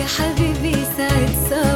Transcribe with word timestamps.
يا 0.00 0.06
حبيبي 0.06 0.76
سعد 0.96 1.30
صباح 1.50 1.69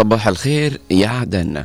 صباح 0.00 0.28
الخير 0.28 0.80
يا 0.90 1.08
عدن 1.08 1.64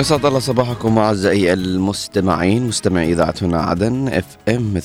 أسعد 0.00 0.26
الله 0.26 0.38
صباحكم 0.38 0.98
أعزائي 0.98 1.52
المستمعين 1.52 2.62
مستمعي 2.68 3.12
إذاعة 3.12 3.34
هنا 3.42 3.62
عدن 3.62 4.08
إف 4.08 4.36
إم 4.48 4.80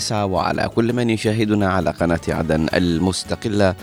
92.9 0.00 0.12
وعلى 0.12 0.68
كل 0.74 0.92
من 0.92 1.10
يشاهدنا 1.10 1.68
على 1.68 1.90
قناة 1.90 2.20
عدن 2.28 2.66
المستقلة. 2.74 3.74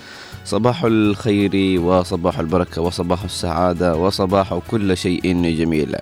صباح 0.46 0.84
الخير 0.84 1.82
وصباح 1.82 2.40
البركة 2.40 2.82
وصباح 2.82 3.24
السعادة 3.24 3.96
وصباح 3.96 4.60
كل 4.72 4.98
شيء 4.98 5.22
جميل. 5.58 5.96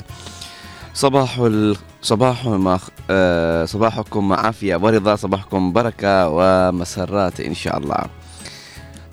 صباح 0.94 1.40
ال... 1.40 1.76
صباح 2.02 2.46
ما 2.46 2.80
آه 3.10 3.66
صباحكم 3.66 4.34
عافية 4.34 4.76
ورضا 4.76 5.16
صباحكم 5.16 5.74
بركة 5.74 6.30
ومسرات 6.30 7.40
إن 7.40 7.54
شاء 7.54 7.78
الله. 7.78 8.21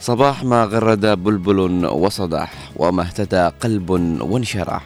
صباح 0.01 0.45
ما 0.45 0.65
غرد 0.65 1.07
بلبل 1.07 1.87
وصدح 1.87 2.53
وما 2.77 3.03
اهتدى 3.03 3.51
قلب 3.61 3.91
وانشرح 4.21 4.85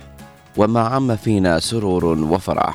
وما 0.57 0.81
عم 0.81 1.17
فينا 1.17 1.59
سرور 1.59 2.05
وفرح. 2.05 2.75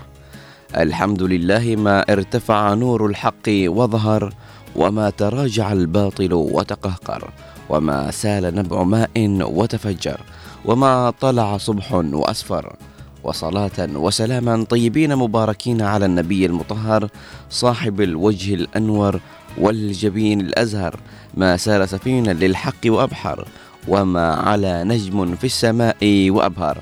الحمد 0.78 1.24
لله 1.24 1.76
ما 1.76 2.02
ارتفع 2.10 2.74
نور 2.74 3.06
الحق 3.06 3.48
وظهر 3.50 4.34
وما 4.76 5.10
تراجع 5.10 5.72
الباطل 5.72 6.34
وتقهقر 6.34 7.32
وما 7.70 8.12
سال 8.12 8.56
نبع 8.56 8.84
ماء 8.84 9.42
وتفجر 9.42 10.20
وما 10.66 11.14
طلع 11.22 11.58
صبح 11.58 11.94
وأسفر. 11.94 12.76
وصلاة 13.24 13.80
وسلاما 13.80 14.64
طيبين 14.64 15.16
مباركين 15.16 15.82
على 15.82 16.06
النبي 16.06 16.46
المطهر 16.46 17.08
صاحب 17.50 18.02
الوجه 18.02 18.54
الأنور 18.54 19.20
والجبين 19.58 20.42
الأزهر 20.42 20.95
ما 21.33 21.58
سار 21.58 21.86
سفينة 21.86 22.32
للحق 22.32 22.82
وأبحر 22.86 23.48
وما 23.88 24.33
على 24.36 24.83
نجم 24.83 25.36
في 25.36 25.44
السماء 25.44 26.30
وأبهر. 26.30 26.77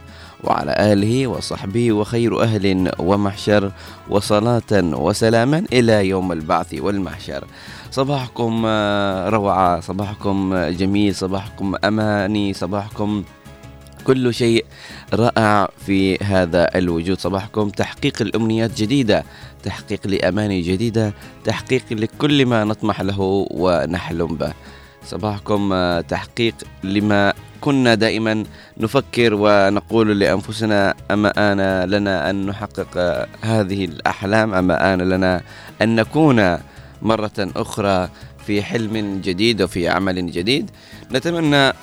وعلى 0.46 0.94
آله 0.94 1.28
وصحبه 1.28 1.92
وخير 1.92 2.42
أهل 2.42 2.92
ومحشر 3.00 3.72
وصلاة 4.10 4.72
وسلاما 4.74 5.66
إلى 5.74 6.08
يوم 6.08 6.32
البعث 6.32 6.74
والمحشر. 6.74 7.44
صباحكم 7.92 8.64
آه، 8.66 9.30
روعة 9.30 9.80
صباحكم 9.80 10.54
آه، 10.54 10.70
جميل 10.70 11.16
صباحكم 11.16 11.74
أماني 11.84 12.54
صباحكم 12.54 13.24
كل 14.08 14.34
شيء 14.34 14.66
رائع 15.14 15.70
في 15.86 16.18
هذا 16.24 16.78
الوجود. 16.78 17.20
صباحكم 17.20 17.70
تحقيق 17.70 18.22
الأمنيات 18.22 18.82
جديدة. 18.82 19.24
تحقيق 19.66 20.08
لأماني 20.08 20.62
جديدة 20.62 21.14
تحقيق 21.44 21.84
لكل 21.92 22.46
ما 22.46 22.64
نطمح 22.64 23.02
له 23.02 23.48
ونحلم 23.52 24.36
به. 24.36 24.54
صباحكم 25.06 25.74
آه، 25.74 26.02
تحقيق 26.02 26.56
لما 26.84 27.34
كنا 27.62 27.96
دائما 27.96 28.44
نفكر 28.78 29.34
ونقول 29.34 30.20
لأنفسنا 30.20 30.94
أما 31.12 31.34
آن 31.38 31.90
لنا 31.90 32.30
أن 32.30 32.46
نحقق 32.46 32.88
آه، 32.98 33.28
هذه 33.42 33.86
الأحلام؟ 33.86 34.54
أما 34.54 34.94
آن 34.94 35.02
لنا 35.02 35.42
أن 35.82 35.96
نكون 35.96 36.58
مرة 37.02 37.40
أخرى 37.40 38.10
في 38.46 38.64
حلم 38.64 39.22
جديد 39.24 39.62
وفي 39.62 39.90
عمل 39.90 40.32
جديد؟ 40.32 40.72
نتمنى 41.12 41.74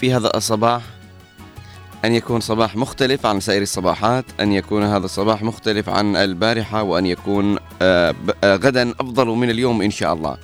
في 0.00 0.14
هذا 0.14 0.30
الصباح 0.34 0.82
أن 2.04 2.14
يكون 2.14 2.40
صباح 2.40 2.76
مختلف 2.76 3.26
عن 3.26 3.40
سائر 3.40 3.62
الصباحات 3.62 4.24
أن 4.40 4.52
يكون 4.52 4.82
هذا 4.82 5.04
الصباح 5.04 5.42
مختلف 5.42 5.88
عن 5.88 6.16
البارحة 6.16 6.82
وأن 6.82 7.06
يكون 7.06 7.58
آه، 7.82 8.14
آه، 8.44 8.56
غدا 8.56 8.90
أفضل 8.90 9.26
من 9.26 9.50
اليوم 9.50 9.82
إن 9.82 9.90
شاء 9.90 10.12
الله. 10.12 10.36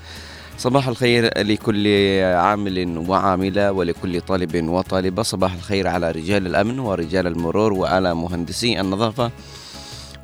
صباح 0.59 0.89
الخير 0.89 1.43
لكل 1.43 1.89
عامل 2.23 3.05
وعاملة 3.09 3.73
ولكل 3.73 4.21
طالب 4.21 4.69
وطالبة. 4.69 5.23
صباح 5.23 5.55
الخير 5.55 5.89
على 5.89 6.11
رجال 6.11 6.47
الأمن 6.47 6.79
ورجال 6.79 7.27
المرور 7.27 7.73
وعلى 7.73 8.15
مهندسي 8.15 8.81
النظافة. 8.81 9.31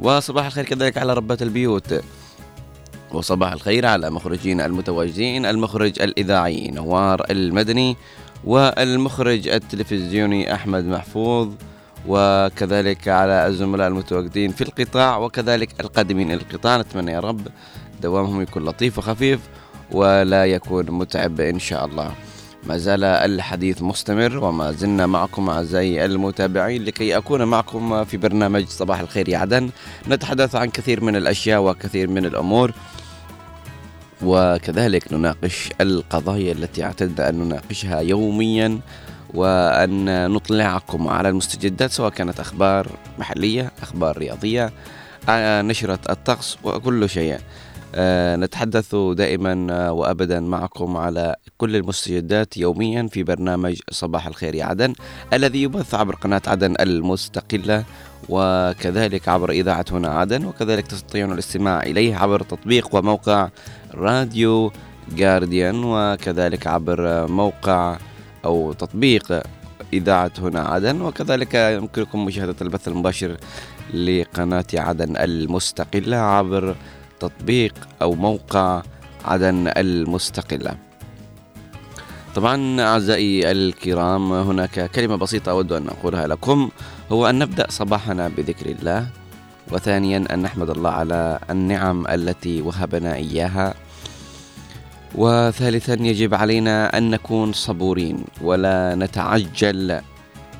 وصباح 0.01 0.47
الخير 0.47 0.65
كذلك 0.65 0.99
على 0.99 1.15
ربات 1.15 1.43
البيوت. 1.43 2.01
وصباح 3.13 3.53
الخير 3.53 3.87
على 3.87 4.11
مخرجين 4.11 4.61
المتواجدين 4.61 5.47
المخرج 5.47 6.03
الإذاعي 6.03 6.71
نوار 6.71 7.27
المدني. 7.31 7.97
والمخرج 8.47 9.49
التلفزيوني 9.49 10.55
أحمد 10.55 10.85
محفوظ 10.85 11.53
وكذلك 12.09 13.09
على 13.09 13.47
الزملاء 13.47 13.89
المتواجدين 13.89 14.51
في 14.51 14.65
القطاع 14.65 15.19
وكذلك 15.19 15.81
القادمين 15.81 16.31
إلى 16.31 16.41
القطاع. 16.41 16.77
نتمنى 16.77 17.13
يا 17.13 17.21
رب 17.21 17.41
دوامهم 18.03 18.43
يكون 18.43 18.65
لطيف 18.65 18.99
وخفيف 18.99 19.41
ولا 19.93 20.45
يكون 20.45 20.91
متعب 20.91 21.41
إن 21.41 21.59
شاء 21.59 21.85
الله. 21.85 22.13
ما 22.65 22.79
زال 22.79 23.05
الحديث 23.05 23.83
مستمر 23.83 24.45
وما 24.45 24.73
زلنا 24.73 25.07
معكم 25.07 25.51
أعزائي 25.51 26.05
المتابعين 26.05 26.85
لكي 26.85 27.17
أكون 27.17 27.45
معكم 27.45 28.05
في 28.05 28.17
برنامج 28.17 28.67
صباح 28.67 29.01
الخير 29.01 29.29
يا 29.29 29.39
عدن. 29.39 29.71
نتحدث 30.09 30.55
عن 30.55 30.71
كثير 30.71 31.05
من 31.05 31.17
الأشياء 31.17 31.63
وكثير 31.63 32.09
من 32.09 32.25
الأمور. 32.27 32.73
وكذلك 34.25 35.13
نناقش 35.13 35.71
القضايا 35.81 36.53
التي 36.53 36.85
اعتدنا 36.85 37.29
أن 37.29 37.35
نناقشها 37.35 38.01
يوميا 38.01 38.81
وأن 39.35 40.31
نطلعكم 40.31 41.09
على 41.09 41.29
المستجدات 41.29 41.91
سواء 41.91 42.11
كانت 42.11 42.41
أخبار 42.41 42.87
محلية 43.19 43.73
أخبار 43.83 44.19
رياضية 44.19 44.73
آه، 45.29 45.63
نشرة 45.63 45.99
الطقس 46.11 46.59
وكل 46.65 47.09
شيء. 47.09 47.39
آه، 47.95 48.37
نتحدث 48.37 48.95
دائما 48.95 49.91
وابدا 49.91 50.41
معكم 50.41 50.97
على 50.97 51.37
كل 51.59 51.77
المستجدات 51.77 52.57
يوميا 52.57 53.09
في 53.13 53.23
برنامج 53.23 53.81
صباح 53.91 54.27
الخير 54.27 54.55
يا 54.55 54.65
عدن 54.65 54.95
الذي 55.33 55.63
يبث 55.63 55.95
عبر 55.95 56.15
قناة 56.15 56.43
عدن 56.47 56.75
المستقلة. 56.81 57.85
وكذلك 58.29 59.29
عبر 59.29 59.51
إذاعة 59.51 59.85
هنا 59.91 60.09
عدن 60.09 60.45
وكذلك 60.45 60.87
تستطيعون 60.87 61.33
الاستماع 61.33 61.83
إليه 61.83 62.17
عبر 62.17 62.43
تطبيق 62.43 62.95
وموقع 62.95 63.49
راديو 63.95 64.73
جارديان 65.13 65.85
وكذلك 65.85 66.67
عبر 66.67 67.27
موقع 67.27 67.99
أو 68.45 68.73
تطبيق 68.73 69.43
إذاعة 69.93 70.33
هنا 70.39 70.61
عدن 70.61 71.01
وكذلك 71.01 71.55
يمكنكم 71.55 72.25
مشاهدة 72.25 72.57
البث 72.63 72.89
المباشر 72.89 73.37
لقناة 73.95 74.65
عدن 74.75 75.17
المستقلة 75.17 76.17
عبر 76.17 76.77
تطبيق 77.21 77.75
أو 78.03 78.15
موقع 78.15 78.83
عدن 79.25 79.73
المستقلة. 79.77 80.84
طبعا 82.35 82.81
أعزائي 82.81 83.51
الكرام 83.51 84.33
هناك 84.33 84.91
كلمة 84.91 85.17
بسيطة 85.17 85.51
أود 85.51 85.73
أن 85.73 85.89
أقولها 85.89 86.27
لكم 86.27 86.71
هو 87.13 87.27
أن 87.27 87.39
نبدأ 87.39 87.67
صباحنا 87.69 88.29
بذكر 88.29 88.67
الله 88.67 89.07
وثانيا 89.73 90.25
أن 90.31 90.43
نحمد 90.43 90.71
الله 90.71 90.91
على 90.91 91.39
النعم 91.51 92.07
التي 92.07 92.63
وهبنا 92.63 93.15
إياها 93.15 93.75
وثالثا 95.15 95.93
يجب 95.93 96.35
علينا 96.35 96.99
أن 96.99 97.11
نكون 97.11 97.53
صبورين 97.53 98.25
ولا 98.43 98.95
نتعجل 98.95 100.01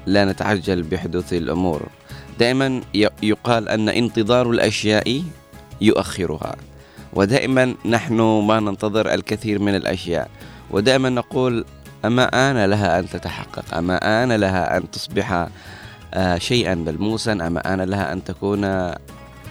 لا 0.07 0.25
نتعجل 0.25 0.83
بحدوث 0.83 1.33
الأمور. 1.33 1.89
دائما 2.39 2.81
يقال 3.23 3.69
أن 3.69 3.89
انتظار 3.89 4.51
الأشياء 4.51 5.23
يؤخرها 5.81 6.57
ودائما 7.13 7.75
نحن 7.87 8.21
ما 8.21 8.61
ننتظر 8.61 9.15
الكثير 9.15 9.59
من 9.59 9.75
الأشياء. 9.75 10.31
ودائما 10.71 11.09
نقول 11.09 11.65
أما 12.05 12.51
آن 12.51 12.65
لها 12.65 12.99
أن 12.99 13.09
تتحقق؟ 13.09 13.75
أما 13.75 14.25
آن 14.25 14.33
لها 14.33 14.77
أن 14.77 14.91
تصبح 14.91 15.49
آه، 16.15 16.39
شيئا 16.39 16.75
ملموسا؟ 16.75 17.33
أما 17.33 17.75
آن 17.75 17.81
لها 17.81 18.13
أن 18.13 18.25
تكون 18.25 18.93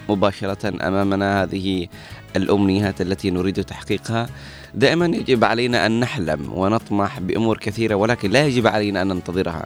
مباشرة 0.09 0.87
أمامنا 0.87 1.43
هذه 1.43 1.87
الأمنيات 2.35 3.01
التي 3.01 3.31
نريد 3.31 3.63
تحقيقها؟ 3.63 4.27
دائما 4.75 5.05
يجب 5.05 5.43
علينا 5.43 5.85
أن 5.85 5.99
نحلم 5.99 6.53
ونطمح 6.53 7.19
بأمور 7.19 7.57
كثيرة 7.57 7.95
ولكن 7.95 8.31
لا 8.31 8.47
يجب 8.47 8.67
علينا 8.67 9.01
أن 9.01 9.07
ننتظرها. 9.07 9.65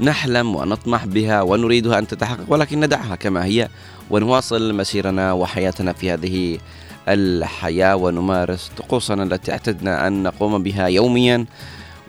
نحلم 0.00 0.56
ونطمح 0.56 1.06
بها 1.06 1.42
ونريدها 1.42 1.98
أن 1.98 2.06
تتحقق 2.06 2.44
ولكن 2.48 2.80
ندعها 2.80 3.16
كما 3.16 3.44
هي 3.44 3.68
ونواصل 4.10 4.74
مسيرنا 4.74 5.32
وحياتنا 5.32 5.92
في 5.92 6.10
هذه 6.10 6.58
الحياة 7.08 7.96
ونمارس 7.96 8.70
طقوسنا 8.76 9.22
التي 9.22 9.52
اعتدنا 9.52 10.06
أن 10.06 10.22
نقوم 10.22 10.62
بها 10.62 10.86
يوميا 10.86 11.46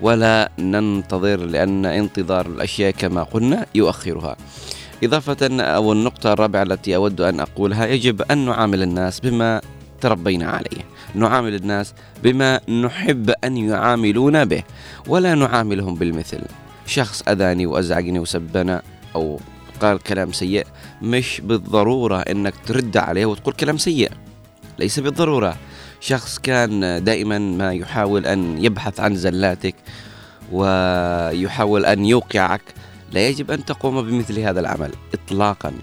ولا 0.02 0.52
ننتظر 0.60 1.38
لأن 1.46 1.86
انتظار 1.86 2.46
الأشياء 2.46 2.92
كما 2.92 3.24
قلنا 3.24 3.66
يؤخرها. 3.76 4.36
إضافة 5.04 5.62
أو 5.62 5.92
النقطة 5.92 6.34
الرابعة 6.34 6.64
التي 6.64 6.96
أود 6.96 7.22
أن 7.22 7.40
أقولها 7.40 7.86
يجب 7.86 8.22
أن 8.22 8.46
نعامل 8.46 8.84
الناس 8.84 9.20
بما 9.20 9.62
تربينا 10.02 10.50
عليه. 10.50 10.84
نعامل 11.16 11.56
الناس 11.56 11.94
بما 12.24 12.70
نحب 12.70 13.30
أن 13.44 13.58
يعاملونا 13.58 14.44
به 14.44 14.64
ولا 15.08 15.36
نعاملهم 15.36 15.96
بالمثل. 15.96 16.42
شخص 16.86 17.24
أذاني 17.28 17.66
وأزعجني 17.66 18.20
وسبنا 18.20 18.82
أو 19.16 19.40
قال 19.82 20.00
كلام 20.00 20.32
سيء 20.32 20.66
مش 21.02 21.42
بالضرورة 21.42 22.18
أنك 22.18 22.54
ترد 22.66 22.98
عليه 22.98 23.26
وتقول 23.26 23.54
كلام 23.54 23.78
سيء. 23.78 24.12
ليس 24.80 25.00
بالضرورة. 25.00 25.58
شخص 26.00 26.40
كان 26.40 27.04
دائما 27.04 27.40
ما 27.40 27.74
يحاول 27.74 28.26
أن 28.26 28.64
يبحث 28.64 29.00
عن 29.00 29.16
زلاتك 29.16 29.76
ويحاول 30.52 31.86
أن 31.86 32.06
يوقعك 32.06 32.62
لا 33.12 33.28
يجب 33.28 33.52
أن 33.52 33.66
تقوم 33.66 34.02
بمثل 34.02 34.40
هذا 34.40 34.60
العمل 34.60 34.92
إطلاقا. 35.14 35.74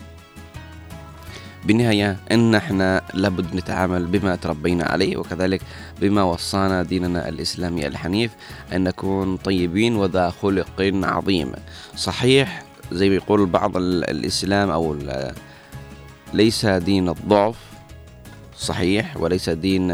بالنهاية 1.64 2.16
أن 2.32 2.54
إحنا 2.54 3.02
لابد 3.14 3.54
نتعامل 3.54 4.06
بما 4.06 4.36
تربينا 4.36 4.84
عليه 4.84 5.16
وكذلك 5.16 5.62
بما 6.00 6.22
وصانا 6.22 6.82
ديننا 6.82 7.28
الإسلامي 7.28 7.86
الحنيف 7.86 8.30
أن 8.72 8.84
نكون 8.84 9.36
طيبين 9.36 9.96
وذا 9.96 10.30
خلق 10.30 10.66
عظيم. 11.02 11.52
صحيح 11.96 12.62
زي 12.92 13.08
ما 13.08 13.14
يقول 13.14 13.46
بعض 13.46 13.76
الإسلام 13.76 14.70
أو 14.70 14.96
ليس 16.34 16.66
دين 16.66 17.08
الضعف 17.08 17.56
صحيح 18.58 19.16
وليس 19.16 19.50
دين 19.50 19.90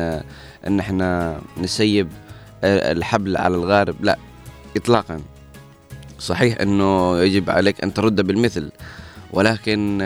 أن 0.66 0.80
إحنا 0.80 1.40
نسيب 1.58 2.08
الحبل 2.64 3.36
على 3.36 3.54
الغارب 3.54 4.04
لا 4.04 4.18
إطلاقا. 4.76 5.20
صحيح 6.18 6.60
أنه 6.60 7.18
يجب 7.20 7.50
عليك 7.50 7.82
أن 7.82 7.94
ترد 7.94 8.20
بالمثل 8.20 8.70
ولكن 9.32 10.02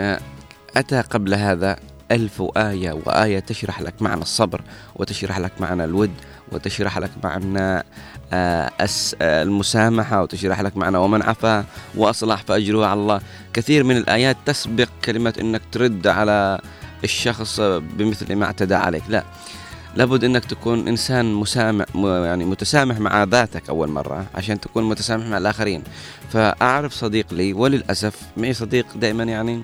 أتى 0.77 1.01
قبل 1.01 1.33
هذا 1.33 1.77
ألف 2.11 2.43
آية 2.57 2.91
وآية 3.05 3.39
تشرح 3.39 3.81
لك 3.81 4.01
معنى 4.01 4.21
الصبر 4.21 4.61
وتشرح 4.95 5.39
لك 5.39 5.51
معنى 5.59 5.83
الود 5.83 6.11
وتشرح 6.51 6.97
لك 6.97 7.11
معنى 7.23 7.83
آه، 8.33 8.71
المسامحة 9.21 10.21
وتشرح 10.23 10.61
لك 10.61 10.77
معنى 10.77 10.97
ومن 10.97 11.21
عفا 11.21 11.65
وأصلح 11.95 12.41
فأجره 12.41 12.85
على 12.85 12.99
الله. 12.99 13.21
كثير 13.53 13.83
من 13.83 13.97
الآيات 13.97 14.37
تسبق 14.45 14.87
كلمة 15.05 15.33
أنك 15.41 15.61
ترد 15.71 16.07
على 16.07 16.59
الشخص 17.03 17.59
بمثل 17.61 18.35
ما 18.35 18.45
اعتدى 18.45 18.75
عليك. 18.75 19.03
لا 19.09 19.23
لابد 19.95 20.23
انك 20.23 20.45
تكون 20.45 20.87
إنسان 20.87 21.33
مسامح 21.33 21.85
يعني 21.95 22.45
متسامح 22.45 22.99
مع 22.99 23.23
ذاتك 23.23 23.69
أول 23.69 23.89
مرة 23.89 24.25
عشان 24.35 24.59
تكون 24.59 24.83
متسامح 24.89 25.25
مع 25.25 25.37
الآخرين. 25.37 25.83
فأعرف 26.33 26.93
صديق 26.93 27.33
لي 27.33 27.53
وللأسف 27.53 28.15
معي 28.37 28.53
صديق 28.53 28.85
دائما 28.95 29.23
يعني 29.23 29.61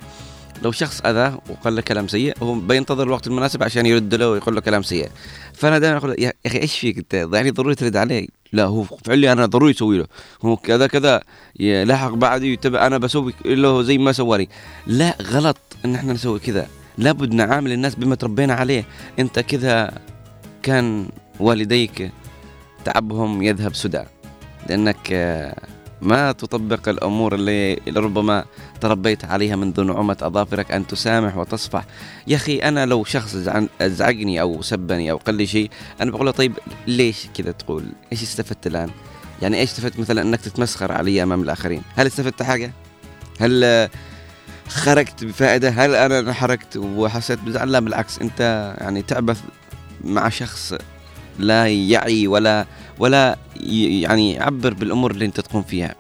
لو 0.64 0.72
شخص 0.72 1.02
اذاه 1.02 1.42
وقال 1.50 1.76
له 1.76 1.82
كلام 1.82 2.08
سيء 2.08 2.36
هو 2.44 2.54
بينتظر 2.54 3.04
الوقت 3.04 3.28
المناسب 3.28 3.64
عشان 3.64 3.86
يرد 3.86 4.16
له 4.16 4.30
ويقول 4.30 4.56
له 4.56 4.62
كلام 4.62 4.84
سيء. 4.84 5.10
فأنا 5.54 5.80
دائما 5.80 5.98
أقول 5.98 6.16
يا 6.20 6.34
أخي 6.46 6.58
إيش 6.58 6.80
فيك 6.80 6.98
أنت؟ 6.98 7.14
يعني 7.34 7.52
ضروري 7.52 7.76
ترد 7.76 7.98
عليه. 7.98 8.28
لا 8.54 8.64
هو 8.64 8.84
فعلي 8.84 9.32
أنا 9.32 9.46
ضروري 9.46 9.72
أسوي 9.72 9.98
له. 9.98 10.06
هو 10.46 10.58
كذا 10.58 10.88
كذا 10.88 11.22
يلاحق 11.60 12.14
بعدي 12.14 12.54
يتبع 12.54 12.88
أنا 12.88 12.98
بسوي 12.98 13.34
له 13.46 13.82
زي 13.82 13.98
ما 13.98 14.12
سوى 14.12 14.38
لي 14.38 14.48
لا 14.88 15.16
غلط 15.22 15.58
إن 15.86 15.96
إحنا 15.96 16.14
نسوي 16.14 16.40
كذا. 16.40 16.68
لابد 16.98 17.34
نعامل 17.34 17.72
الناس 17.72 17.96
بما 17.96 18.16
تربينا 18.16 18.54
عليه. 18.54 18.86
انت 19.20 19.40
كذا 19.40 19.92
كان 20.64 21.10
والديك 21.40 22.12
تعبهم 22.86 23.44
يذهب 23.44 23.76
سدى 23.76 24.04
لأنك 24.70 25.14
ما 26.02 26.32
تطبق 26.32 26.90
الأمور 26.90 27.36
اللي 27.36 27.80
ربما 27.88 28.46
تربيت 28.82 29.26
عليها 29.26 29.56
منذ 29.56 29.82
نعومه 29.82 30.18
أظافرك 30.22 30.72
أن 30.72 30.88
تسامح 30.88 31.38
وتصفح. 31.38 31.86
يا 32.28 32.36
أخي 32.36 32.58
أنا 32.58 32.86
لو 32.86 33.04
شخص 33.04 33.36
أزعجني 33.82 34.42
أو 34.42 34.62
سبني 34.62 35.12
أو 35.12 35.18
قال 35.18 35.36
لي 35.36 35.46
شيء 35.46 35.70
أنا 36.02 36.12
بقول 36.12 36.26
له 36.26 36.32
طيب 36.32 36.54
ليش 36.88 37.28
كذا 37.38 37.52
تقول؟ 37.52 37.86
إيش 38.12 38.24
استفدت 38.24 38.68
الآن؟ 38.68 38.90
يعني 39.42 39.60
إيش 39.60 39.70
استفدت 39.70 40.00
مثلا 40.00 40.22
إنك 40.22 40.42
تتمسخر 40.42 40.92
علي 40.92 41.24
أمام 41.24 41.42
الآخرين؟ 41.42 41.82
هل 41.96 42.08
استفدت 42.08 42.44
حاجة؟ 42.44 42.72
هل 43.40 43.90
خرجت 44.72 45.24
بفائدة؟ 45.24 45.70
هل 45.70 45.96
أنا 45.96 46.20
انحركت 46.20 46.78
وحسيت 46.78 47.40
بزعل؟ 47.40 47.72
لا 47.72 47.80
بالعكس 47.80 48.20
أنت 48.20 48.74
يعني 48.82 49.02
تعبث 49.02 49.42
مع 50.04 50.30
شخص 50.30 50.74
لا 51.40 51.68
يعي 51.68 52.28
ولا 52.28 52.66
ولا 53.00 53.38
يعني 53.66 54.34
يعبر 54.34 54.74
بالأمور 54.74 55.12
اللي 55.12 55.26
أنت 55.26 55.40
تقوم 55.40 55.64
فيها. 55.64 55.96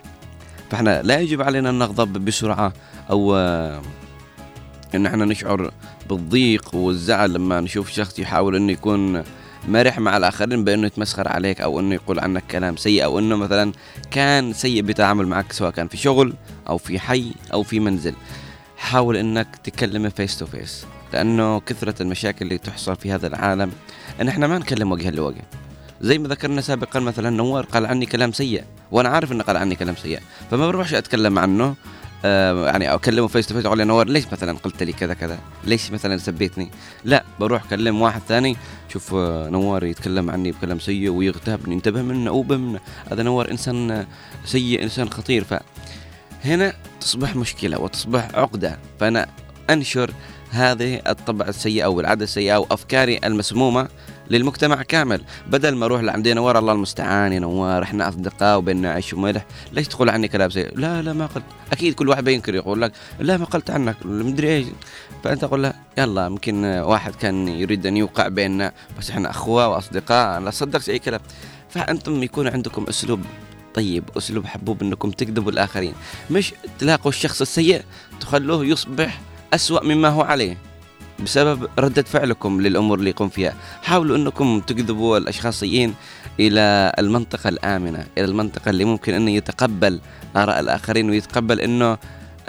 فإحنا 0.69 1.01
لا 1.01 1.19
يجب 1.19 1.41
علينا 1.41 1.69
أن 1.69 1.79
نغضب 1.79 2.25
بسرعة 2.25 2.73
أو 3.09 3.37
إن 4.95 5.05
إحنا 5.05 5.25
نشعر 5.25 5.71
بالضيق 6.09 6.75
والزعل 6.75 7.33
لما 7.33 7.59
نشوف 7.61 7.89
شخص 7.91 8.19
يحاول 8.19 8.55
إنه 8.55 8.71
يكون 8.71 9.23
مرح 9.67 9.99
مع 9.99 10.17
الآخرين 10.17 10.63
بأنه 10.63 10.87
يتمسخر 10.87 11.27
عليك 11.27 11.61
أو 11.61 11.79
إنه 11.79 11.95
يقول 11.95 12.19
عنك 12.19 12.43
كلام 12.51 12.77
سيء 12.77 13.03
أو 13.03 13.19
إنه 13.19 13.35
مثلا 13.35 13.71
كان 14.11 14.53
سيء 14.53 14.81
بتعامل 14.81 15.27
معك 15.27 15.51
سواء 15.51 15.71
كان 15.71 15.87
في 15.87 15.97
شغل 15.97 16.33
أو 16.69 16.77
في 16.77 16.99
حي 16.99 17.31
أو 17.53 17.63
في 17.63 17.79
منزل. 17.79 18.13
حاول 18.81 19.17
إنك 19.17 19.47
تكلمه 19.63 20.09
face 20.09 20.37
to 20.37 20.45
face 20.45 20.85
لأنه 21.13 21.59
كثرة 21.59 22.01
المشاكل 22.01 22.45
اللي 22.45 22.57
تحصل 22.57 22.95
في 22.95 23.11
هذا 23.11 23.27
العالم 23.27 23.71
إن 24.21 24.27
إحنا 24.27 24.47
ما 24.47 24.57
نكلم 24.57 24.91
وجها 24.91 25.11
لوجه. 25.11 25.41
زي 26.01 26.17
ما 26.17 26.27
ذكرنا 26.27 26.61
سابقا 26.61 26.99
مثلا 26.99 27.29
نوار 27.29 27.65
قال 27.65 27.85
عني 27.85 28.05
كلام 28.05 28.31
سيء 28.31 28.63
وأنا 28.91 29.09
عارف 29.09 29.31
إنه 29.31 29.43
قال 29.43 29.57
عني 29.57 29.75
كلام 29.75 29.95
سيء 29.95 30.19
فما 30.51 30.67
بروحش 30.67 30.93
أتكلم 30.93 31.39
عنه 31.39 31.75
آه 32.25 32.65
يعني 32.65 32.93
أكلمه 32.93 33.27
face 33.27 33.47
to 33.47 33.55
face 33.55 33.65
أقول 33.65 33.87
نوار 33.87 34.07
ليش 34.07 34.25
مثلا 34.31 34.57
قلت 34.57 34.83
لي 34.83 34.93
كذا 34.93 35.13
كذا؟ 35.13 35.39
ليش 35.63 35.91
مثلا 35.91 36.17
سبيتني؟ 36.17 36.71
لا 37.05 37.23
بروح 37.39 37.65
أكلم 37.65 38.01
واحد 38.01 38.21
ثاني 38.27 38.57
شوف 38.89 39.13
آه 39.13 39.49
نوار 39.49 39.83
يتكلم 39.83 40.29
عني 40.29 40.51
بكلام 40.51 40.79
سيء 40.79 41.09
ويغتابني 41.09 41.75
انتبه 41.75 42.01
منه 42.01 42.29
أوبه 42.29 42.57
منه 42.57 42.79
هذا 43.11 43.23
نوار 43.23 43.51
إنسان 43.51 44.05
سيء 44.45 44.83
إنسان 44.83 45.09
خطير. 45.09 45.43
ف 45.43 45.53
هنا 46.45 46.73
تصبح 47.01 47.35
مشكلة 47.35 47.79
وتصبح 47.79 48.29
عقدة. 48.33 48.79
فأنا 48.99 49.27
أنشر 49.69 50.11
هذه 50.51 51.01
الطبع 51.07 51.47
السيء 51.47 51.83
أو 51.83 51.99
العادة 51.99 52.23
السيئة 52.23 52.55
أو 52.55 52.67
أفكاري 52.71 53.19
المسمومة 53.23 53.87
للمجتمع 54.29 54.83
كامل. 54.83 55.21
بدل 55.47 55.75
ما 55.75 55.85
أروح 55.85 56.01
لعندي 56.01 56.33
نوار 56.33 56.59
الله 56.59 56.73
المستعان 56.73 57.33
يا 57.33 57.39
نوار 57.39 57.83
إحنا 57.83 58.09
أصدقاء 58.09 58.57
وبيننا 58.57 58.91
عيش 58.91 59.13
وملح 59.13 59.45
ليش 59.71 59.87
تقول 59.87 60.09
عني 60.09 60.27
كلام 60.27 60.49
سيء؟ 60.49 60.77
لا 60.77 61.01
لا 61.01 61.13
ما 61.13 61.25
قلت. 61.25 61.43
أكيد 61.71 61.93
كل 61.93 62.09
واحد 62.09 62.23
بينكر 62.23 62.55
يقول 62.55 62.81
لك 62.81 62.91
لا 63.19 63.37
ما 63.37 63.45
قلت 63.45 63.69
عنك 63.69 63.95
مدري 64.05 64.55
إيش. 64.55 64.67
فأنت 65.23 65.41
تقول 65.41 65.63
له 65.63 65.73
يلا 65.97 66.25
يمكن 66.25 66.65
واحد 66.65 67.15
كان 67.15 67.47
يريد 67.47 67.85
أن 67.85 67.97
يوقع 67.97 68.27
بيننا 68.27 68.71
بس 68.99 69.09
إحنا 69.09 69.29
أخوة 69.29 69.67
وأصدقاء 69.67 70.39
لا 70.39 70.51
صدقت 70.51 70.89
أي 70.89 70.99
كلام. 70.99 71.21
فأنتم 71.69 72.23
يكون 72.23 72.47
عندكم 72.47 72.85
أسلوب 72.89 73.19
طيب 73.73 74.03
أسلوب 74.17 74.45
حبوب 74.45 74.81
إنكم 74.81 75.11
تكذبوا 75.11 75.51
الآخرين. 75.51 75.93
مش 76.31 76.53
تلاقوا 76.79 77.11
الشخص 77.11 77.41
السيء 77.41 77.81
تخلوه 78.19 78.65
يصبح 78.65 79.21
أسوأ 79.53 79.83
مما 79.83 80.07
هو 80.07 80.21
عليه 80.21 80.57
بسبب 81.23 81.67
ردة 81.79 82.01
فعلكم 82.01 82.61
للأمور 82.61 82.99
اللي 82.99 83.09
يقوم 83.09 83.29
فيها. 83.29 83.53
حاولوا 83.83 84.17
أنكم 84.17 84.59
تجذبوا 84.59 85.17
الأشخاص 85.17 85.53
السيئين 85.53 85.93
إلى 86.39 86.93
المنطقة 86.99 87.49
الآمنة 87.49 88.05
إلى 88.17 88.25
المنطقة 88.25 88.69
اللي 88.69 88.85
ممكن 88.85 89.13
أنه 89.13 89.31
يتقبل 89.31 89.99
آراء 90.35 90.59
الآخرين 90.59 91.09
ويتقبل 91.09 91.59
أنه 91.59 91.97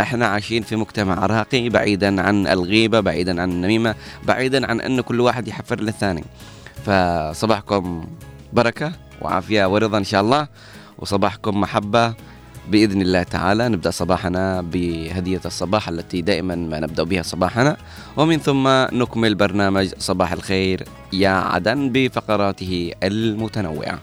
إحنا 0.01 0.27
عايشين 0.27 0.63
في 0.63 0.77
مجتمع 0.77 1.27
راقي 1.27 1.69
بعيدا 1.69 2.23
عن 2.23 2.47
الغيبة 2.47 3.01
بعيدا 3.01 3.43
عن 3.43 3.51
النميمة 3.51 3.95
بعيدا 4.25 4.71
عن 4.71 4.81
أن 4.81 5.01
كل 5.01 5.21
واحد 5.21 5.49
يحفر 5.49 5.81
للثاني. 5.81 6.25
فصباحكم 6.87 8.05
بركة 8.53 8.93
وعافية 9.21 9.69
ورضا 9.73 9.99
إن 9.99 10.05
شاء 10.05 10.21
الله. 10.21 10.49
وصباحكم 11.03 11.61
محبة. 11.61 12.15
بإذن 12.71 13.03
الله 13.03 13.23
تعالى 13.23 13.69
نبدأ 13.69 13.91
صباحنا 13.91 14.63
بهدية 14.63 15.41
الصباح 15.45 15.89
التي 15.89 16.23
دائما 16.23 16.55
ما 16.55 16.81
نبدأ 16.81 17.03
بها 17.03 17.23
صباحنا. 17.23 17.77
ومن 18.17 18.39
ثم 18.39 18.69
نكمل 18.95 19.35
برنامج 19.35 19.99
صباح 19.99 20.33
الخير 20.33 20.87
يا 21.13 21.31
عدن 21.31 21.91
بفقراته 21.93 22.93
المتنوعة. 23.03 23.99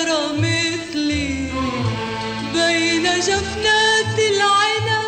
حضرة 0.00 0.32
مثلي 0.32 1.50
بين 2.54 3.02
جفنات 3.02 4.18
العنا 4.18 5.02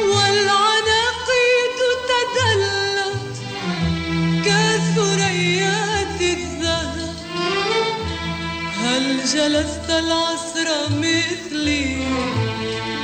والعناقيد 0.00 1.80
تدلت 2.08 3.36
كثريات 4.44 6.20
الذهب. 6.20 7.14
هل 8.84 9.24
جلست 9.34 9.90
العصر 9.90 10.68
مثلي 10.90 11.96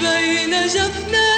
بين 0.01 0.67
جفنات 0.67 1.30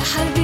يا 0.00 0.04
حبيبي 0.04 0.39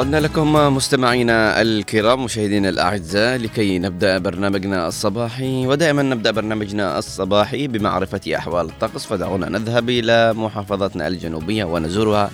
عدنا 0.00 0.16
لكم 0.20 0.52
مستمعينا 0.52 1.62
الكرام 1.62 2.24
مشاهدينا 2.24 2.68
الأعزاء 2.68 3.38
لكي 3.38 3.78
نبدأ 3.78 4.18
برنامجنا 4.18 4.88
الصباحي 4.88 5.66
ودائما 5.66 6.02
نبدأ 6.02 6.30
برنامجنا 6.30 6.98
الصباحي 6.98 7.66
بمعرفة 7.66 8.20
أحوال 8.36 8.66
الطقس 8.66 9.06
فدعونا 9.06 9.48
نذهب 9.48 9.90
إلى 9.90 10.32
محافظتنا 10.32 11.08
الجنوبية 11.08 11.64
ونزورها 11.64 12.30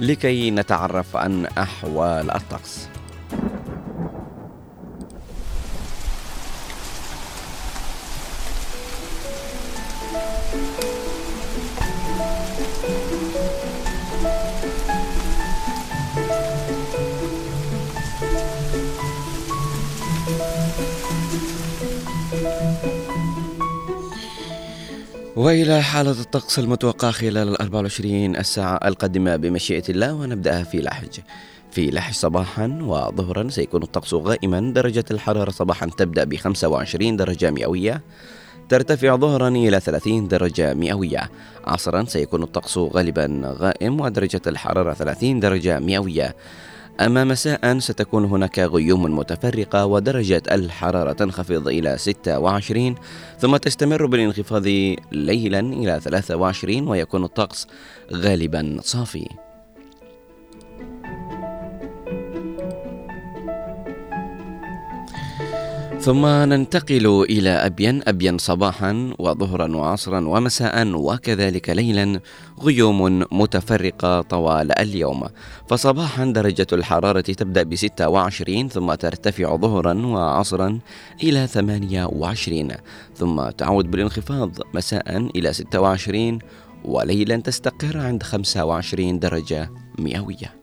لكي 0.00 0.50
نتعرف 0.50 1.16
عن 1.16 1.46
أحوال 1.46 2.30
الطقس. 2.30 2.88
وإلى 25.40 25.82
حالة 25.82 26.10
الطقس 26.10 26.58
المتوقع 26.58 27.10
خلال 27.10 27.48
ال 27.48 27.60
24 27.60 28.36
الساعة 28.36 28.80
القادمة 28.84 29.36
بمشيئة 29.36 29.82
الله 29.88 30.14
ونبدأها 30.14 30.62
في 30.62 30.82
لحج. 30.82 31.20
في 31.70 31.90
لحج 31.90 32.14
صباحا 32.14 32.78
وظهرا 32.82 33.48
سيكون 33.48 33.82
الطقس 33.82 34.14
غائما. 34.14 34.72
درجة 34.72 35.04
الحرارة 35.10 35.50
صباحا 35.50 35.86
تبدأ 35.86 36.24
ب 36.24 36.36
25 36.36 37.16
درجة 37.16 37.50
مئوية 37.50 38.02
ترتفع 38.68 39.16
ظهرا 39.16 39.48
إلى 39.48 39.80
30 39.80 40.28
درجة 40.28 40.74
مئوية. 40.74 41.30
عصرا 41.64 42.04
سيكون 42.04 42.42
الطقس 42.42 42.78
غالبا 42.78 43.42
غائم 43.44 44.00
ودرجة 44.00 44.42
الحرارة 44.46 44.94
30 44.94 45.40
درجة 45.40 45.78
مئوية. 45.78 46.36
أما 47.00 47.24
مساء 47.24 47.78
ستكون 47.78 48.24
هناك 48.24 48.58
غيوم 48.58 49.18
متفرقة 49.18 49.86
ودرجة 49.86 50.42
الحرارة 50.50 51.12
تنخفض 51.12 51.68
إلى 51.68 51.98
26 51.98 52.94
ثم 53.38 53.56
تستمر 53.56 54.06
بالانخفاض 54.06 54.66
ليلا 55.12 55.60
إلى 55.60 56.00
23 56.00 56.88
ويكون 56.88 57.24
الطقس 57.24 57.66
غالبا 58.12 58.78
صافي. 58.82 59.28
ثم 66.00 66.26
ننتقل 66.26 67.26
إلى 67.30 67.50
أبين. 67.50 68.02
أبين 68.08 68.38
صباحا 68.38 69.12
وظهرا 69.18 69.76
وعصرا 69.76 70.28
ومساء 70.28 70.94
وكذلك 70.94 71.70
ليلا 71.70 72.20
غيوم 72.62 73.24
متفرقة 73.32 74.20
طوال 74.20 74.78
اليوم. 74.78 75.28
فصباحا 75.68 76.24
درجة 76.24 76.66
الحرارة 76.72 77.20
تبدأ 77.20 77.62
ب 77.62 77.74
26 77.74 78.68
ثم 78.68 78.94
ترتفع 78.94 79.56
ظهرا 79.56 80.06
وعصرا 80.06 80.78
إلى 81.22 81.46
28 81.46 82.68
ثم 83.14 83.50
تعود 83.50 83.90
بالانخفاض 83.90 84.50
مساء 84.74 85.16
إلى 85.36 85.52
26 85.52 86.38
وليلا 86.84 87.36
تستقر 87.36 87.98
عند 87.98 88.22
25 88.22 89.18
درجة 89.18 89.70
مئوية. 89.98 90.59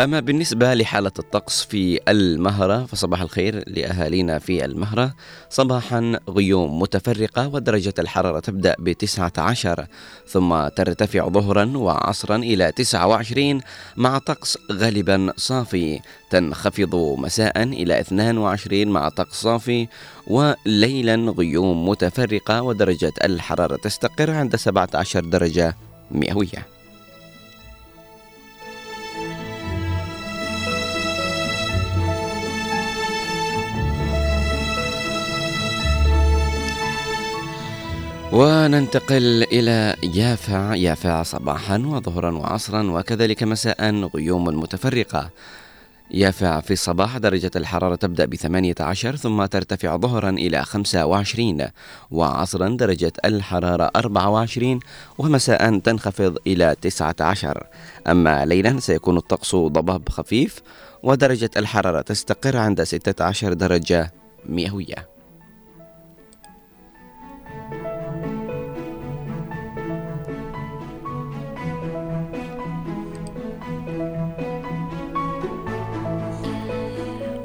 أما 0.00 0.20
بالنسبة 0.20 0.74
لحالة 0.74 1.12
الطقس 1.18 1.64
في 1.64 2.00
المهرة 2.08 2.86
فصباح 2.86 3.20
الخير 3.20 3.64
لأهالينا 3.66 4.38
في 4.38 4.64
المهرة. 4.64 5.14
صباحا 5.50 6.20
غيوم 6.28 6.80
متفرقة 6.80 7.48
ودرجة 7.48 7.94
الحرارة 7.98 8.40
تبدأ 8.40 8.74
ب 8.78 8.92
19 8.92 9.86
ثم 10.26 10.68
ترتفع 10.68 11.28
ظهرا 11.28 11.72
وعصرا 11.76 12.36
إلى 12.36 12.72
29 12.72 13.60
مع 13.96 14.18
طقس 14.18 14.58
غالبا 14.72 15.32
صافي. 15.36 16.00
تنخفض 16.30 16.94
مساء 17.18 17.62
إلى 17.62 18.00
22 18.00 18.88
مع 18.88 19.08
طقس 19.08 19.42
صافي 19.42 19.88
وليلا 20.26 21.14
غيوم 21.14 21.88
متفرقة 21.88 22.62
ودرجة 22.62 23.12
الحرارة 23.24 23.76
تستقر 23.76 24.30
عند 24.30 24.56
17 24.56 25.24
درجة 25.24 25.76
مئوية. 26.10 26.75
وننتقل 38.32 39.42
إلى 39.42 39.96
يافع 40.14 40.74
يافع 40.74 41.22
صباحا 41.22 41.78
وظهرا 41.78 42.30
وعصرا 42.30 42.90
وكذلك 42.90 43.42
مساء 43.42 43.94
غيوم 44.14 44.44
متفرقة. 44.44 45.30
يافع 46.10 46.60
في 46.60 46.72
الصباح 46.72 47.18
درجة 47.18 47.50
الحرارة 47.56 47.94
تبدأ 47.94 48.24
ب 48.24 48.34
18 48.34 49.16
ثم 49.16 49.44
ترتفع 49.44 49.96
ظهرا 49.96 50.30
إلى 50.30 50.64
25 50.64 51.68
وعصرا 52.10 52.68
درجة 52.68 53.12
الحرارة 53.24 53.90
24 53.96 54.80
ومساء 55.18 55.78
تنخفض 55.78 56.36
إلى 56.46 56.76
19 56.80 57.66
أما 58.06 58.44
ليلا 58.44 58.80
سيكون 58.80 59.16
الطقس 59.16 59.54
ضباب 59.54 60.08
خفيف 60.08 60.62
ودرجة 61.02 61.50
الحرارة 61.56 62.00
تستقر 62.00 62.56
عند 62.56 62.82
16 62.82 63.52
درجة 63.52 64.12
مئوية. 64.48 65.15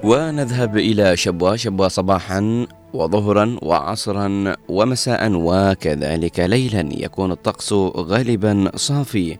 ونذهب 0.03 0.77
إلى 0.77 1.17
شبوة 1.17 1.55
شبوة 1.55 1.87
صباحا 1.87 2.67
وظهرا 2.93 3.57
وعصرا 3.61 4.55
ومساء 4.69 5.31
وكذلك 5.33 6.39
ليلا 6.39 6.89
يكون 6.91 7.31
الطقس 7.31 7.73
غالبا 7.97 8.71
صافي. 8.75 9.37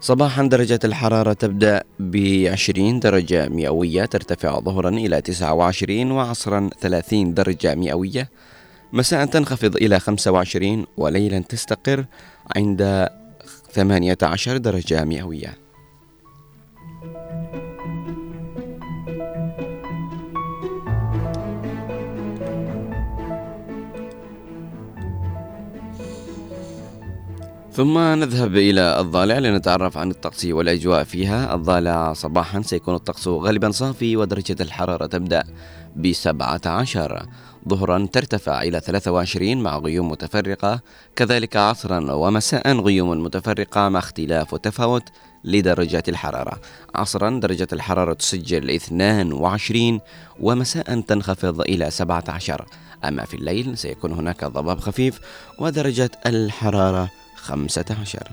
صباحا 0.00 0.42
درجة 0.42 0.80
الحرارة 0.84 1.32
تبدأ 1.32 1.82
ب 1.98 2.46
20 2.46 3.00
درجة 3.00 3.48
مئوية 3.48 4.04
ترتفع 4.04 4.60
ظهرا 4.60 4.88
إلى 4.88 5.20
29 5.20 6.10
وعصرا 6.10 6.70
30 6.80 7.34
درجة 7.34 7.74
مئوية. 7.74 8.30
مساء 8.92 9.24
تنخفض 9.24 9.76
إلى 9.76 10.00
25 10.00 10.86
وليلا 10.96 11.38
تستقر 11.38 12.04
عند 12.56 13.08
18 13.72 14.56
درجة 14.56 15.04
مئوية. 15.04 15.63
ثم 27.74 27.98
نذهب 27.98 28.56
إلى 28.56 29.00
الضالع 29.00 29.38
لنتعرف 29.38 29.98
عن 29.98 30.10
الطقس 30.10 30.44
والأجواء 30.44 31.04
فيها. 31.04 31.54
الضالع 31.54 32.12
صباحا 32.12 32.62
سيكون 32.62 32.94
الطقس 32.94 33.28
غالبا 33.28 33.70
صافي 33.70 34.16
ودرجة 34.16 34.56
الحرارة 34.60 35.06
تبدأ 35.06 35.44
ب 35.96 36.12
17 36.12 37.26
ظهرا 37.68 38.08
ترتفع 38.12 38.62
إلى 38.62 38.80
23 38.80 39.56
مع 39.56 39.78
غيوم 39.78 40.10
متفرقة 40.10 40.80
كذلك 41.16 41.56
عصرا 41.56 42.12
ومساء 42.12 42.80
غيوم 42.80 43.22
متفرقة 43.22 43.88
مع 43.88 43.98
اختلاف 43.98 44.54
وتفاوت 44.54 45.02
لدرجات 45.44 46.08
الحرارة. 46.08 46.60
عصرا 46.94 47.30
درجة 47.30 47.68
الحرارة 47.72 48.12
تسجل 48.12 48.70
22 48.70 50.00
ومساء 50.40 51.00
تنخفض 51.00 51.60
إلى 51.60 51.90
17 51.90 52.64
أما 53.04 53.24
في 53.24 53.34
الليل 53.34 53.78
سيكون 53.78 54.12
هناك 54.12 54.44
ضباب 54.44 54.80
خفيف 54.80 55.20
ودرجة 55.58 56.10
الحرارة 56.26 57.23
خمسة 57.44 57.84
عشر 58.00 58.28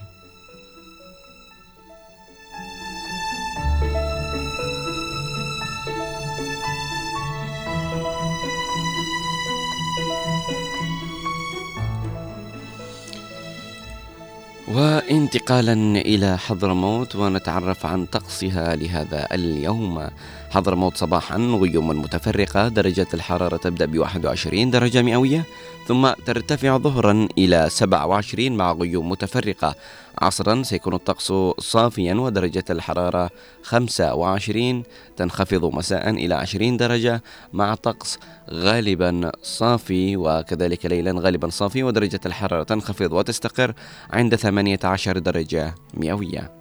وانتقالا 14.68 15.74
إلى 16.02 16.38
حضرموت 16.38 17.16
ونتعرف 17.16 17.86
عن 17.86 18.06
طقسها 18.06 18.76
لهذا 18.76 19.28
اليوم. 19.32 20.08
حضرموت 20.52 20.98
صباحا 20.98 21.38
غيوم 21.38 21.88
متفرقة 21.88 22.68
درجة 22.68 23.08
الحرارة 23.14 23.58
تبدأ 23.58 23.86
ب 23.86 23.98
21 23.98 24.72
درجة 24.72 25.02
مئوية 25.02 25.44
ثم 25.88 26.10
ترتفع 26.26 26.78
ظهرا 26.78 27.28
إلى 27.38 27.70
27 27.70 28.52
مع 28.58 28.72
غيوم 28.72 29.10
متفرقة. 29.10 29.76
عصرا 30.22 30.64
سيكون 30.64 30.94
الطقس 30.94 31.34
صافيا 31.60 32.14
ودرجة 32.14 32.64
الحرارة 32.70 33.30
25 33.64 34.84
تنخفض 35.18 35.66
مساء 35.66 36.10
إلى 36.10 36.36
20 36.36 36.78
درجة 36.78 37.24
مع 37.54 37.76
طقس 37.76 38.20
غالبا 38.50 39.32
صافي 39.44 40.18
وكذلك 40.18 40.86
ليلا 40.86 41.14
غالبا 41.20 41.50
صافي 41.50 41.84
ودرجة 41.84 42.20
الحرارة 42.26 42.64
تنخفض 42.64 43.14
وتستقر 43.14 43.74
عند 44.10 44.36
18 44.36 45.18
درجة 45.18 45.76
مئوية. 45.94 46.61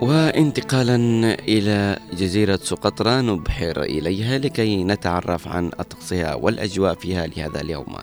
وانتقالا 0.00 0.96
إلى 1.34 1.98
جزيرة 2.12 2.60
سقطرى 2.62 3.22
نبحر 3.22 3.82
إليها 3.82 4.38
لكي 4.38 4.84
نتعرف 4.84 5.48
عن 5.48 5.70
الطقسها 5.80 6.34
والأجواء 6.34 6.94
فيها 6.94 7.26
لهذا 7.26 7.60
اليوم. 7.60 7.96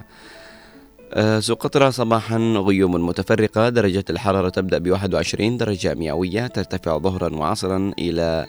آه، 1.13 1.39
سقطرى 1.39 1.91
صباحا 1.91 2.37
غيوم 2.37 3.07
متفرقة 3.07 3.69
درجة 3.69 4.05
الحرارة 4.09 4.49
تبدأ 4.49 4.77
ب 4.77 4.91
21 4.91 5.57
درجة 5.57 5.93
مئوية 5.93 6.47
ترتفع 6.47 6.97
ظهرا 6.97 7.35
وعصرا 7.35 7.93
إلى 7.99 8.45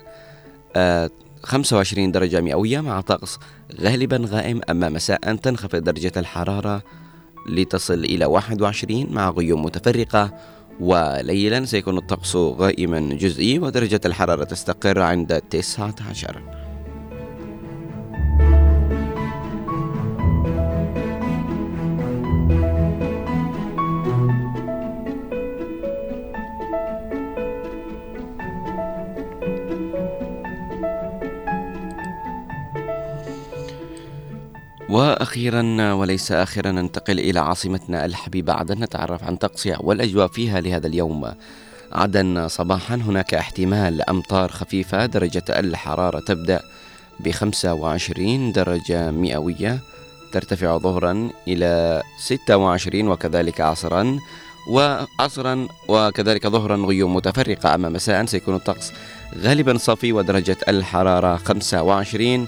25 1.42 2.08
آه، 2.08 2.12
درجة 2.12 2.40
مئوية 2.40 2.80
مع 2.80 3.00
طقس 3.00 3.38
غالبا 3.80 4.24
غائم 4.26 4.61
أما 4.70 4.88
مساء. 4.88 5.34
تنخفض 5.34 5.84
درجة 5.84 6.12
الحرارة 6.16 6.82
لتصل 7.48 8.04
إلى 8.04 8.24
21 8.24 9.06
مع 9.11 9.30
غيوم 9.30 9.64
متفرقة. 9.64 10.58
وليلا 10.80 11.64
سيكون 11.64 11.98
الطقس 11.98 12.36
غائما 12.36 13.00
جزئي 13.00 13.58
ودرجة 13.58 14.00
الحرارة 14.04 14.44
تستقر 14.44 15.00
عند 15.00 15.42
19 15.50 16.58
وأخيرا 34.88 35.92
وليس 35.92 36.33
اخرا 36.33 36.70
ننتقل 36.70 37.18
إلى 37.18 37.40
عاصمتنا 37.40 38.05
الحبيبة 38.05 38.53
عدن 38.53 38.81
نتعرف 38.81 39.24
عن 39.24 39.37
طقسها 39.37 39.79
والأجواء 39.81 40.29
فيها 40.29 40.61
لهذا 40.61 40.87
اليوم. 40.87 41.33
عدن 41.92 42.48
صباحا 42.48 42.94
هناك 42.94 43.35
احتمال 43.35 44.11
أمطار 44.11 44.51
خفيفة 44.51 45.07
درجة 45.07 45.44
الحرارة 45.48 46.20
تبدأ 46.20 46.61
ب 47.20 47.31
25 47.31 48.53
درجة 48.53 49.11
مئوية. 49.11 49.79
ترتفع 50.33 50.79
ظهرا 50.79 51.31
إلى 51.48 52.03
26 52.20 53.09
وكذلك 53.09 53.61
عصرا 53.61 54.18
وعصرا 54.70 55.68
وكذلك 55.88 56.46
ظهرا 56.46 56.77
غيوم 56.77 57.14
متفرقة 57.14 57.74
أما 57.74 57.88
مساء. 57.88 58.24
سيكون 58.24 58.55
الطقس 58.55 58.92
غالبا 59.38 59.79
صافي 59.79 60.12
ودرجة 60.12 60.57
الحرارة 60.68 61.37
25 61.37 62.46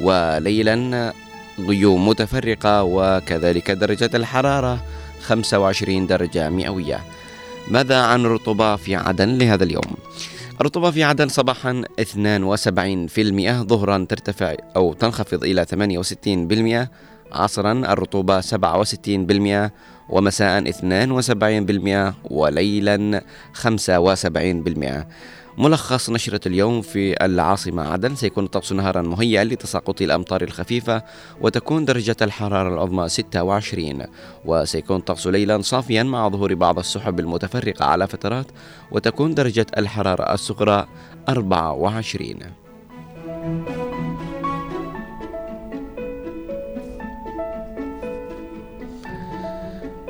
وليلا 0.00 1.12
غيوم 1.58 2.08
متفرقة 2.08 2.82
وكذلك 2.82 3.70
درجة 3.70 4.10
الحرارة 4.14 4.78
25 5.20 6.06
درجة 6.06 6.50
مئوية 6.50 7.00
ماذا 7.68 7.96
عن 7.96 8.24
الرطوبة 8.26 8.76
في 8.76 8.96
عدن 8.96 9.38
لهذا 9.38 9.64
اليوم؟ 9.64 9.94
الرطوبة 10.60 10.90
في 10.90 11.04
عدن 11.04 11.28
صباحا 11.28 11.82
72% 12.00 12.04
ظهرا 13.50 14.06
ترتفع 14.08 14.54
أو 14.76 14.92
تنخفض 14.92 15.44
إلى 15.44 15.66
68% 16.86 17.36
عصرا 17.36 17.72
الرطوبة 17.72 18.40
67% 18.40 19.70
ومساء 20.08 20.70
72% 20.70 22.14
وليلا 22.30 23.22
75% 23.62 23.64
ملخص 25.58 26.10
نشرة 26.10 26.48
اليوم 26.48 26.82
في 26.82 27.24
العاصمة 27.24 27.92
عدن. 27.92 28.14
سيكون 28.14 28.44
الطقس 28.44 28.72
نهارا 28.72 29.02
مهيئا 29.02 29.44
لتساقط 29.44 30.02
الأمطار 30.02 30.42
الخفيفة 30.42 31.02
وتكون 31.40 31.84
درجة 31.84 32.16
الحرارة 32.22 32.68
العظمى 32.74 33.08
26 33.08 34.02
وسيكون 34.44 34.96
الطقس 34.96 35.26
ليلا 35.26 35.62
صافيا 35.62 36.02
مع 36.02 36.28
ظهور 36.28 36.54
بعض 36.54 36.78
السحب 36.78 37.20
المتفرقة 37.20 37.84
على 37.84 38.06
فترات 38.06 38.46
وتكون 38.90 39.34
درجة 39.34 39.66
الحرارة 39.78 40.34
الصغرى 40.34 40.86
24 41.28 42.38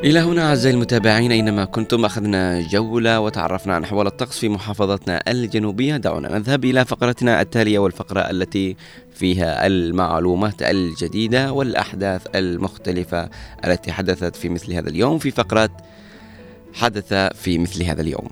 إلى 0.04 0.18
هنا 0.20 0.48
أعزائي 0.48 0.74
المتابعين 0.74 1.32
أينما 1.32 1.64
كنتم 1.64 2.04
أخذنا 2.04 2.60
جولة 2.60 3.20
وتعرفنا 3.20 3.74
عن 3.74 3.84
أحوال 3.84 4.06
الطقس 4.06 4.38
في 4.38 4.48
محافظتنا 4.48 5.22
الجنوبية. 5.28 5.96
دعونا 5.96 6.38
نذهب 6.38 6.64
إلى 6.64 6.84
فقرتنا 6.84 7.40
التالية 7.40 7.78
والفقرة 7.78 8.20
التي 8.20 8.76
فيها 9.14 9.66
المعلومات 9.66 10.62
الجديدة 10.62 11.52
والأحداث 11.52 12.26
المختلفة 12.34 13.28
التي 13.64 13.92
حدثت 13.92 14.36
في 14.36 14.48
مثل 14.48 14.72
هذا 14.72 14.88
اليوم 14.88 15.18
في 15.18 15.30
فقرة 15.30 15.70
حدث 16.74 17.14
في 17.14 17.58
مثل 17.58 17.82
هذا 17.82 18.00
اليوم. 18.02 18.28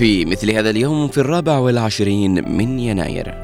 في 0.00 0.24
مثل 0.24 0.50
هذا 0.50 0.70
اليوم 0.70 1.08
في 1.08 1.18
الرابع 1.18 1.58
والعشرين 1.58 2.56
من 2.56 2.78
يناير. 2.78 3.34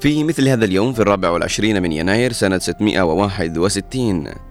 في 0.00 0.24
مثل 0.24 0.48
هذا 0.48 0.64
اليوم 0.64 0.92
في 0.92 1.00
الرابع 1.00 1.30
والعشرين 1.30 1.82
من 1.82 1.92
يناير 1.92 2.32
سنة 2.32 2.58
661 2.58 4.47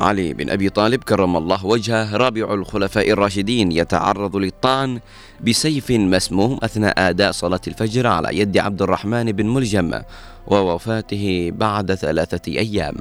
علي 0.00 0.32
بن 0.32 0.50
أبي 0.50 0.68
طالب 0.68 1.04
كرم 1.04 1.36
الله 1.36 1.66
وجهه 1.66 2.16
رابع 2.16 2.54
الخلفاء 2.54 3.10
الراشدين 3.10 3.72
يتعرض 3.72 4.36
للطعن 4.36 5.00
بسيف 5.46 5.90
مسموم 5.90 6.58
أثناء 6.62 6.94
أداء 7.10 7.32
صلاة 7.32 7.60
الفجر 7.66 8.06
على 8.06 8.38
يد 8.38 8.58
عبد 8.58 8.82
الرحمن 8.82 9.32
بن 9.32 9.46
ملجم 9.46 10.02
ووفاته 10.46 11.52
بعد 11.54 11.94
ثلاثة 11.94 12.52
أيام. 12.52 12.94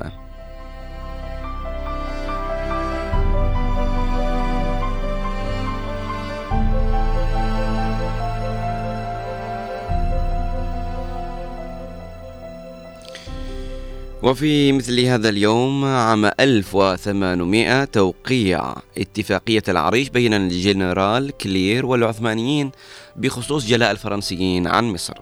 وفي 14.24 14.72
مثل 14.72 15.00
هذا 15.00 15.30
اليوم 15.30 15.86
عام 15.86 16.26
1800 16.40 17.84
توقيع. 17.84 18.74
اتفاقية 18.98 19.64
العريش 19.68 20.10
بين 20.10 20.34
الجنرال 20.34 21.38
كلير 21.38 21.86
والعثمانيين 21.86 22.72
بخصوص 23.16 23.66
جلاء 23.68 23.92
الفرنسيين 23.92 24.68
عن 24.68 24.94
مصر. 24.94 25.14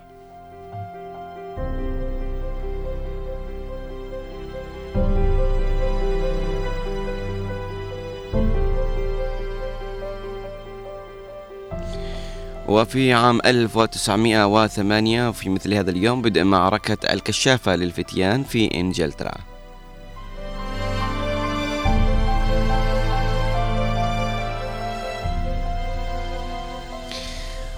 وفي 12.67 13.13
عام 13.13 13.39
1908 13.45 15.31
في 15.31 15.49
مثل 15.49 15.73
هذا 15.73 15.91
اليوم 15.91 16.21
بدأ 16.21 16.43
معركة 16.43 17.13
الكشافة 17.13 17.75
للفتيان 17.75 18.43
في 18.43 18.79
إنجلترا. 18.79 19.31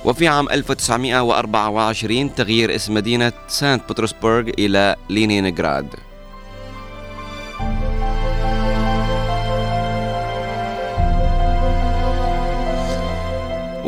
وفي 0.06 0.28
عام 0.28 0.50
1924 0.50 2.36
تغيير 2.36 2.76
اسم 2.76 2.94
مدينة 2.94 3.34
سانت 3.48 3.90
بطرسبرغ 3.90 4.50
إلى 4.60 4.96
لينينغراد. 5.10 6.09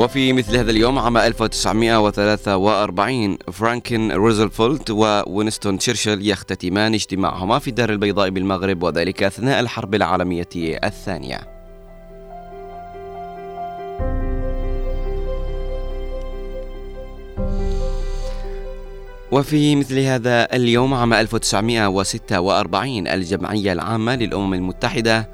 وفي 0.02 0.34
مثل 0.34 0.58
هذا 0.58 0.72
اليوم 0.72 1.00
عام 1.00 1.18
1943 1.18 3.38
فرانكلين 3.52 4.12
روزفلت 4.12 4.92
ووينستون 4.92 5.78
تشرشل 5.78 6.28
يختتمان 6.28 6.94
اجتماعهما 6.94 7.60
في 7.60 7.68
الدار 7.68 7.90
البيضاء 7.90 8.30
بالمغرب 8.30 8.84
وذلك 8.84 9.24
أثناء 9.24 9.60
الحرب 9.60 9.96
العالمية 9.96 10.48
الثانية. 10.56 11.40
وفي 19.32 19.76
مثل 19.76 20.00
هذا 20.00 20.56
اليوم 20.56 20.94
عام 20.94 21.14
1946 21.14 23.08
الجمعية 23.08 23.74
العامة 23.74 24.16
للأمم 24.16 24.54
المتحدة 24.54 25.30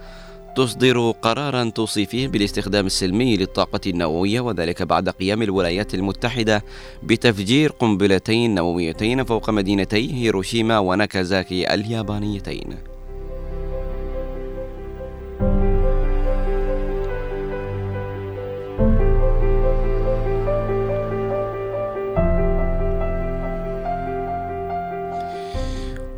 تصدر 0.57 1.11
قرارا 1.11 1.69
توصي 1.69 2.05
فيه 2.05 2.27
بالاستخدام 2.27 2.85
السلمي 2.85 3.37
للطاقة 3.37 3.79
النووية 3.87 4.39
وذلك 4.39 4.83
بعد 4.83 5.09
قيام 5.09 5.41
الولايات 5.41 5.93
المتحدة 5.93 6.63
بتفجير 7.03 7.71
قنبلتين 7.71 8.55
نوويتين 8.55 9.23
فوق 9.23 9.49
مدينتي 9.49 10.13
هيروشيما 10.13 10.79
وناكازاكي 10.79 11.73
اليابانيتين. 11.73 12.96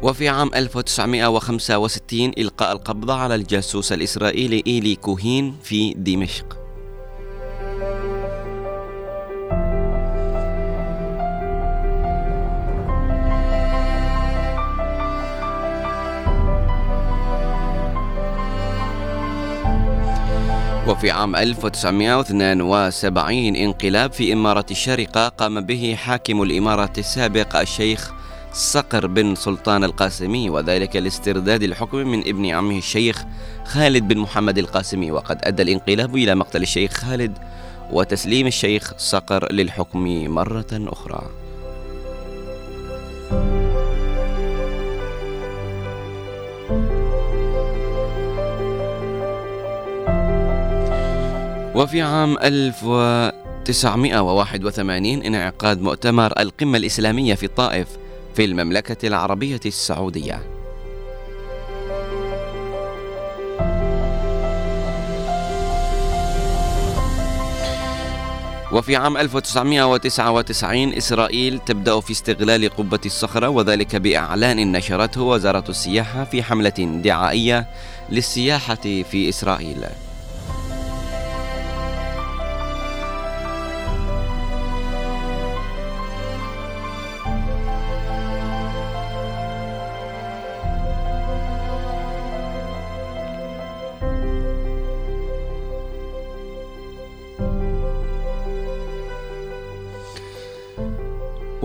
وفي 0.01 0.29
عام 0.29 0.51
1965 0.55 2.31
إلقاء 2.37 2.71
القبض 2.71 3.11
على 3.11 3.35
الجاسوس 3.35 3.93
الإسرائيلي 3.93 4.63
إيلي 4.67 4.95
كوهين 4.95 5.55
في 5.63 5.93
دمشق. 5.93 6.57
وفي 20.87 21.11
عام 21.11 21.35
1972 21.35 23.55
انقلاب 23.55 24.13
في 24.13 24.33
إمارة 24.33 24.65
الشارقة 24.71 25.27
قام 25.27 25.61
به 25.61 25.95
حاكم 25.97 26.41
الإمارة 26.41 26.93
السابق 26.97 27.55
الشيخ 27.55 28.11
صقر 28.59 29.07
بن 29.07 29.35
سلطان 29.35 29.83
القاسمي 29.83 30.49
وذلك 30.49 30.95
لاسترداد 30.95 31.63
الحكم 31.63 31.97
من 31.97 32.19
ابن 32.19 32.45
عمه 32.45 32.77
الشيخ 32.77 33.23
خالد 33.65 34.07
بن 34.07 34.17
محمد 34.17 34.57
القاسمي. 34.57 35.11
وقد 35.11 35.39
أدى 35.43 35.63
الانقلاب 35.63 36.15
إلى 36.15 36.35
مقتل 36.35 36.61
الشيخ 36.61 36.93
خالد 36.93 37.37
وتسليم 37.91 38.47
الشيخ 38.47 38.93
صقر 38.97 39.53
للحكم 39.53 40.27
مرة 40.27 40.67
أخرى. 40.71 41.21
وفي 51.75 52.01
عام 52.01 52.37
1981 52.37 55.23
انعقاد 55.23 55.81
مؤتمر 55.81 56.39
القمة 56.39 56.77
الإسلامية 56.77 57.35
في 57.35 57.45
الطائف 57.45 57.87
في 58.35 58.45
المملكة 58.45 59.07
العربية 59.07 59.59
السعودية. 59.65 60.59
وفي 68.71 68.95
عام 68.95 69.17
1999 69.17 70.93
إسرائيل 70.93 71.59
تبدأ 71.59 71.99
في 71.99 72.11
استغلال 72.11 72.69
قبة 72.69 72.99
الصخرة 73.05 73.49
وذلك 73.49 73.95
بإعلان 73.95 74.71
نشرته 74.71 75.21
وزارة 75.21 75.63
السياحة 75.69 76.23
في 76.23 76.43
حملة 76.43 77.01
دعائية 77.03 77.67
للسياحة 78.09 78.75
في 79.11 79.29
إسرائيل. 79.29 79.85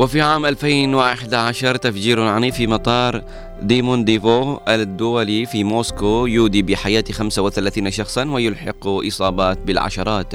وفي 0.04 0.20
عام 0.20 0.46
2011 0.46 1.76
تفجير 1.76 2.20
عنيف 2.20 2.54
في 2.54 2.66
مطار 2.66 3.24
دوموديدوفو 3.62 4.58
الدولي 4.68 5.46
في 5.46 5.64
موسكو 5.64 6.26
يودي 6.26 6.62
بحياة 6.62 7.04
35 7.12 7.90
شخصا 7.90 8.24
ويلحق 8.24 8.86
إصابات 8.86 9.58
بالعشرات. 9.58 10.32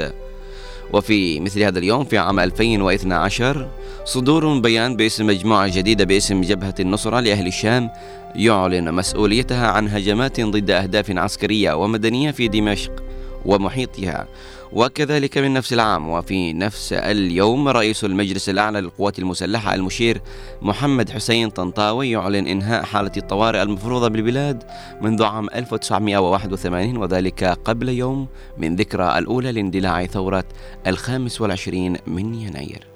وفي 0.92 1.40
مثل 1.40 1.62
هذا 1.62 1.78
اليوم 1.78 2.04
في 2.04 2.18
عام 2.18 2.40
2012 2.40 3.68
صدور 4.04 4.58
بيان 4.58 4.96
باسم 4.96 5.26
مجموعة 5.26 5.76
جديدة 5.76 6.04
باسم 6.04 6.40
جبهة 6.40 6.74
النصرة 6.80 7.20
لأهل 7.20 7.46
الشام 7.46 7.90
يعلن 8.34 8.94
مسؤوليتها 8.94 9.66
عن 9.66 9.88
هجمات 9.88 10.40
ضد 10.40 10.70
أهداف 10.70 11.10
عسكرية 11.10 11.72
ومدنية 11.72 12.30
في 12.30 12.48
دمشق 12.48 12.92
ومحيطها. 13.44 14.26
وكذلك 14.72 15.38
من 15.38 15.52
نفس 15.52 15.72
العام 15.72 16.08
وفي 16.08 16.52
نفس 16.52 16.92
اليوم 16.92 17.68
رئيس 17.68 18.04
المجلس 18.04 18.48
الأعلى 18.48 18.80
للقوات 18.80 19.18
المسلحة 19.18 19.74
المشير 19.74 20.22
محمد 20.62 21.10
حسين 21.10 21.50
طنطاوي 21.50 22.10
يعلن 22.10 22.46
إنهاء 22.46 22.84
حالة 22.84 23.12
الطوارئ 23.16 23.62
المفروضة 23.62 24.08
بالبلاد 24.08 24.62
منذ 25.00 25.22
عام 25.22 25.48
1981 25.54 26.96
وذلك 26.96 27.44
قبل 27.44 27.88
يوم 27.88 28.26
من 28.58 28.76
ذكرى 28.76 29.18
الأولى 29.18 29.52
لاندلاع 29.52 30.06
ثورة 30.06 30.44
الخامس 30.86 31.40
والعشرين 31.40 31.96
من 32.06 32.34
يناير. 32.34 32.86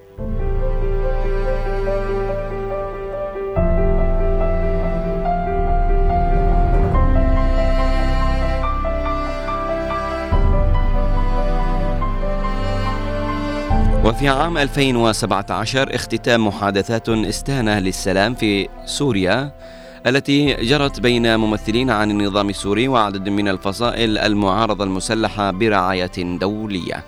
وفي 14.04 14.28
عام 14.28 14.58
2017 14.58 15.94
اختتام 15.94 16.46
محادثات 16.46 17.08
استانة 17.08 17.78
للسلام 17.78 18.34
في 18.34 18.68
سوريا 18.84 19.52
التي 20.06 20.54
جرت 20.54 21.00
بين 21.00 21.36
ممثلين 21.36 21.90
عن 21.90 22.10
النظام 22.10 22.48
السوري 22.50 22.88
وعدد 22.88 23.28
من 23.28 23.48
الفصائل 23.48 24.18
المعارضة 24.18 24.84
المسلحة 24.84 25.50
برعاية 25.50 26.38
دولية. 26.38 27.04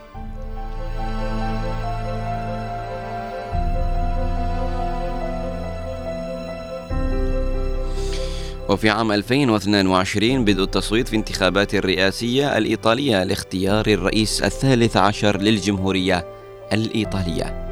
وفي 8.68 8.90
عام 8.90 9.12
2022 9.12 10.44
بدء 10.44 10.62
التصويت 10.62 11.08
في 11.08 11.16
انتخابات 11.16 11.74
الرئاسية 11.74 12.58
الإيطالية 12.58 13.24
لاختيار 13.24 13.86
الرئيس 13.86 14.42
الثالث 14.42 14.96
عشر 14.96 15.40
للجمهورية 15.40 16.35
الإيطالية. 16.72 17.66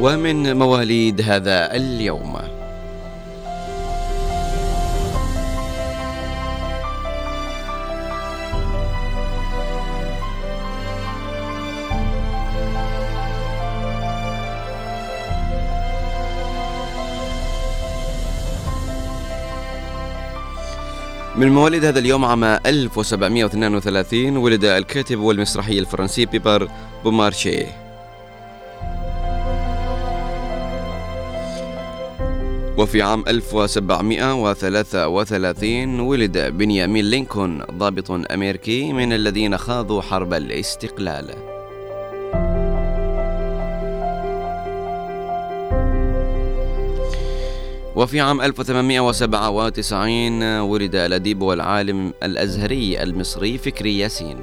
ومن 0.00 0.56
مواليد 0.56 1.20
هذا 1.20 1.74
اليوم 1.76 2.55
من 21.36 21.48
مواليد 21.48 21.84
هذا 21.84 21.98
اليوم 21.98 22.24
عام 22.24 22.44
1732 22.44 24.36
ولد 24.36 24.64
الكاتب 24.64 25.18
والمسرحي 25.18 25.78
الفرنسي 25.78 26.26
بيبر 26.26 26.68
بومارشيه 27.04 27.66
وفي 32.78 33.02
عام 33.02 33.24
1733 33.28 36.00
ولد 36.00 36.38
بنيامين 36.38 37.04
لينكولن 37.04 37.62
ضابط 37.72 38.10
أمريكي 38.10 38.92
من 38.92 39.12
الذين 39.12 39.58
خاضوا 39.58 40.02
حرب 40.02 40.34
الاستقلال. 40.34 41.55
وفي 47.96 48.20
عام 48.20 48.40
1897 48.40 50.60
ولد 50.60 50.94
الأديب 50.94 51.42
والعالم 51.42 52.12
الأزهري 52.22 53.02
المصري 53.02 53.58
فكري 53.58 53.98
ياسين. 53.98 54.38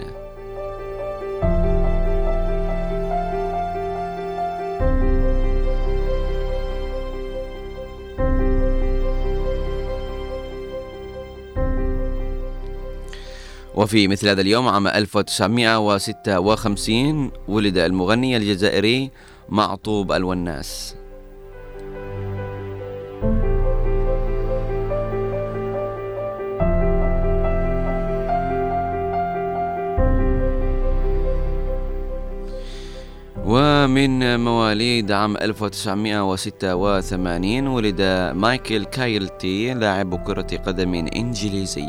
وفي 13.76 14.08
مثل 14.08 14.28
هذا 14.28 14.42
اليوم 14.42 14.68
عام 14.68 14.88
1956 14.88 17.32
ولد 17.48 17.78
المغني 17.78 18.38
الجزائري 18.38 19.12
معطوب 19.50 20.12
الوناس. 20.12 20.96
ومن 33.46 34.40
مواليد 34.40 35.12
عام 35.12 35.38
1986 35.38 37.68
ولد 37.68 38.02
مايكل 38.36 38.86
كايلتي 38.86 39.74
لاعب 39.74 40.24
كرة 40.24 40.48
قدم 40.66 40.94
إنجليزي. 40.94 41.88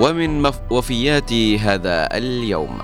ومن 0.00 0.50
وفيات 0.70 1.32
هذا 1.32 2.16
اليوم. 2.16 2.78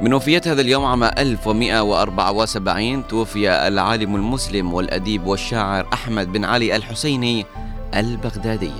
من 0.00 0.14
وفيات 0.14 0.48
هذا 0.48 0.60
اليوم 0.60 0.84
عام 0.84 1.04
1174 1.04 3.06
توفي 3.06 3.68
العالم 3.68 4.16
المسلم 4.16 4.74
والأديب 4.74 5.26
والشاعر 5.26 5.88
أحمد 5.92 6.32
بن 6.32 6.44
علي 6.44 6.76
الحسيني 6.76 7.46
البغدادي. 7.94 8.70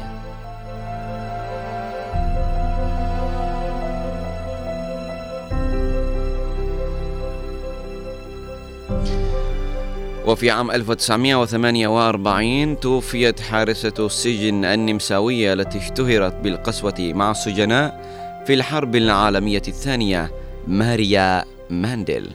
وفي 10.26 10.50
عام 10.50 10.70
1948 10.70 12.80
توفيت 12.80 13.40
حارسة 13.40 13.94
السجن 13.98 14.64
النمساوية 14.64 15.52
التي 15.52 15.78
اشتهرت 15.78 16.34
بالقسوة 16.34 16.94
مع 16.98 17.30
السجناء 17.30 18.00
في 18.46 18.54
الحرب 18.54 18.96
العالمية 18.96 19.62
الثانية 19.68 20.39
ماريا 20.68 21.44
مانديل. 21.70 22.30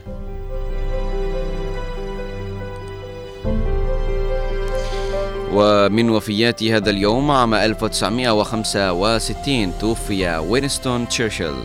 ومن 5.53 6.09
وفيات 6.09 6.63
هذا 6.63 6.89
اليوم 6.89 7.31
عام 7.31 7.53
1965 7.53 9.73
توفي 9.79 10.37
وينستون 10.37 11.07
تشرشل 11.07 11.55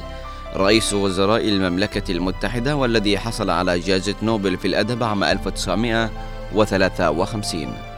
رئيس 0.56 0.94
وزراء 0.94 1.48
المملكة 1.48 2.12
المتحدة 2.12 2.76
والذي 2.76 3.18
حصل 3.18 3.50
على 3.50 3.78
جائزة 3.78 4.14
نوبل 4.22 4.56
في 4.56 4.68
الأدب 4.68 5.02
عام 5.02 5.24
1953 5.24 7.89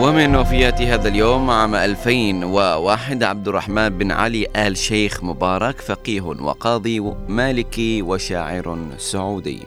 ومن 0.00 0.36
وفيات 0.36 0.82
هذا 0.82 1.08
اليوم 1.08 1.50
عام 1.50 1.74
2001 1.74 3.22
عبد 3.22 3.48
الرحمن 3.48 3.88
بن 3.88 4.10
علي 4.12 4.46
آل 4.56 4.76
شيخ 4.76 5.24
مبارك 5.24 5.80
فقيه 5.80 6.20
وقاضي 6.20 7.00
مالكي 7.28 8.02
وشاعر 8.02 8.78
سعودي. 8.98 9.62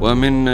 ومن 0.00 0.48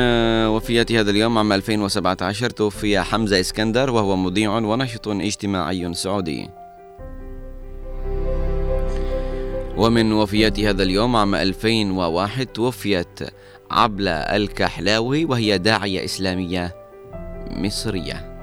وفيات 0.46 0.92
هذا 0.92 1.10
اليوم 1.10 1.38
عام 1.38 1.52
2017 1.52 2.50
توفي 2.50 3.00
حمزة 3.00 3.40
إسكندر 3.40 3.90
وهو 3.90 4.16
مذيع 4.16 4.50
وناشط 4.50 5.08
اجتماعي 5.08 5.94
سعودي. 5.94 6.65
ومن 9.76 10.12
وفيات 10.12 10.60
هذا 10.60 10.82
اليوم 10.82 11.16
عام 11.16 11.34
2001 11.34 12.46
توفيت 12.46 13.20
عبلة 13.70 14.10
الكحلاوي 14.10 15.24
وهي 15.24 15.58
داعية 15.58 16.04
إسلامية 16.04 16.74
مصرية. 17.50 18.36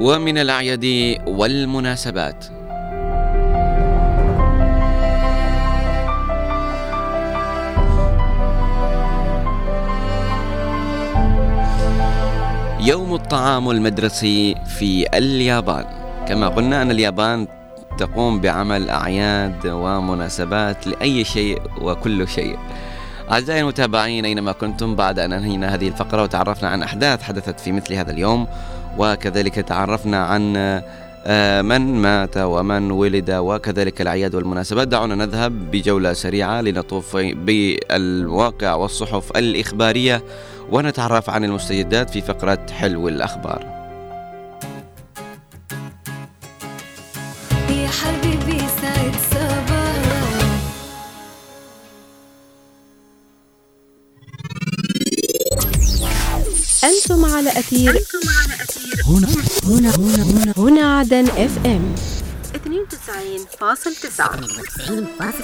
ومن 0.00 0.38
الأعياد 0.38 1.16
والمناسبات. 1.26 2.61
يوم 12.84 13.14
الطعام 13.14 13.70
المدرسي 13.70 14.54
في 14.78 15.18
اليابان. 15.18 15.84
كما 16.28 16.48
قلنا 16.48 16.82
أن 16.82 16.90
اليابان 16.90 17.46
تقوم 17.98 18.40
بعمل 18.40 18.90
أعياد 18.90 19.66
ومناسبات 19.66 20.86
لأي 20.86 21.24
شيء 21.24 21.62
وكل 21.80 22.28
شيء. 22.28 22.58
أعزائي 23.30 23.60
المتابعين 23.60 24.24
أينما 24.24 24.52
كنتم 24.52 24.96
بعد 24.96 25.18
أن 25.18 25.32
أنهينا 25.32 25.74
هذه 25.74 25.88
الفقرة 25.88 26.22
وتعرفنا 26.22 26.68
عن 26.68 26.82
أحداث 26.82 27.22
حدثت 27.22 27.60
في 27.60 27.72
مثل 27.72 27.94
هذا 27.94 28.10
اليوم 28.10 28.46
وكذلك 28.98 29.54
تعرفنا 29.54 30.24
عن 30.24 30.56
من 31.62 32.02
مات 32.02 32.36
ومن 32.36 32.90
ولد 32.90 33.30
وكذلك 33.30 34.00
الأعياد 34.00 34.34
والمناسبات. 34.34 34.88
دعونا 34.88 35.14
نذهب 35.14 35.70
بجولة 35.70 36.12
سريعة 36.12 36.60
لنطوف 36.60 37.16
بالواقع 37.16 38.74
والصحف 38.74 39.36
الإخبارية 39.36 40.24
ونتعرف 40.70 41.30
عن 41.30 41.44
المستجدات 41.44 42.10
في 42.10 42.20
فقرة 42.20 42.66
حلو 42.70 43.08
الأخبار. 43.08 43.81
أنتم 56.84 57.24
على 57.24 57.50
أثير 57.50 57.90
هنا 59.06 59.28
هنا. 59.64 59.64
هنا. 59.64 59.96
هنا. 59.96 60.54
هنا 60.56 60.98
عدن 60.98 61.28
إف 61.28 61.66
إم. 61.66 61.94
92.9 62.54 65.42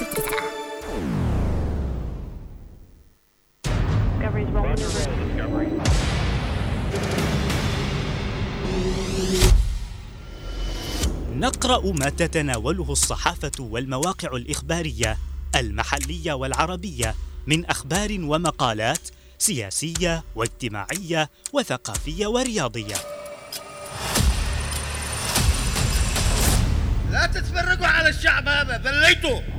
نقرأ 11.35 11.91
ما 11.91 12.09
تتناوله 12.09 12.91
الصحافة 12.91 13.51
والمواقع 13.59 14.35
الإخبارية 14.35 15.17
المحلية 15.55 16.33
والعربية 16.33 17.15
من 17.47 17.65
أخبار 17.65 18.17
ومقالات 18.19 19.09
سياسية 19.39 20.23
واجتماعية 20.35 21.29
وثقافية 21.53 22.27
ورياضية. 22.27 22.95
لا 27.11 27.25
تتفرقوا 27.25 27.87
على 27.87 28.09
الشعب 28.09 28.47
هذا 28.47 28.77
ذليتوا 28.77 29.58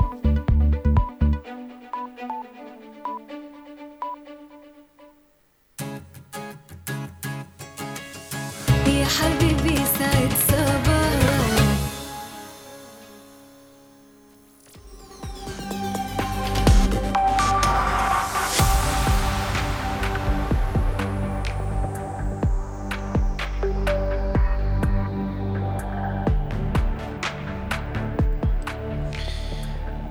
حبيبي 9.19 9.75
سعد 9.99 10.31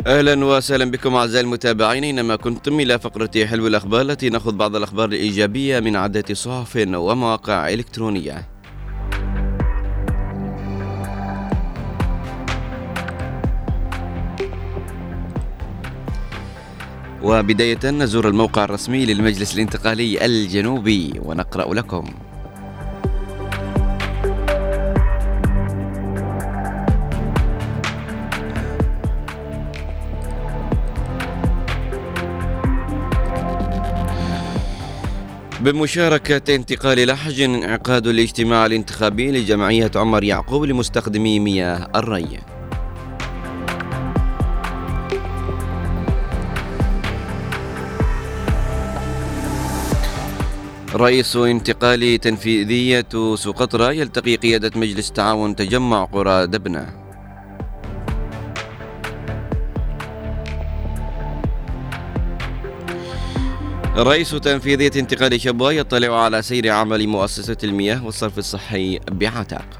أهلا 0.07 0.44
وسهلا 0.44 0.90
بكم 0.90 1.14
أعزائي 1.14 1.44
المتابعين 1.44 2.05
اينما 2.05 2.36
كنتم 2.36 2.80
إلى 2.80 2.98
فقرة 2.98 3.46
حلو 3.46 3.66
الأخبار 3.66 4.01
التي 4.01 4.28
ناخذ 4.28 4.53
بعض 4.53 4.76
الأخبار 4.76 5.09
الإيجابية 5.09 5.80
من 5.80 5.96
عدة 5.96 6.34
صحف 6.34 6.76
ومواقع 6.76 7.68
إلكترونية. 7.68 8.59
وبداية 17.22 17.90
نزور 17.90 18.28
الموقع 18.28 18.64
الرسمي 18.64 19.06
للمجلس 19.06 19.54
الانتقالي 19.54 20.26
الجنوبي 20.26 21.12
ونقرأ 21.24 21.74
لكم. 21.74 22.04
بمشاركة 35.60 36.54
انتقال 36.54 37.06
لحج 37.06 37.40
انعقاد 37.40 38.06
الاجتماع 38.06 38.66
الانتخابي 38.66 39.30
لجمعية 39.30 39.90
عمر 39.96 40.24
يعقوب 40.24 40.64
لمستخدمي 40.64 41.40
مياه 41.40 41.88
الري. 41.96 42.38
رئيس 50.95 51.36
انتقال 51.36 52.20
تنفيذية 52.20 53.34
سقطرى 53.34 53.99
يلتقي 53.99 54.36
قيادة 54.36 54.80
مجلس 54.80 55.12
تعاون 55.12 55.57
تجمع 55.57 56.05
قرى 56.05 56.47
دبنة. 56.47 56.86
رئيس 63.97 64.30
تنفيذية 64.30 64.91
انتقال 64.97 65.41
شبوة 65.41 65.72
يطلع 65.72 66.24
على 66.24 66.43
سير 66.43 66.68
عمل 66.70 67.07
مؤسسة 67.07 67.57
المياه 67.64 68.05
والصرف 68.05 68.38
الصحي 68.38 68.99
بعتاق. 69.11 69.79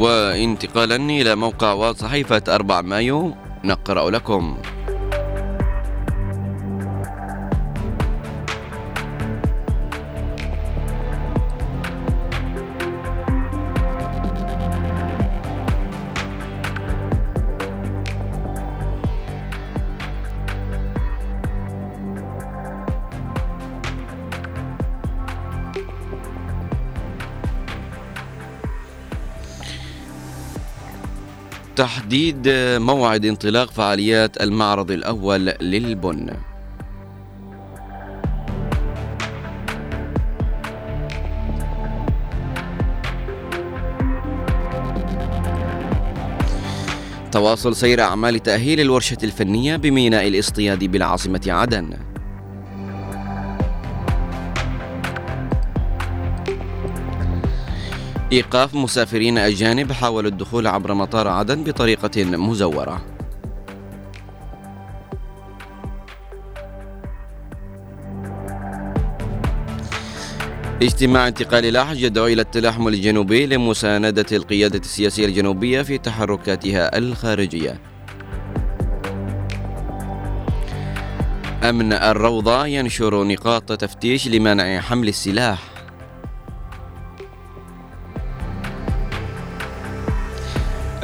وانتقالا 0.00 0.96
إلى 0.96 1.34
موقع 1.36 1.72
وصحيفة 1.72 2.42
4 2.48 2.80
مايو 2.80 3.34
نقرأ 3.64 4.10
لكم. 4.10 4.56
تحديد 31.80 32.48
موعد 32.78 33.24
انطلاق 33.24 33.70
فعاليات 33.70 34.42
المعرض 34.42 34.90
الأول 34.90 35.46
للبن. 35.46 36.30
تواصل 47.32 47.76
سير 47.76 48.00
أعمال 48.00 48.38
تأهيل 48.38 48.80
الورشة 48.80 49.18
الفنية 49.22 49.76
بميناء 49.76 50.28
الاصطياد 50.28 50.84
بالعاصمة 50.84 51.42
عدن. 51.46 52.09
إيقاف 58.32 58.74
مسافرين 58.74 59.38
أجانب 59.38 59.92
حاولوا 59.92 60.30
الدخول 60.30 60.66
عبر 60.66 60.94
مطار 60.94 61.28
عدن 61.28 61.64
بطريقة 61.64 62.24
مزورة. 62.24 63.06
اجتماع 70.82 71.28
انتقال 71.28 71.64
لاحج 71.64 72.02
يدعو 72.02 72.26
إلى 72.26 72.42
التلاحم 72.42 72.88
الجنوبي 72.88 73.46
لمساندة 73.46 74.26
القيادة 74.32 74.78
السياسية 74.78 75.26
الجنوبية 75.26 75.82
في 75.82 75.98
تحركاتها 75.98 76.98
الخارجية. 76.98 77.80
أمن 81.62 81.92
الروضة 81.92 82.66
ينشر 82.66 83.24
نقاط 83.24 83.72
تفتيش 83.72 84.28
لمنع 84.28 84.80
حمل 84.80 85.08
السلاح. 85.08 85.69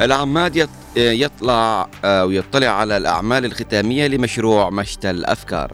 العماد 0.01 0.55
يط- 0.55 0.97
يطلع 0.97 1.87
أو 2.05 2.31
يطلع 2.31 2.67
على 2.67 2.97
الأعمال 2.97 3.45
الختامية 3.45 4.07
لمشروع 4.07 4.69
مشتى 4.69 5.09
الأفكار. 5.09 5.73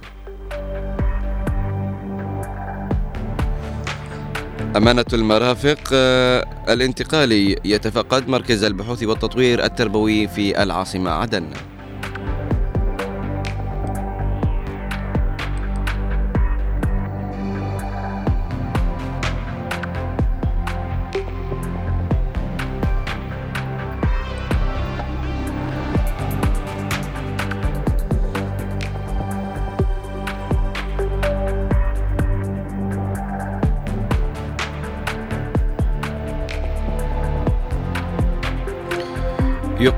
أمانة 4.77 5.05
المرافق 5.13 5.79
آه، 5.93 6.45
الانتقالي 6.69 7.59
يتفقد 7.65 8.27
مركز 8.27 8.63
البحوث 8.63 9.03
والتطوير 9.03 9.63
التربوي 9.65 10.27
في 10.27 10.63
العاصمة 10.63 11.11
عدن. 11.11 11.45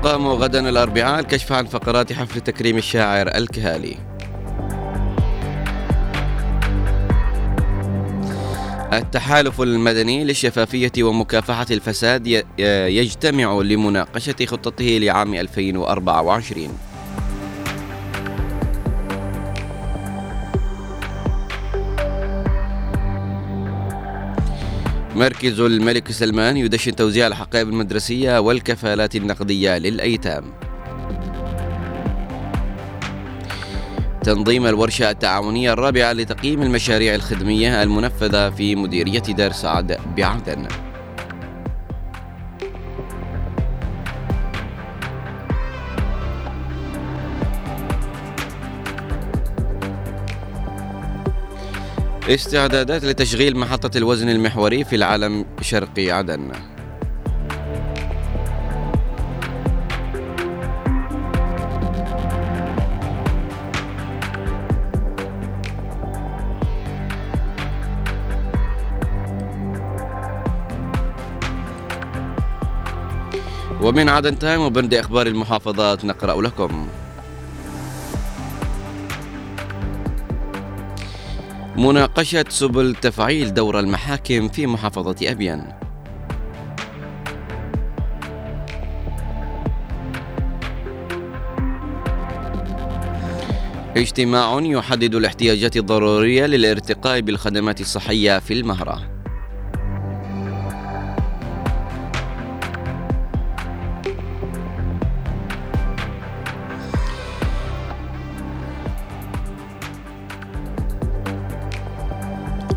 يقام 0.06 0.28
غدا 0.28 0.68
الأربعاء 0.68 1.20
الكشف 1.20 1.52
عن 1.52 1.66
فقرات 1.66 2.12
حفل 2.12 2.40
تكريم 2.40 2.76
الشاعر 2.76 3.28
الكهالي. 3.28 3.96
التحالف 8.92 9.60
المدني 9.60 10.24
للشفافية 10.24 10.92
ومكافحة 11.00 11.66
الفساد 11.70 12.44
يجتمع 12.88 13.60
لمناقشة 13.60 14.46
خطته 14.46 14.84
لعام 14.84 15.34
2024 15.34 16.68
مركز 25.16 25.60
الملك 25.60 26.12
سلمان 26.12 26.56
يدشن 26.56 26.96
توزيع 26.96 27.26
الحقائب 27.26 27.68
المدرسية 27.68 28.38
والكفالات 28.40 29.16
النقدية 29.16 29.78
للأيتام. 29.78 30.44
تنظيم 34.22 34.66
الورشة 34.66 35.10
التعاونية 35.10 35.72
الرابعة 35.72 36.12
لتقييم 36.12 36.62
المشاريع 36.62 37.14
الخدمية 37.14 37.82
المنفذة 37.82 38.50
في 38.50 38.76
مديرية 38.76 39.20
دار 39.20 39.52
سعد 39.52 39.98
بعدن. 40.16 40.68
استعدادات 52.28 53.04
لتشغيل 53.04 53.56
محطة 53.56 53.98
الوزن 53.98 54.28
المحوري 54.28 54.84
في 54.84 54.96
العالم 54.96 55.44
شرقي 55.60 56.10
عدن. 56.10 56.52
ومن 73.82 74.08
عدن 74.08 74.38
تايم 74.38 74.60
وبند 74.60 74.94
إخبار 74.94 75.26
المحافظات 75.26 76.04
نقرأ 76.04 76.42
لكم. 76.42 76.88
مناقشة 81.78 82.44
سبل 82.48 82.94
تفعيل 82.94 83.54
دور 83.54 83.80
المحاكم 83.80 84.48
في 84.48 84.66
محافظة 84.66 85.30
أبين 85.30 85.64
اجتماع 93.96 94.58
يحدد 94.62 95.14
الاحتياجات 95.14 95.76
الضرورية 95.76 96.46
للارتقاء 96.46 97.20
بالخدمات 97.20 97.80
الصحية 97.80 98.38
في 98.38 98.52
المهرة. 98.54 99.15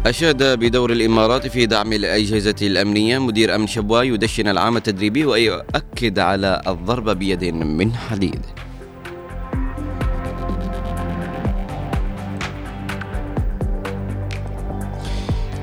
أشاد 0.10 0.60
بدور 0.60 0.91
الإمارات 0.91 1.47
في 1.47 1.66
دعم 1.66 1.93
الأجهزة 1.93 2.55
الأمنية 2.62 3.20
مدير 3.20 3.55
أمن 3.55 3.68
شبوة 3.68 4.03
يدشن 4.03 4.47
العام 4.47 4.78
التدريبي 4.78 5.26
ويؤكد 5.26 6.20
على 6.20 6.62
الضرب 6.68 7.10
بيد 7.10 7.43
من 7.53 7.93
حديد. 7.93 8.45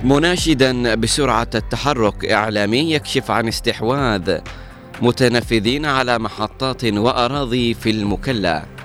مناشدا 0.05 0.95
بسرعة 0.95 1.51
التحرك 1.55 2.25
إعلامي 2.25 2.93
يكشف 2.93 3.31
عن 3.31 3.49
استحواذ 3.49 4.39
متنفذين 5.03 5.87
على 5.87 6.19
محطات 6.19 6.85
وأراضي 6.85 7.75
في 7.75 7.91
المكلا. 7.91 8.76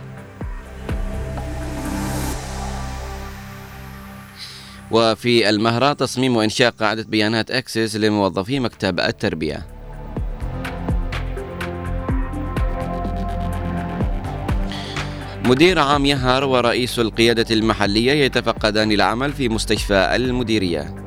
وفي 4.92 5.50
المهرة 5.50 5.94
تصميم 5.94 6.38
وإنشاء 6.38 6.72
قاعدة 6.72 7.04
بيانات 7.04 7.52
أكسس 7.52 7.96
لموظفي 7.96 8.60
مكتب 8.60 9.00
التربية. 9.00 9.66
مدير 15.46 15.80
عام 15.80 16.06
يهر 16.06 16.44
ورئيس 16.44 17.00
القيادة 17.00 17.56
المحلية 17.56 18.12
يتفقدان 18.12 18.92
العمل 18.92 19.34
في 19.34 19.50
مستشفى 19.50 20.16
المديرية. 20.16 21.01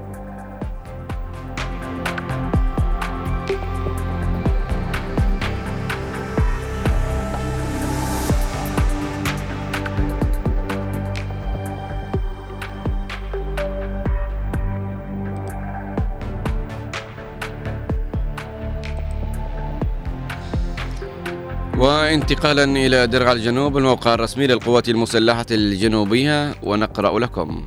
وانتقالا 21.84 22.64
إلى 22.64 23.06
درع 23.06 23.32
الجنوب 23.32 23.76
الموقع 23.76 24.14
الرسمي 24.14 24.46
للقوات 24.46 24.88
المسلحة 24.88 25.46
الجنوبية 25.50 26.54
ونقرأ 26.62 27.18
لكم. 27.18 27.66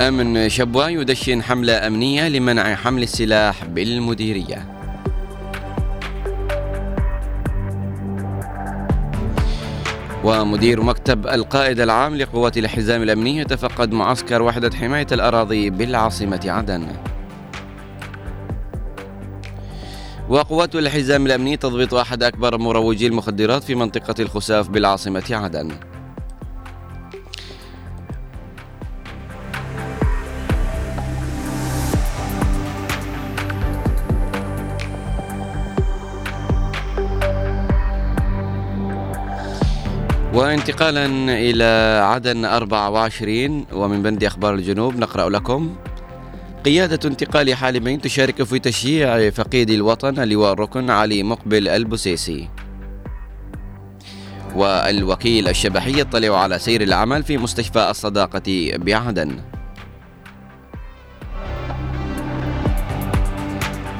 أمن 0.00 0.48
شبوة 0.48 0.88
يدشن 0.88 1.42
حملة 1.42 1.86
أمنية 1.86 2.28
لمنع 2.28 2.74
حمل 2.74 3.02
السلاح 3.02 3.64
بالمديرية. 3.64 4.73
ومدير 10.24 10.82
مكتب 10.82 11.26
القائد 11.26 11.80
العام 11.80 12.16
لقوات 12.16 12.58
الحزام 12.58 13.02
الأمني 13.02 13.38
يتفقد 13.38 13.92
معسكر 13.92 14.42
وحدة 14.42 14.70
حماية 14.76 15.06
الأراضي 15.12 15.70
بالعاصمة 15.70 16.40
عدن. 16.46 16.86
وقوات 20.28 20.74
الحزام 20.74 21.26
الأمني 21.26 21.56
تضبط 21.56 21.94
أحد 21.94 22.22
أكبر 22.22 22.58
مروجي 22.58 23.06
المخدرات 23.06 23.64
في 23.64 23.74
منطقة 23.74 24.14
الخساف 24.18 24.68
بالعاصمة 24.68 25.24
عدن. 25.30 25.70
وانتقالا 40.54 41.06
إلى 41.28 42.00
عدن 42.04 42.44
24 42.44 43.66
ومن 43.72 44.02
بند 44.02 44.24
أخبار 44.24 44.54
الجنوب 44.54 44.96
نقرأ 44.96 45.30
لكم. 45.30 45.76
قيادة 46.64 47.08
انتقال 47.08 47.54
حالمين 47.54 48.00
تشارك 48.00 48.42
في 48.42 48.58
تشييع 48.58 49.30
فقيد 49.30 49.70
الوطن 49.70 50.22
اللواء 50.22 50.52
الركن 50.52 50.90
علي 50.90 51.22
مقبل 51.22 51.68
البسيسي 51.68 52.48
والوكيل 54.54 55.48
الشبحي 55.48 56.00
يطلع 56.00 56.42
على 56.42 56.58
سير 56.58 56.82
العمل 56.82 57.22
في 57.22 57.38
مستشفى 57.38 57.90
الصداقة 57.90 58.70
بعدن. 58.76 59.40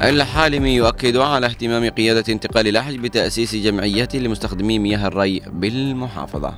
الحالمي 0.05 0.75
يؤكد 0.75 1.17
على 1.17 1.47
اهتمام 1.47 1.89
قيادة 1.91 2.33
انتقال 2.33 2.69
الأحج 2.69 2.97
بتأسيس 2.97 3.55
جمعيات 3.55 4.17
لمستخدمي 4.17 4.79
مياه 4.79 5.07
الري 5.07 5.43
بالمحافظة. 5.47 6.55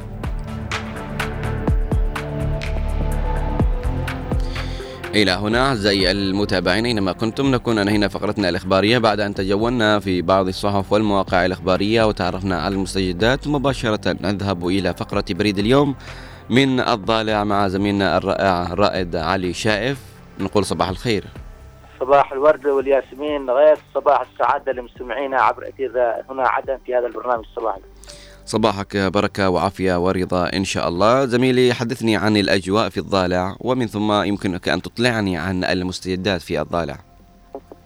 إلى 5.15 5.31
هنا 5.31 5.69
أعزائي 5.69 6.11
المتابعين 6.11 6.87
أينما 6.87 7.13
كنتم 7.13 7.51
نكون 7.51 7.79
أنهينا 7.79 8.09
فقرتنا 8.09 8.49
الإخبارية. 8.49 8.99
بعد 8.99 9.21
أن 9.21 9.35
تجولنا 9.35 10.01
في 10.01 10.23
بعض 10.23 10.49
الصحف 10.49 10.93
والمواقع 10.93 11.47
الإخبارية 11.47 12.05
وتعرفنا 12.05 12.61
على 12.61 12.75
المستجدات 12.75 13.49
مباشرة 13.49 14.17
نذهب 14.21 14.67
إلى 14.67 14.95
فقرة 14.95 15.25
بريد 15.31 15.59
اليوم 15.59 15.95
من 16.51 16.81
الضالع 16.81 17.45
مع 17.45 17.69
زميلنا 17.69 18.17
الرائع 18.17 18.75
رائد 18.75 19.17
علي 19.17 19.53
شائف. 19.53 19.99
نقول 20.41 20.65
صباح 20.65 20.89
الخير. 20.89 21.25
صباح 22.01 22.33
الورد 22.33 22.67
والياسمين 22.67 23.51
غيث 23.51 23.79
صباح 23.95 24.21
السعادة 24.21 24.73
لمستمعينا 24.73 25.41
عبر 25.41 25.69
أثير 25.69 25.91
هنا 26.31 26.49
عدن 26.49 26.79
في 26.87 26.95
هذا 26.95 27.07
البرنامج 27.07 27.45
الصباحي 27.45 27.81
صباحك 28.47 28.97
بركة 28.97 29.51
وعافية 29.51 30.05
ورضا 30.05 30.51
إن 30.55 30.65
شاء 30.65 30.89
الله. 30.89 31.25
زميلي 31.25 31.75
حدثني 31.75 32.17
عن 32.17 32.37
الأجواء 32.37 32.89
في 32.89 32.99
الضالع 32.99 33.57
ومن 33.61 33.87
ثم 33.87 34.23
يمكنك 34.23 34.69
أن 34.69 34.83
تطلعني 34.83 35.39
عن 35.39 35.65
المستجدات 35.65 36.41
في 36.41 36.61
الضالع. 36.61 36.97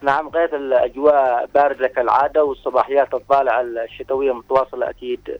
نعم 0.02 0.28
غير 0.28 0.56
الأجواء 0.56 1.48
بارده 1.54 1.88
كالعاده 1.88 2.44
والصباحيات 2.44 3.14
الطالعه 3.14 3.60
الشتوية 3.60 4.32
متواصلة 4.32 4.90
أكيد 4.90 5.38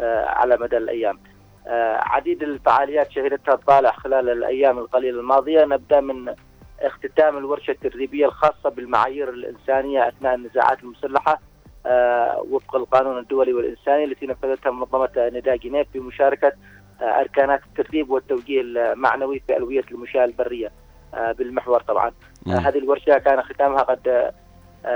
آه، 0.00 0.24
على 0.24 0.56
مدى 0.60 0.76
الأيام. 0.76 1.18
آه، 1.66 2.00
عديد 2.02 2.42
الفعاليات 2.42 3.10
شهدتها 3.10 3.54
الطالع 3.54 3.92
خلال 3.92 4.28
الأيام 4.28 4.78
القليلة 4.78 5.20
الماضية. 5.20 5.64
نبدأ 5.64 6.00
من 6.00 6.34
اختتام 6.82 7.38
الورشة 7.38 7.70
التدريبية 7.70 8.26
الخاصة 8.26 8.70
بالمعايير 8.70 9.28
الإنسانية 9.28 10.08
أثناء 10.08 10.34
النزاعات 10.34 10.82
المسلحة 10.82 11.40
آه، 11.86 12.44
وفق 12.50 12.76
القانون 12.76 13.18
الدولي 13.18 13.52
والإنساني 13.52 14.04
التي 14.04 14.26
نفذتها 14.26 14.72
منظمة 14.72 15.10
نداء 15.16 15.56
جنيف 15.56 15.86
بمشاركه 15.94 16.52
آه، 17.00 17.04
أركانات 17.04 17.60
التدريب 17.66 18.10
والتوجيه 18.10 18.60
المعنوي 18.60 19.42
في 19.46 19.56
ألوية 19.56 19.84
المشاة 19.90 20.24
البرية 20.24 20.72
آه، 21.14 21.32
بالمحور 21.32 21.80
طبعا 21.80 22.12
هذه 22.46 22.78
الورشة 22.78 23.18
كان 23.18 23.42
ختامها 23.42 23.82
قد 23.82 24.32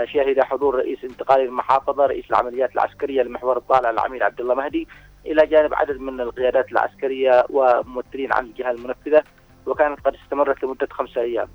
شهد 0.04 0.40
حضور 0.40 0.74
رئيس 0.74 1.04
انتقالي 1.04 1.44
المحافظة 1.44 2.06
رئيس 2.06 2.24
العمليات 2.30 2.74
العسكرية 2.74 3.22
لمحور 3.22 3.56
الطالع 3.56 3.90
العميد 3.90 4.22
عبد 4.22 4.40
الله 4.40 4.54
مهدي 4.54 4.88
إلى 5.26 5.46
جانب 5.46 5.74
عدد 5.74 6.00
من 6.00 6.20
القيادات 6.20 6.72
العسكرية 6.72 7.44
وممثلين 7.50 8.32
عن 8.32 8.44
الجهة 8.44 8.70
المنفذة 8.70 9.22
وكانت 9.66 10.00
قد 10.00 10.14
استمرت 10.14 10.64
لمدة 10.64 10.88
خمسة 10.90 11.20
أيام. 11.20 11.48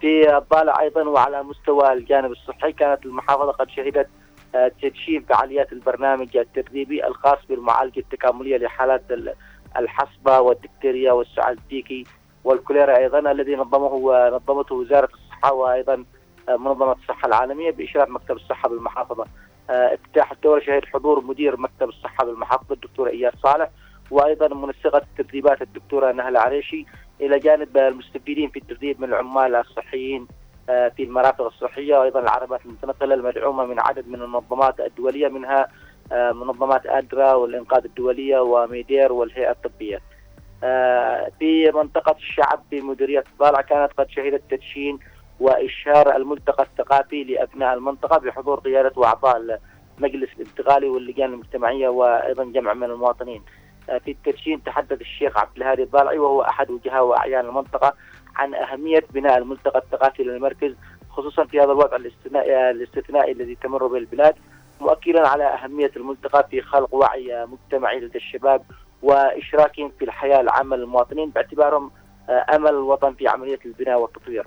في 0.00 0.36
الطالع 0.36 0.80
أيضا 0.80 1.02
وعلى 1.02 1.42
مستوى 1.42 1.92
الجانب 1.92 2.32
الصحي 2.32 2.72
كانت 2.72 3.06
المحافظة 3.06 3.52
قد 3.52 3.70
شهدت 3.70 4.08
آه، 4.54 4.72
تدشين 4.82 5.22
فعاليات 5.22 5.72
البرنامج 5.72 6.36
التدريبي 6.36 7.06
الخاص 7.06 7.38
بالمعالجة 7.48 7.98
التكاملية 8.00 8.56
لحالات 8.56 9.02
ال- 9.10 9.34
الحصبة 9.76 10.40
والدكتيريا 10.40 11.12
والسعال 11.12 11.58
الديكي 11.58 12.04
والكوليرا 12.44 12.96
أيضا 12.96 13.18
الذي 13.32 13.56
نظمه 13.56 14.28
نظمته 14.28 14.74
وزارة 14.74 15.08
الصحة 15.14 15.52
وأيضا 15.52 16.04
آه، 16.48 16.56
منظمة 16.56 16.92
الصحة 16.92 17.26
العالمية 17.28 17.70
بإشراف 17.70 18.08
مكتب 18.08 18.36
الصحة 18.36 18.68
بالمحافظة. 18.68 19.24
آه، 19.70 19.94
افتتاح 19.94 20.32
الدوره 20.32 20.60
شهد 20.60 20.84
حضور 20.84 21.20
مدير 21.24 21.60
مكتب 21.60 21.88
الصحة 21.88 22.24
بالمحافظة 22.24 22.74
الدكتور 22.74 23.08
اياد 23.08 23.32
صالح 23.42 23.68
وأيضا 24.10 24.48
منسقة 24.54 24.98
التدريبات 25.18 25.62
الدكتورة 25.62 26.12
نهله 26.12 26.40
عريشي 26.40 26.86
إلى 27.26 27.38
جانب 27.38 27.76
المستفيدين 27.76 28.50
في 28.50 28.58
التدريب 28.58 29.00
من 29.00 29.08
العمال 29.08 29.54
الصحيين 29.54 30.26
آه، 30.68 30.88
في 30.88 31.02
المرافق 31.02 31.44
الصحية 31.44 31.98
وأيضا 31.98 32.20
العربات 32.20 32.60
المتنقلة 32.66 33.14
المدعومة 33.14 33.64
من 33.64 33.80
عدد 33.80 34.08
من 34.08 34.22
المنظمات 34.22 34.80
الدولية 34.80 35.28
منها 35.28 35.68
آه، 36.12 36.32
منظمات 36.32 36.86
أدرا 36.86 37.32
والإنقاذ 37.32 37.84
الدولية 37.84 38.38
وميدير 38.38 39.12
والهيئة 39.12 39.50
الطبية. 39.50 40.00
آه، 40.64 41.30
في 41.38 41.70
منطقة 41.70 42.16
الشعب 42.16 42.62
في 42.70 42.80
مديرية 42.80 43.24
الضالع 43.32 43.60
كانت 43.60 43.92
قد 43.92 44.08
شهدت 44.08 44.42
تدشين 44.50 44.98
وإشهار 45.40 46.16
الملتقى 46.16 46.62
الثقافي 46.62 47.24
لأبناء 47.24 47.74
المنطقة 47.74 48.18
بحضور 48.18 48.60
قيادة 48.60 48.92
وأعضاء 48.96 49.60
المجلس 49.98 50.30
الانتقالي 50.36 50.88
واللجان 50.88 51.32
المجتمعية 51.32 51.88
وأيضا 51.88 52.44
جمع 52.44 52.74
من 52.74 52.84
المواطنين. 52.84 53.42
آه، 53.90 53.98
في 53.98 54.10
التدشين 54.10 54.62
تحدث 54.62 55.00
الشيخ 55.00 55.38
عبد 55.38 55.56
الهادي 55.56 55.82
الضالعي 55.82 56.18
وهو 56.18 56.42
أحد 56.42 56.70
وجهاء 56.70 57.04
وأعيان 57.04 57.46
المنطقة 57.46 57.94
عن 58.36 58.54
أهمية 58.54 59.04
بناء 59.10 59.38
الملتقى 59.38 59.78
الثقافي 59.78 60.22
للمركز 60.22 60.74
خصوصا 61.10 61.44
في 61.44 61.60
هذا 61.60 61.72
الوضع 61.72 61.96
الاستثنائي, 61.96 62.70
الاستثنائي 62.70 63.32
الذي 63.32 63.54
تمر 63.54 63.86
به 63.86 63.98
البلاد 63.98 64.34
مؤكدا 64.80 65.28
على 65.28 65.44
أهمية 65.44 65.90
الملتقى 65.96 66.48
في 66.50 66.60
خلق 66.60 66.94
وعي 66.94 67.46
مجتمعي 67.46 68.00
لدى 68.00 68.18
الشباب 68.18 68.62
واشراكهم 69.02 69.92
في 69.98 70.04
الحياة 70.04 70.40
العامة 70.40 70.76
للمواطنين 70.76 71.30
باعتبارهم 71.30 71.90
آه، 72.28 72.46
أمل 72.54 72.68
الوطن 72.70 73.14
في 73.14 73.28
عملية 73.28 73.58
البناء 73.64 74.00
والتطوير. 74.00 74.46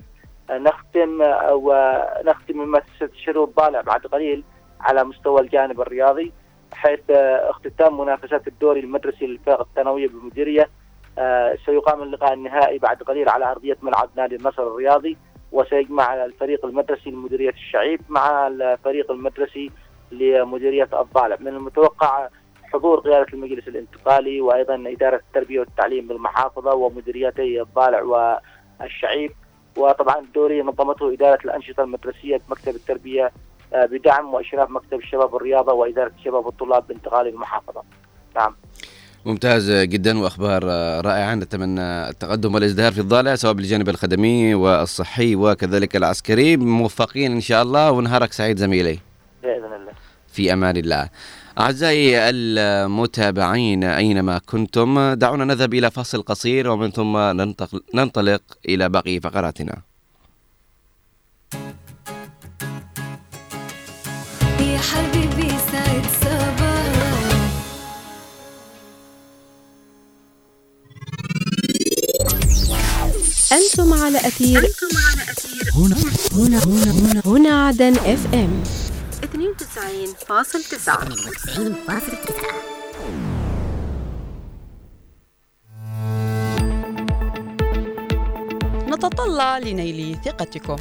آه، 0.50 0.58
نختم 0.58 1.20
ونختم 1.50 2.58
مما 2.58 2.82
ستشهده 2.96 3.44
الضالع 3.44 3.80
بعد 3.80 4.06
قليل 4.06 4.44
على 4.80 5.04
مستوى 5.04 5.40
الجانب 5.40 5.80
الرياضي 5.80 6.32
حيث 6.78 7.10
اختتام 7.50 8.00
منافسات 8.00 8.48
الدوري 8.48 8.80
المدرسي 8.80 9.26
للفرق 9.26 9.60
الثانوية 9.60 10.08
بالمديرية 10.08 10.68
آه، 11.18 11.58
سيقام 11.66 12.02
اللقاء 12.02 12.34
النهائي 12.34 12.78
بعد 12.78 13.02
قليل 13.02 13.28
على 13.28 13.50
أرضية 13.50 13.76
ملعب 13.82 14.10
نادي 14.16 14.36
النصر 14.36 14.62
الرياضي 14.62 15.16
وسيجمع 15.52 16.24
الفريق 16.24 16.66
المدرسي 16.66 17.10
لمديرية 17.10 17.50
الشعيب 17.50 18.00
مع 18.08 18.46
الفريق 18.46 19.10
المدرسي 19.10 19.70
لمديرية 20.12 20.88
الضالع. 21.00 21.36
من 21.40 21.48
المتوقع 21.48 22.28
حضور 22.72 23.00
قيادة 23.00 23.26
المجلس 23.32 23.68
الانتقالي 23.68 24.40
وأيضا 24.40 24.84
إدارة 24.86 25.16
التربية 25.16 25.60
والتعليم 25.60 26.08
بالمحافظة 26.08 26.74
ومديريتي 26.74 27.60
الضالع 27.60 28.02
والشعيب. 28.80 29.30
وطبعا 29.76 30.18
الدوري 30.18 30.62
نظمته 30.62 31.12
إدارة 31.12 31.38
الأنشطة 31.44 31.82
المدرسية 31.82 32.40
بمكتب 32.48 32.74
التربية 32.74 33.32
بدعم 33.72 34.34
واشراف 34.34 34.70
مكتب 34.70 34.98
الشباب 34.98 35.34
والرياضه 35.34 35.72
وإدارة 35.72 36.12
الشباب 36.18 36.46
والطلاب 36.46 36.86
بانتقالي 36.88 37.28
المحافظة. 37.28 37.82
نعم. 38.36 38.54
ممتاز 39.26 39.70
جدا 39.70 40.18
وأخبار 40.18 40.64
رائعة 41.04 41.34
نتمنى 41.34 42.08
التقدم 42.08 42.54
والازدهار 42.54 42.92
في 42.92 43.00
الضالع 43.00 43.34
سواء 43.34 43.52
بالجانب 43.52 43.88
الخدمي 43.88 44.54
والصحي 44.54 45.36
وكذلك 45.36 45.96
العسكري 45.96 46.56
موفقين 46.56 47.32
إن 47.32 47.40
شاء 47.40 47.62
الله 47.62 47.90
ونهارك 47.90 48.32
سعيد 48.32 48.56
زميلي 48.56 48.98
بإذن 49.42 49.64
الله. 49.64 49.92
في 50.32 50.52
أمان 50.52 50.76
الله. 50.76 51.08
أعزائي 51.58 52.30
المتابعين 52.30 53.84
أينما 53.84 54.38
كنتم 54.38 55.12
دعونا 55.12 55.44
نذهب 55.44 55.74
إلى 55.74 55.90
فاصل 55.90 56.22
قصير 56.22 56.70
ومن 56.70 56.90
ثم 56.90 57.18
ننطلق 57.94 58.42
إلى 58.68 58.88
باقي 58.88 59.20
فقراتنا. 59.20 59.76
أنتم 73.52 73.92
على 73.94 74.18
أثير 74.18 74.72
هنا. 75.74 75.96
هنا. 76.32 76.32
هنا. 76.32 76.64
هنا, 76.64 77.22
هنا 77.26 77.66
عدن 77.66 77.96
إف 77.96 78.34
إم. 78.34 78.62
92.9 79.22 81.08
نتطلع 88.88 89.58
لنيل 89.58 90.18
ثقتكم. 90.24 90.76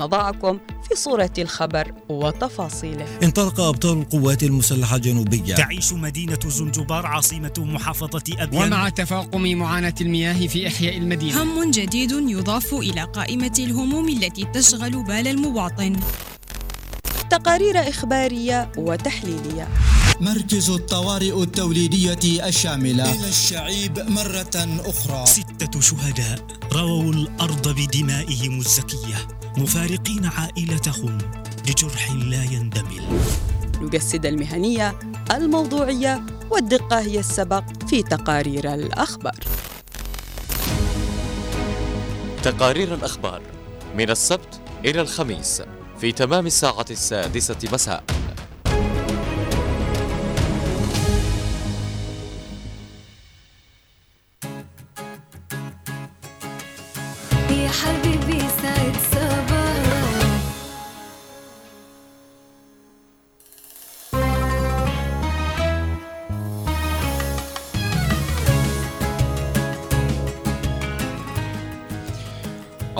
نضعكم 0.00 0.58
في 0.88 0.94
صورة 0.94 1.30
الخبر 1.38 1.92
وتفاصيله. 2.08 3.06
انطلق 3.22 3.60
أبطال 3.60 3.98
القوات 3.98 4.42
المسلحة 4.42 4.96
الجنوبية 4.96 5.54
تعيش 5.54 5.92
مدينة 5.92 6.38
زنجبار 6.46 7.06
عاصمة 7.06 7.52
محافظة 7.58 8.22
أبيان. 8.38 8.72
ومع 8.72 8.88
تفاقم 8.88 9.42
معاناة 9.42 9.94
المياه 10.00 10.46
في 10.46 10.68
إحياء 10.68 10.96
المدينة. 10.96 11.42
هم 11.42 11.70
جديد 11.70 12.10
يضاف 12.10 12.74
إلى 12.74 13.02
قائمة 13.02 13.52
الهموم 13.58 14.08
التي 14.08 14.44
تشغل 14.44 15.02
بال 15.02 15.28
المواطن. 15.28 15.96
تقارير 17.30 17.88
إخبارية 17.88 18.72
وتحليلية. 18.76 19.68
مركز 20.20 20.70
الطوارئ 20.70 21.42
التوليدية 21.42 22.46
الشاملة. 22.48 23.14
إلى 23.14 23.28
الشعيب 23.28 23.98
مرة 23.98 24.80
أخرى. 24.86 25.26
ستة 25.26 25.80
شهداء 25.80 26.46
رووا 26.72 27.12
الأرض 27.12 27.68
بدمائهم 27.68 28.58
الزكية 28.58 29.28
مفارقين 29.58 30.26
عائلتهم 30.26 31.18
لجرح 31.68 32.12
لا 32.12 32.44
يندمل. 32.44 33.02
نجسد 33.80 34.26
المهنية 34.26 34.98
الموضوعية 35.30 36.22
والدقة 36.50 37.00
هي 37.00 37.18
السبق 37.18 37.64
في 37.88 38.02
تقارير 38.02 38.74
الأخبار. 38.74 39.38
تقارير 42.42 42.94
الأخبار 42.94 43.42
من 43.96 44.10
السبت 44.10 44.60
إلى 44.84 45.00
الخميس 45.00 45.62
في 46.00 46.12
تمام 46.12 46.46
الساعة 46.46 46.86
السادسة 46.90 47.58
مساء. 47.72 48.04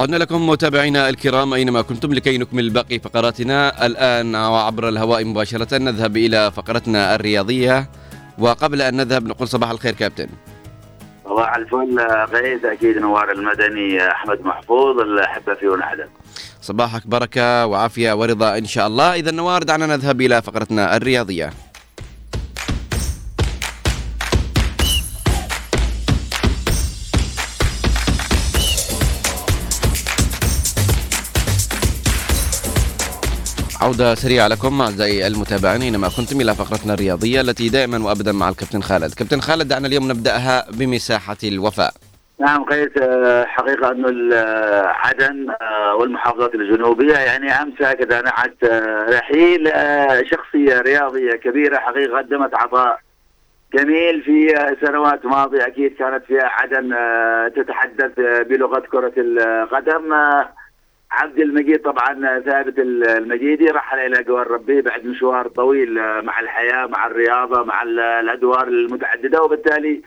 عدنا 0.00 0.16
لكم 0.16 0.48
متابعينا 0.48 1.08
الكرام 1.08 1.54
أينما 1.54 1.82
كنتم 1.82 2.12
لكي 2.12 2.38
نكمل 2.38 2.70
باقي 2.70 2.98
فقراتنا. 2.98 3.86
الآن 3.86 4.34
وعبر 4.34 4.88
الهواء 4.88 5.24
مباشرة 5.24 5.78
نذهب 5.78 6.16
إلى 6.16 6.52
فقرتنا 6.52 7.14
الرياضية. 7.14 7.90
وقبل 8.38 8.82
أن 8.82 8.96
نذهب 8.96 9.26
نقول 9.26 9.48
صباح 9.48 9.70
الخير 9.70 9.94
كابتن. 9.94 10.28
صباح 11.24 11.56
الفل 11.56 12.00
غيث 12.32 12.64
أكيد 12.64 12.98
نوار 12.98 13.32
المدني 13.32 14.10
أحمد 14.10 14.40
محفوظ 14.40 15.00
الأحبة 15.00 15.54
في 15.54 15.68
ونعدم 15.68 16.08
صباحك 16.62 17.06
بركة 17.06 17.66
وعافية 17.66 18.12
ورضا 18.12 18.58
إن 18.58 18.64
شاء 18.64 18.86
الله. 18.86 19.14
إذا 19.14 19.30
نوار 19.30 19.62
دعنا 19.62 19.86
نذهب 19.86 20.20
إلى 20.20 20.42
فقرتنا 20.42 20.96
الرياضية. 20.96 21.52
عودة 33.82 34.14
سريعة 34.14 34.48
لكم 34.48 34.80
أعزائي 34.80 35.26
المتابعين. 35.26 35.82
أينما 35.82 36.08
كنتم 36.16 36.40
إلى 36.40 36.54
فقرتنا 36.54 36.94
الرياضية 36.94 37.40
التي 37.40 37.68
دائما 37.68 38.04
وأبدا 38.04 38.32
مع 38.32 38.48
الكابتن 38.48 38.80
خالد. 38.80 39.14
كابتن 39.14 39.40
خالد 39.40 39.68
دعنا 39.68 39.86
اليوم 39.86 40.10
نبدأها 40.10 40.66
بمساحة 40.70 41.36
الوفاء. 41.44 41.92
نعم 42.38 42.64
قيس 42.64 42.88
آه، 43.02 43.44
حقيقة 43.44 43.90
أنه 43.90 44.36
عدن 44.86 45.50
آه، 45.62 45.94
والمحافظات 45.94 46.54
الجنوبية 46.54 47.14
يعني 47.14 47.52
أمس 47.52 47.82
هكذا 47.82 48.20
نعت 48.22 48.64
آه، 48.64 49.06
رحيل 49.10 49.72
شخصية 50.30 50.80
رياضية 50.80 51.32
كبيرة 51.32 51.78
حقيقة 51.78 52.18
قدمت 52.18 52.54
عطاء 52.54 53.00
جميل 53.74 54.22
في 54.22 54.54
سنوات 54.86 55.26
ماضية. 55.26 55.66
أكيد 55.66 55.94
كانت 55.98 56.24
فيها 56.24 56.44
عدن 56.44 56.94
تتحدث 57.56 58.12
بلغة 58.48 58.82
كرة 58.92 59.12
القدم 59.18 60.14
عبد 61.12 61.38
المجيد 61.38 61.82
طبعا 61.82 62.36
آه، 62.36 62.40
ثابت 62.40 62.78
ال- 62.78 63.08
المجيدي 63.08 63.64
رحل 63.70 63.98
إلى 63.98 64.22
جوار 64.22 64.50
ربه 64.50 64.80
بعد 64.80 65.04
مشوار 65.06 65.48
طويل 65.48 65.98
آه، 65.98 66.20
مع 66.20 66.40
الحياة 66.40 66.86
مع 66.86 67.06
الرياضة 67.06 67.64
مع 67.64 67.82
ال- 67.82 68.00
الأدوار 68.00 68.68
المتعددة. 68.68 69.42
وبالتالي 69.42 70.02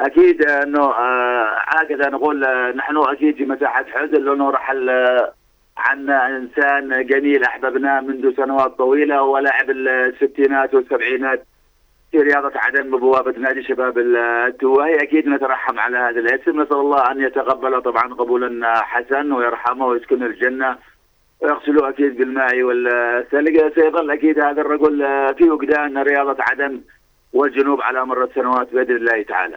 أكيد 0.00 0.42
إنه 0.42 0.80
آه، 0.82 1.58
هكذا 1.68 2.08
نقول 2.10 2.44
آه، 2.44 2.72
نحن 2.72 2.96
أكيد 2.96 3.36
في 3.36 3.44
مساحة 3.44 3.84
حزن 3.84 4.24
لأنه 4.24 4.50
رحل 4.50 4.88
آه، 4.90 5.32
عن 5.76 6.10
إنسان 6.10 7.06
جميل 7.06 7.44
أحببناه 7.44 8.00
منذ 8.00 8.36
سنوات 8.36 8.78
طويلة 8.78 9.22
ولاعب 9.22 9.70
الستينات 9.70 10.74
والسبعينات. 10.74 11.46
في 12.16 12.22
رياضة 12.22 12.52
عدن 12.54 12.90
ببوابه 12.90 13.38
نادي 13.38 13.62
شباب 13.62 13.98
التواهي 13.98 14.96
أكيد 15.02 15.28
نترحم 15.28 15.78
على 15.78 15.96
هذا 15.98 16.20
الاسم. 16.20 16.62
نسأل 16.62 16.76
الله 16.76 17.10
أن 17.10 17.20
يتقبله 17.20 17.80
طبعا 17.80 18.14
قبولا 18.14 18.50
حسن 18.82 19.32
ويرحمه 19.32 19.86
ويسكنه 19.86 20.26
الجنة. 20.26 20.78
ويغسله 21.40 21.88
أكيد 21.88 22.16
بالماء 22.16 22.62
والثلج. 22.62 23.56
سيظل 23.74 24.10
أكيد 24.10 24.38
هذا 24.38 24.60
الرجل 24.60 24.96
في 25.38 25.44
وجدان 25.50 25.98
رياضة 25.98 26.36
عدن 26.40 26.80
والجنوب 27.32 27.80
على 27.80 28.06
مر 28.06 28.24
السنوات 28.24 28.68
بإذن 28.74 28.96
الله 28.96 29.22
تعالى. 29.22 29.56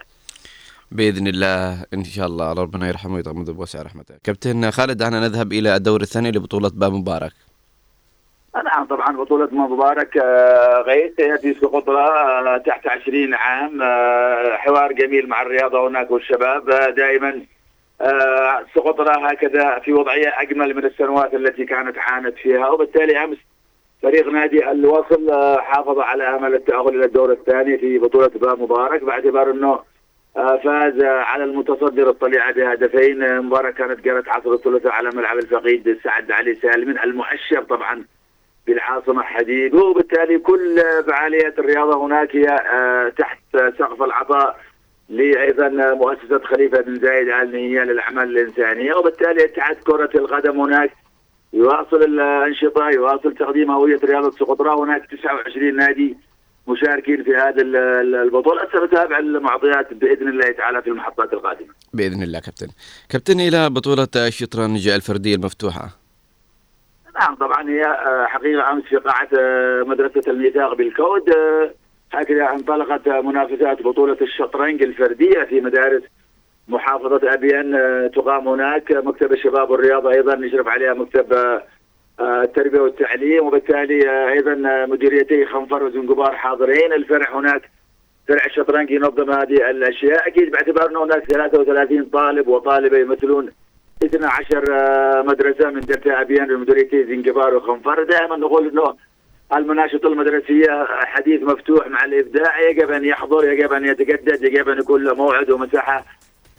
بإذن 0.91 1.28
الله 1.28 1.86
إن 1.93 2.03
شاء 2.03 2.28
الله. 2.28 2.53
ربنا 2.53 2.88
يرحمه 2.88 3.16
ويتغمده 3.16 3.53
بوسع 3.53 3.82
رحمته. 3.82 4.16
كابتن 4.24 4.72
خالد 4.72 4.97
دعنا 4.97 5.20
نذهب 5.20 5.53
إلى 5.53 5.76
الدور 5.76 6.01
الثاني 6.01 6.32
لبطولة 6.32 6.72
باب 6.74 6.93
مبارك. 6.93 7.32
نعم 8.56 8.86
طبعا 8.86 9.18
بطولة 9.18 9.50
مبارك 9.52 10.18
آه، 10.18 10.82
غيث 10.82 11.20
يأتي 11.20 11.54
سقطرى 11.54 12.08
آه، 12.08 12.58
تحت 12.58 12.88
20 12.88 13.34
عام 13.34 13.82
آه، 13.82 14.56
حوار 14.56 14.91
جميل 14.93 15.30
مع 15.30 15.41
الرياضة 15.41 15.88
هناك 15.88 16.12
والشباب 16.12 16.70
دائما 16.95 17.41
سقطرى 18.76 19.14
هكذا 19.34 19.80
في 19.80 19.93
وضعية 19.93 20.41
أجمل 20.41 20.76
من 20.76 20.86
السنوات 20.86 21.34
التي 21.34 21.66
كانت 21.66 21.97
عانت 21.97 22.36
فيها. 22.36 22.70
وبالتالي 22.70 23.24
أمس 23.24 23.38
فريق 24.02 24.28
نادي 24.28 24.72
الوصل 24.72 25.32
حافظ 25.60 26.00
على 26.00 26.24
أمل 26.24 26.54
التأهل 26.54 26.95
إلى 26.95 27.06
الدور 27.06 27.32
الثاني 27.32 27.78
في 27.78 27.97
بطولة 27.97 28.28
باب 28.28 28.62
مبارك 28.62 29.04
باعتبار 29.04 29.54
آه، 30.38 30.58
فاز 30.64 31.04
على 31.04 31.43
المتصدر 31.43 32.10
الطليعة 32.10 32.54
بهدفين 32.54 33.41
مباراة 33.41 33.72
كانت 33.72 34.00
جرت 34.00 34.30
عصر 34.30 34.54
الثلاثاء 34.54 34.91
على 34.91 35.10
ملعب 35.14 35.38
الفقيد 35.38 36.00
سعد 36.04 36.32
علي 36.32 36.56
سالم 36.56 37.00
المؤشر 37.04 37.64
طبعا 37.64 38.06
في 38.66 38.72
العاصمة 38.72 39.22
حديد. 39.24 39.76
وبالتالي 39.76 40.39
كل 40.39 40.82
فعاليات 41.07 41.60
الرياضة 41.60 42.05
هناك 42.05 42.36
هي 42.36 42.47
آه، 42.47 43.10
تحت 43.18 43.39
سقف 43.53 44.01
العطاء 44.03 44.60
لأيضا 45.10 45.68
مؤسسة 45.93 46.39
خليفة 46.43 46.82
بن 46.82 46.95
زايد 46.99 47.28
آل 47.30 47.51
نهيان 47.51 47.88
للأعمال 47.88 48.38
الإنسانية. 48.38 48.93
وبالتالي 48.93 49.45
اتحاد 49.45 49.76
كرة 49.76 50.10
القدم 50.16 50.62
هناك 50.62 50.91
يواصل 51.53 52.03
الأنشطة 52.03 52.89
يواصل 52.89 53.34
تقديم 53.34 53.72
هوية 53.72 53.99
رياضة 54.03 54.32
سقطرى 54.32 54.70
هناك 54.80 55.05
29 55.12 55.76
نادي 55.76 56.18
مشاركين 56.68 57.24
في 57.24 57.32
ال- 57.62 58.16
البطولة. 58.16 58.62
سنتابع 58.74 59.18
المعطيات 59.20 59.93
بإذن 59.93 60.28
الله 60.28 60.51
تعالى 60.51 60.82
في 60.82 60.89
المحطات 60.89 61.34
القادمة. 61.34 61.68
بإذن 61.93 62.24
الله 62.24 62.39
كابتن. 62.39 62.68
كابتن 63.10 63.39
إلى 63.39 63.70
بطولة 63.70 64.07
الشطرنج 64.16 64.88
الفردية 64.88 65.36
المفتوحة. 65.36 65.99
نعم 67.20 67.36
طبعا 67.36 67.70
هي 67.70 67.84
آه، 67.86 68.26
حقيقة 68.26 68.72
أمس 68.72 68.84
في 68.84 68.95
قاعة 68.95 69.28
آه، 69.39 69.84
مدرسة 69.84 70.32
الميثاق 70.32 70.74
بالكود 70.74 71.30
آه، 71.30 71.72
هكذا 72.11 72.49
انطلقت 72.51 73.07
منافسات 73.07 73.82
بطولة 73.82 74.17
الشطرنج 74.22 74.84
الفردية 74.84 75.43
في 75.43 75.61
مدارس 75.61 76.03
محافظة 76.67 77.34
أبين 77.34 77.76
آه، 77.76 78.07
تقام 78.07 78.47
هناك. 78.47 78.91
مكتب 78.91 79.32
الشباب 79.34 79.70
والرياضة 79.70 80.11
أيضا 80.11 80.45
يشرف 80.45 80.67
عليها 80.67 80.93
مكتب 80.93 81.59
التربية 82.20 82.80
والتعليم 82.80 83.45
وبالتالي 83.45 84.09
آه، 84.09 84.86
مديريتي 84.86 85.45
خنفر 85.45 85.84
وزنقبار 85.84 86.36
حاضرين. 86.36 86.93
الفرع 86.93 87.39
هناك 87.39 87.70
فرع 88.28 88.45
الشطرنج 88.45 88.91
ينظم 88.91 89.32
هذه 89.32 89.70
الأشياء. 89.70 90.28
أكيد 90.28 90.51
باعتبار 90.51 90.89
أنه 90.89 91.03
هناك 91.03 91.24
33 91.32 92.05
طالب 92.05 92.47
وطالبة 92.47 92.97
يمثلون 92.97 93.49
12 94.06 94.64
آه، 94.72 95.22
مدرسة 95.22 95.70
من 95.70 95.82
دلتا 95.82 96.22
أبيان 96.22 96.47
بمديريتي 96.47 97.04
زنقبار 97.04 97.56
وخنفر. 97.56 98.04
دائما 98.04 98.36
نقول 98.36 98.68
أنه 98.68 98.95
المناشطة 99.54 100.08
المدرسية 100.08 100.86
حديث 100.89 101.41
مفتوح 101.41 101.88
مع 101.88 102.06
الإبداع. 102.06 102.70
يجب 102.70 102.91
أن 102.91 103.06
يحضر 103.06 103.52
يجب 103.52 103.74
أن 103.74 103.86
يتجدد 103.86 104.43
يجب 104.43 104.70
أن 104.70 104.80
يكون 104.80 105.04
له 105.04 105.14
موعد 105.14 105.50
ومساحة 105.50 106.06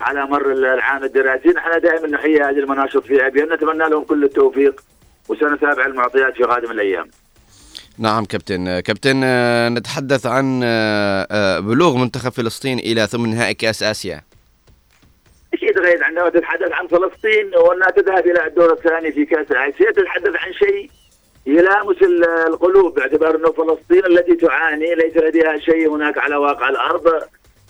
على 0.01 0.27
مر 0.27 0.53
العام 0.53 1.05
الدراسي. 1.05 1.49
نحن 1.49 1.81
دائما 1.81 2.09
نحيي 2.09 2.43
هذه 2.43 2.59
المناشط 2.59 3.05
في 3.05 3.27
أبيان. 3.27 3.53
نتمنى 3.53 3.89
لهم 3.89 4.05
كل 4.05 4.25
التوفيق 4.25 4.81
وسنتابع 5.29 5.87
المعطيات 5.87 6.35
في 6.35 6.43
قادم 6.43 6.71
الأيام. 6.71 7.11
نعم 7.99 8.25
كابتن. 8.25 8.81
كابتن 8.81 9.21
آه، 9.25 9.69
نتحدث 9.69 10.27
عن 10.27 10.61
آه، 10.65 11.61
بلوغ 11.61 11.97
منتخب 11.97 12.33
فلسطين 12.33 12.79
إلى 12.79 13.07
ثمن 13.07 13.31
نهائي 13.31 13.55
كأس 13.55 13.83
آسيا. 13.83 14.30
أكيد 15.81 15.91
غير 15.95 16.05
عندما 16.05 16.29
تتحدث 16.29 16.73
عن 16.73 16.87
فلسطين 16.87 17.51
وأنها 17.57 17.91
تذهب 17.91 18.27
إلى 18.27 18.47
الدور 18.47 18.73
الثاني 18.73 19.13
في 19.13 19.25
كأس 19.25 19.47
آسيا 19.53 19.91
تتحدث 19.91 20.37
عن 20.37 20.53
شيء؟ 20.53 20.91
يلامس 21.47 22.03
ال- 22.03 22.25
القلوب 22.25 22.95
باعتبار 22.95 23.37
أنه 23.37 23.53
فلسطين 23.53 24.07
التي 24.07 24.35
تعاني 24.37 24.95
ليس 24.95 25.17
لديها 25.17 25.59
شيء 25.59 25.89
هناك 25.91 26.19
على 26.19 26.37
واقع 26.37 26.69
الأرض. 26.69 27.23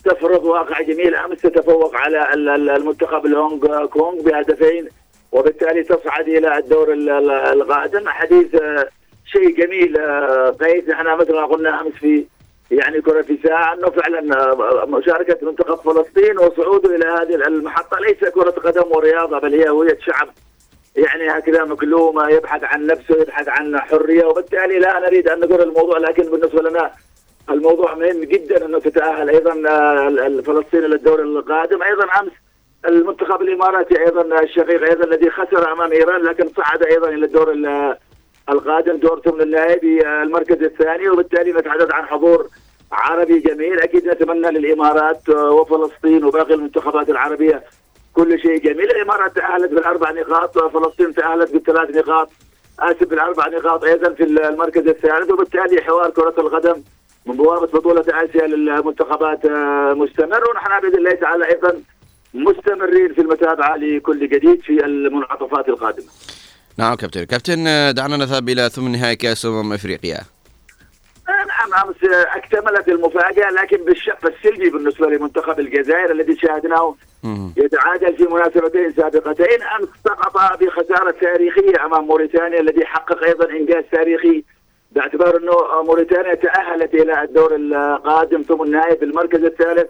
تفرض 0.05 0.45
واقع 0.45 0.81
جميل 0.81 1.15
أمس 1.15 1.41
تتفوق 1.43 1.97
على 1.97 2.35
ال- 2.35 2.49
ال- 2.49 2.71
المنتخب 2.71 3.27
الهونغ 3.27 3.87
كونغ 3.87 4.23
بهدفين 4.23 4.89
وبالتالي 5.33 5.83
تصعد 5.83 6.29
إلى 6.29 6.59
الدور 6.59 6.93
ال- 6.93 7.11
ال- 7.11 7.31
القادم 7.31 8.09
حديث 8.09 8.55
آه، 8.55 8.89
شيء 9.33 9.57
جميل 9.57 9.97
آه، 9.99 10.51
قيس 10.51 10.89
نحن 10.89 11.07
مثل 11.17 11.33
ما 11.35 11.47
قلنا 11.47 11.81
أمس 11.81 11.93
في 11.93 12.25
يعني 12.71 13.01
كرة 13.01 13.23
في 13.23 13.39
ساعة 13.45 13.75
أنه 13.75 13.91
فعلا 13.91 14.41
آه، 14.53 14.87
مشاركة 14.87 15.47
منتخب 15.47 15.75
فلسطين 15.77 16.39
وصعوده 16.39 16.97
إلى 16.97 17.07
هذه 17.07 17.35
المحطة. 17.35 17.99
ليس 18.01 18.31
كرة 18.33 18.51
قدم 18.51 18.93
ورياضة 18.97 19.39
بل 19.39 19.55
هي 19.55 19.69
هوية 19.69 19.99
شعب. 20.07 20.29
يعني 20.97 21.31
هكذا 21.39 21.65
مكلومة 21.65 22.29
يبحث 22.29 22.65
عن 22.65 22.87
نفسه 22.87 23.21
يبحث 23.21 23.49
عن 23.49 23.79
حرية. 23.81 24.25
وبالتالي 24.25 24.79
لا 24.79 24.99
نريد 25.01 25.29
أن 25.29 25.41
نقول 25.41 25.63
الموضوع 25.63 25.99
لكن 25.99 26.23
بالنسبة 26.23 26.63
لنا 26.71 26.91
الموضوع 27.51 27.95
مهم 27.95 28.25
جدا 28.25 28.67
أنه 28.67 28.79
تتأهل 28.79 29.29
أيضا 29.31 29.69
آه، 29.71 30.09
الفلسطيني 30.09 30.87
للدور 30.87 31.23
القادم. 31.23 31.83
أيضا 31.83 32.05
أمس 32.21 32.33
المنتخب 32.89 33.43
الإماراتي 33.43 34.01
أيضا 34.01 34.41
الشقيق 34.41 34.83
أيضا 34.91 35.05
الذي 35.05 35.31
خسر 35.31 35.73
أمام 35.73 35.93
إيران 35.93 36.23
لكن 36.23 36.49
صعد 36.57 36.83
أيضا 36.83 37.09
إلى 37.09 37.27
الدور 37.27 37.53
ال- 37.53 37.97
القادم 38.51 38.97
دور 38.97 39.21
ثمن 39.21 39.41
النهائي 39.41 39.79
بالمركز 39.79 40.63
الثاني 40.63 41.09
وبالتالي 41.09 41.53
نتحدث 41.53 41.93
عن 41.93 42.07
حضور 42.07 42.49
عربي 42.93 43.39
جميل. 43.39 43.81
أكيد 43.81 44.07
نتمنى 44.09 44.51
للإمارات 44.51 45.29
وفلسطين 45.29 46.25
وباقي 46.25 46.55
المنتخبات 46.55 47.11
العربية 47.11 47.65
كل 48.13 48.41
شيء 48.41 48.61
جميل. 48.61 48.91
الإمارات 48.91 49.37
تأهلت 49.37 49.71
بالأربع 49.71 50.11
نقاط 50.11 50.57
وفلسطين 50.57 51.15
تأهلت 51.15 51.53
بالثلاث 51.53 51.97
نقاط 51.97 52.31
آسف 52.81 53.05
بالأربع 53.05 53.49
نقاط 53.49 53.85
أيضا 53.85 54.11
في 54.11 54.25
المركز 54.25 54.89
الثالث 54.89 55.31
وبالتالي 55.31 55.83
حوار 55.83 56.11
كرة 56.11 56.35
القدم 56.39 56.83
من 57.27 57.37
بوابة 57.37 57.67
بطولة 57.67 58.05
آسيا 58.09 58.47
للمنتخبات 58.47 59.47
مستمر. 59.97 60.51
ونحن 60.51 60.81
بإذن 60.81 60.99
الله 60.99 61.15
تعالى 61.15 61.49
أيضا 61.49 61.83
مستمرين 62.35 63.13
في 63.15 63.21
المتابعة 63.21 63.77
لكل 63.77 64.29
جديد 64.29 64.61
في 64.63 64.85
المنعطفات 64.85 65.69
القادمة. 65.69 66.07
نعم 66.79 66.95
كابتن. 66.95 67.25
كابتن 67.25 67.67
آه، 67.67 67.91
دعنا 67.91 68.17
نذهب 68.17 68.49
إلى 68.49 68.69
ثمن 68.69 68.93
نهائي 68.93 69.17
كأس 69.17 69.47
أمم 69.47 69.73
أفريقيا. 69.73 70.19
نعم 71.29 71.75
أمس 71.89 71.97
اكتملت 72.13 72.89
المفاجأة 72.89 73.51
لكن 73.51 73.85
بالشق 73.85 74.27
السلبي 74.27 74.71
بالنسبة 74.71 75.07
لمنتخب 75.07 75.61
الجزائر 75.61 76.11
الذي 76.13 76.37
شاهدناه. 76.37 76.95
يتعادل 77.57 78.17
في 78.17 78.23
مناسبتين 78.25 78.93
سابقتين 78.97 79.63
امس 79.63 79.89
سقط 80.05 80.59
بخسارة 80.63 81.11
تاريخية 81.21 81.85
أمام 81.85 82.05
موريتانيا 82.05 82.61
الذي 82.61 82.87
حقق 82.87 83.25
أيضا 83.25 83.51
إنجاز 83.51 83.85
تاريخي 83.93 84.45
باعتبار 84.93 85.37
أنه 85.37 85.83
موريتانيا 85.83 86.35
تأهلت 86.35 86.95
إلى 86.95 87.23
الدور 87.23 87.57
القادم 87.57 88.43
ثم 88.43 88.63
النهائي 88.63 88.97
في 88.97 89.05
المركز 89.05 89.45
الثالث. 89.45 89.89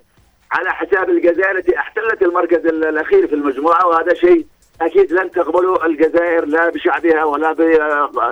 على 0.53 0.73
حساب 0.73 1.11
الجزائر 1.11 1.59
التي 1.59 1.79
احتلت 1.79 2.23
المركز 2.23 2.67
ال- 2.67 2.85
الأخير 2.85 3.27
في 3.27 3.35
المجموعة 3.35 3.87
وهذا 3.87 4.15
شيء 4.15 4.47
أكيد 4.83 5.13
لن 5.13 5.31
تقبله 5.31 5.87
الجزائر 5.87 6.45
لا 6.45 6.69
بشعبها 6.71 7.25
ولا 7.25 7.53
ب 7.53 7.61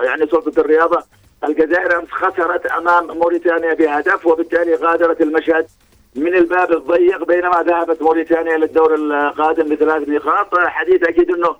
يعني 0.03 0.27
سلطه 0.27 0.59
الرياضة. 0.61 1.03
الجزائر 1.43 1.99
أمس 1.99 2.11
خسرت 2.11 2.65
أمام 2.65 3.17
موريتانيا 3.17 3.73
بهدف 3.73 4.25
وبالتالي 4.27 4.75
غادرت 4.75 5.21
المشهد 5.21 5.67
من 6.15 6.35
الباب 6.35 6.71
الضيق 6.71 7.23
بينما 7.23 7.63
ذهبت 7.67 8.01
موريتانيا 8.01 8.57
للدور 8.57 8.95
القادم 8.95 9.75
بثلاث 9.75 10.09
نقاط. 10.09 10.59
حديث 10.59 11.03
أكيد 11.03 11.31
أنه 11.31 11.55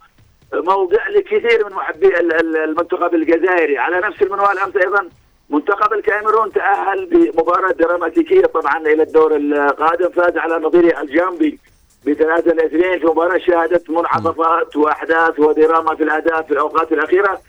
موضع 0.54 1.08
لكثير 1.10 1.66
من 1.66 1.72
محبي 1.72 2.08
ال- 2.08 2.34
ال- 2.34 2.58
المنتخب 2.58 3.16
الجزائري. 3.16 3.78
على 3.78 4.00
نفس 4.00 4.22
المنوال 4.22 4.60
أمس 4.60 4.76
أيضا 4.76 5.10
منتخب 5.50 5.94
الكاميرون 5.94 6.52
تأهل 6.52 7.06
بمباراة 7.06 7.72
دراماتيكية 7.72 8.42
طبعا 8.46 8.78
إلى 8.78 9.04
الدور 9.04 9.36
القادم 9.36 10.10
فاز 10.10 10.38
على 10.38 10.56
نظيره 10.58 11.02
الجامبي. 11.02 11.60
بثلاثة 12.08 12.52
لاثنين 12.54 13.00
في 13.00 13.06
مباراة 13.06 13.38
شهدت 13.38 13.90
منعطفات 13.90 14.76
وأحداث 14.76 15.40
ودراما 15.40 15.96
في 15.96 16.04
الأهداف 16.04 16.46
في 16.46 16.52
الأوقات 16.52 16.92
الأخيرة 16.92 17.42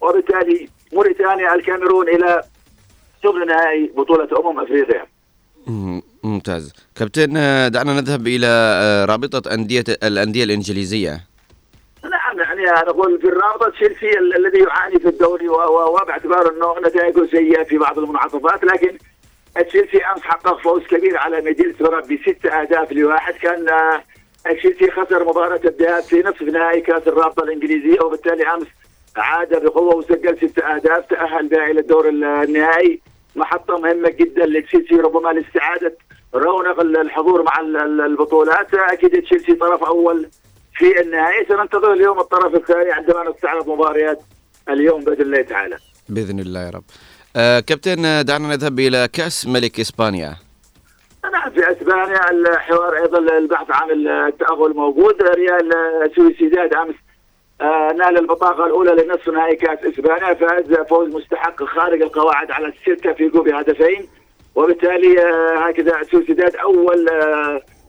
وبالتالي 0.00 0.68
موريتانيا 0.92 1.54
الكاميرون 1.54 2.08
إلى 2.08 2.42
ثمن 3.22 3.46
نهائي 3.46 3.92
بطولة 3.96 4.28
أمم 4.40 4.60
أفريقيا 4.60 5.06
مم. 5.66 6.02
ممتاز 6.24 6.72
كابتن 6.94 7.36
آه، 7.36 7.68
دعنا 7.68 8.00
نذهب 8.00 8.26
إلى 8.26 8.46
آه، 8.46 9.04
رابطة 9.04 9.54
أندية 9.54 9.84
الأندية 10.02 10.44
الإنجليزية 10.44 11.20
نعم 12.04 12.38
يعني 12.40 12.88
نقول 12.88 13.20
في 13.20 13.26
الرابطة 13.28 13.70
تشيلسي 13.70 14.18
ال- 14.18 14.36
الذي 14.46 14.58
يعاني 14.58 14.98
في 14.98 15.08
الدوري 15.08 15.48
و- 15.48 15.54
و- 15.54 15.92
وباعتبار 16.02 16.52
إنه 16.52 16.88
نتائجه 16.88 17.26
سيئة 17.30 17.64
في 17.64 17.78
بعض 17.78 17.98
المنعطفات 17.98 18.64
لكن 18.64 18.98
تشيلسي 19.62 19.98
أمس 20.04 20.22
حقق 20.22 20.60
فوز 20.62 20.82
كبير 20.82 21.16
على 21.16 21.40
ميدلسبرا 21.40 22.00
بست 22.00 22.46
أهداف 22.46 22.92
لواحد. 22.92 23.34
كان 23.34 23.68
آه، 23.68 24.02
تشيلسي 24.58 24.90
خسر 24.90 25.24
مباراة 25.24 25.60
الذهاب 25.64 26.02
في 26.02 26.22
نصف 26.22 26.42
نهائي 26.42 26.80
كأس 26.80 27.08
الرابطة 27.08 27.42
الإنجليزية 27.44 28.00
وبالتالي 28.00 28.46
أمس 28.54 28.66
عاد 29.16 29.64
بقوة 29.64 29.96
وسجل 29.96 30.36
ست 30.36 30.58
أهداف. 30.58 31.06
تأهل 31.06 31.48
بها 31.48 31.66
إلى 31.70 31.80
الدور 31.80 32.08
ال- 32.08 32.24
النهائي. 32.24 33.00
محطة 33.36 33.78
مهمة 33.78 34.08
جدا 34.10 34.46
لتشيلسي 34.46 34.94
ربما 34.94 35.28
لاستعادة 35.32 35.96
رونق 36.34 36.80
ال- 36.80 36.96
الحضور 36.96 37.42
مع 37.42 37.60
ال- 37.60 37.76
ال- 37.76 38.00
البطولات. 38.00 38.74
أكيد 38.74 39.22
تشيلسي 39.22 39.54
طرف 39.54 39.84
أول 39.84 40.28
في 40.74 41.00
النهائي. 41.00 41.44
سننتظر 41.48 41.92
اليوم 41.92 42.20
الطرف 42.20 42.54
الثاني 42.54 42.92
عندما 42.92 43.30
نستعرض 43.30 43.68
مباريات 43.68 44.20
اليوم 44.68 45.00
بإذن 45.04 45.20
الله 45.22 45.42
تعالى. 45.42 45.78
بإذن 46.08 46.40
الله 46.40 46.60
يا 46.60 46.70
رب. 46.70 46.82
آه، 47.36 47.60
كابتن 47.60 48.04
آه، 48.04 48.22
دعنا 48.22 48.48
نذهب 48.48 48.78
إلى 48.78 49.08
كأس 49.12 49.46
ملك 49.46 49.80
إسبانيا. 49.80 50.36
نعم 51.32 51.50
في 51.50 51.72
إسبانيا 51.72 52.30
الحوار 52.30 52.96
أيضا 52.96 53.18
البحث 53.18 53.66
عن 53.70 53.90
التأهل 53.90 54.74
موجود. 54.76 55.22
ريال 55.22 55.70
سوسيداد 56.16 56.74
أمس 56.74 56.94
آه، 57.60 57.92
نال 57.92 58.18
البطاقة 58.18 58.66
الأولى 58.66 59.02
لنصف 59.02 59.28
نهائي 59.28 59.56
كأس 59.56 59.78
إسبانيا 59.84 60.34
فاز 60.34 60.74
فوز 60.88 61.14
مستحق 61.14 61.64
خارج 61.64 62.02
القواعد 62.02 62.50
على 62.50 62.66
السيلتا 62.66 63.12
فيجو 63.12 63.42
بهدفين 63.42 64.08
وبالتالي 64.54 65.22
آه، 65.22 65.68
هكذا 65.68 66.02
سوسيداد 66.10 66.56
أول 66.56 67.06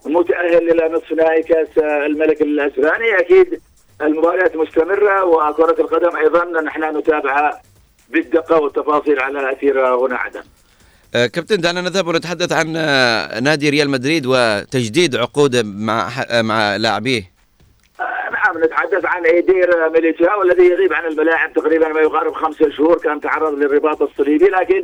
متأهل 0.06 0.72
إلى 0.72 0.90
نصف 0.96 1.12
نهائي 1.12 1.44
كأس 1.44 1.78
الملك 1.78 2.42
الإسباني. 2.42 3.20
أكيد 3.20 3.62
المباريات 4.02 4.56
مستمرة 4.56 5.26
وكرة 5.26 5.82
القدم 5.82 6.18
أيضا 6.18 6.62
نحن 6.62 6.98
نتابعها 6.98 7.62
بالدقة 8.10 8.60
والتفاصيل 8.62 9.20
على 9.20 9.52
أثير 9.52 9.96
هنا 9.96 10.16
عدن. 10.16 10.44
آه، 11.16 11.26
كابتن 11.26 11.62
دعنا 11.62 11.82
نذهب 11.82 12.08
ونتحدث 12.08 12.52
عن 12.52 12.74
آه، 12.78 13.40
نادي 13.40 13.70
ريال 13.70 13.90
مدريد 13.90 14.26
وتجديد 14.26 15.16
عقوده 15.16 15.64
مع 15.64 16.10
آه، 16.30 16.42
مع 16.42 16.76
لاعبيه 16.76 17.32
نعم 18.32 18.64
نتحدث 18.64 19.06
عن 19.06 19.26
إيدير 19.26 19.90
ميليتاو 19.90 20.42
الذي 20.42 20.64
يغيب 20.64 20.94
عن 20.94 21.06
الملاعب 21.06 21.54
تقريبا 21.54 21.88
ما 21.88 22.00
يقارب 22.00 22.34
خمسة 22.34 22.70
شهور 22.70 22.98
كان 22.98 23.22
تعرض 23.22 23.54
للرباط 23.54 24.02
الصليبي 24.02 24.46
لكن 24.46 24.84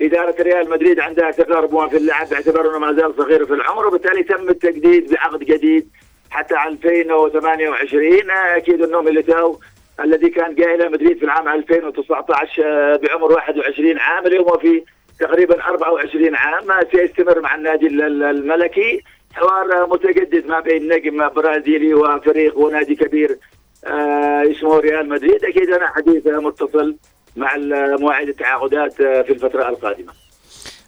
إدارة 0.00 0.42
ريال 0.42 0.70
مدريد 0.70 1.00
عندها 1.00 1.30
تقارب 1.30 1.90
في 1.90 1.96
اللعب 1.96 2.28
باعتبار 2.28 2.70
أنه 2.70 2.78
ما 2.78 2.92
زال 2.92 3.14
صغير 3.16 3.46
في 3.46 3.54
العمر 3.54 3.86
وبالتالي 3.86 4.22
تم 4.22 4.48
التجديد 4.48 5.10
بعقد 5.12 5.38
جديد 5.38 5.88
حتى 6.30 6.54
2028 6.68 8.30
أكيد 8.30 8.82
أنه 8.82 9.00
ميليتاو 9.02 9.60
الذي 10.00 10.28
كان 10.30 10.54
جاء 10.54 10.74
إلى 10.74 10.88
مدريد 10.88 11.18
في 11.18 11.24
العام 11.24 11.48
2019 11.48 12.62
آه، 12.64 12.96
بعمر 12.96 13.32
21 13.32 13.98
عام 13.98 14.26
اليوم 14.26 14.58
في 14.58 14.82
تقريبا 15.20 15.64
24 15.64 16.34
عام 16.36 16.64
سيستمر 16.92 17.40
مع 17.40 17.54
النادي 17.54 17.86
ال- 17.86 18.02
ال- 18.02 18.22
الملكي. 18.22 19.02
حوار 19.32 19.82
آه، 19.82 19.86
متجدد 19.86 20.46
ما 20.46 20.60
بين 20.60 20.92
نجم 20.92 21.28
برازيلي 21.28 21.94
وفريق 21.94 22.58
ونادي 22.58 22.94
كبير 22.94 23.38
آه، 23.86 24.50
اسمه 24.50 24.78
ريال 24.78 25.08
مدريد. 25.08 25.44
أكيد 25.44 25.70
أنا 25.70 25.86
حديث 25.86 26.26
متصل 26.26 26.96
مع 27.36 27.54
مواعيد 28.00 28.28
التعاقدات 28.28 28.92
في 28.94 29.30
الفترة 29.32 29.68
القادمة. 29.68 30.12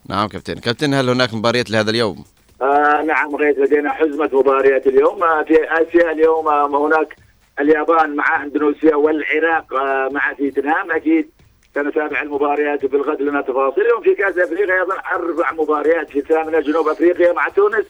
نعم 0.09 0.29
كابتن. 0.29 0.55
كابتن 0.55 0.95
هل 0.95 1.09
هناك 1.09 1.35
مباريات 1.35 1.71
لهذا 1.71 1.91
اليوم؟ 1.91 2.25
آه 2.63 3.03
نعم 3.03 3.37
غيث 3.37 3.59
لدينا 3.59 3.91
حزمة 3.93 4.31
مباريات 4.33 4.87
اليوم 4.87 5.19
في 5.19 5.59
آسيا 5.65 6.13
اليوم 6.13 6.49
هناك 6.75 7.17
اليابان 7.61 8.17
مع 8.17 8.43
أندونيسيا 8.43 8.95
والعراق 8.95 9.75
آه 9.75 10.09
مع 10.13 10.35
فيتنام. 10.35 10.91
أكيد 10.91 11.31
سنتابع 11.75 12.23
المباريات 12.23 12.85
وبالغد 12.85 13.23
لنا 13.23 13.41
تفاصيل. 13.41 13.85
اليوم 13.85 14.03
في 14.03 14.15
كأس 14.15 14.39
أفريقيا 14.39 14.75
أيضا 14.75 14.95
أربع 15.13 15.53
مباريات 15.53 16.11
في 16.11 16.19
الثامنة. 16.19 16.61
جنوب 16.61 16.89
أفريقيا 16.89 17.33
مع 17.33 17.49
تونس. 17.49 17.87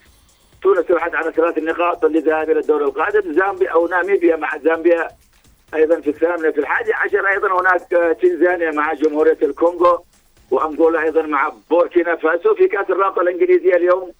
تونس 0.63 0.87
تبحث 0.87 1.15
عن 1.15 1.31
ثلاث 1.31 1.59
نقاط 1.59 2.05
للذهاب 2.05 2.51
إلى 2.51 2.61
الدور 2.61 2.85
القادم. 2.85 3.33
زامبيا 3.33 3.71
أو 3.71 3.87
ناميبيا 3.87 4.37
مع 4.37 4.59
زامبيا 4.59 5.09
أيضا 5.75 6.01
في 6.01 6.11
الثامنة. 6.11 6.51
في 6.51 6.61
الحادي 6.61 6.93
عشر 6.93 7.29
أيضا 7.29 7.61
هناك 7.61 7.95
آه، 7.95 8.13
تنزانيا 8.13 8.71
مع 8.71 8.95
جمهورية 8.95 9.39
الكونغو. 9.43 10.05
وأنغولا 10.51 11.03
أيضا 11.03 11.23
مع 11.23 11.53
بوركينا 11.71 12.17
فاسو. 12.17 12.55
في 12.55 12.69
كأس 12.69 12.91
الرابطه 12.91 13.23
الانجليزيه 13.23 13.77
اليوم 13.77 14.13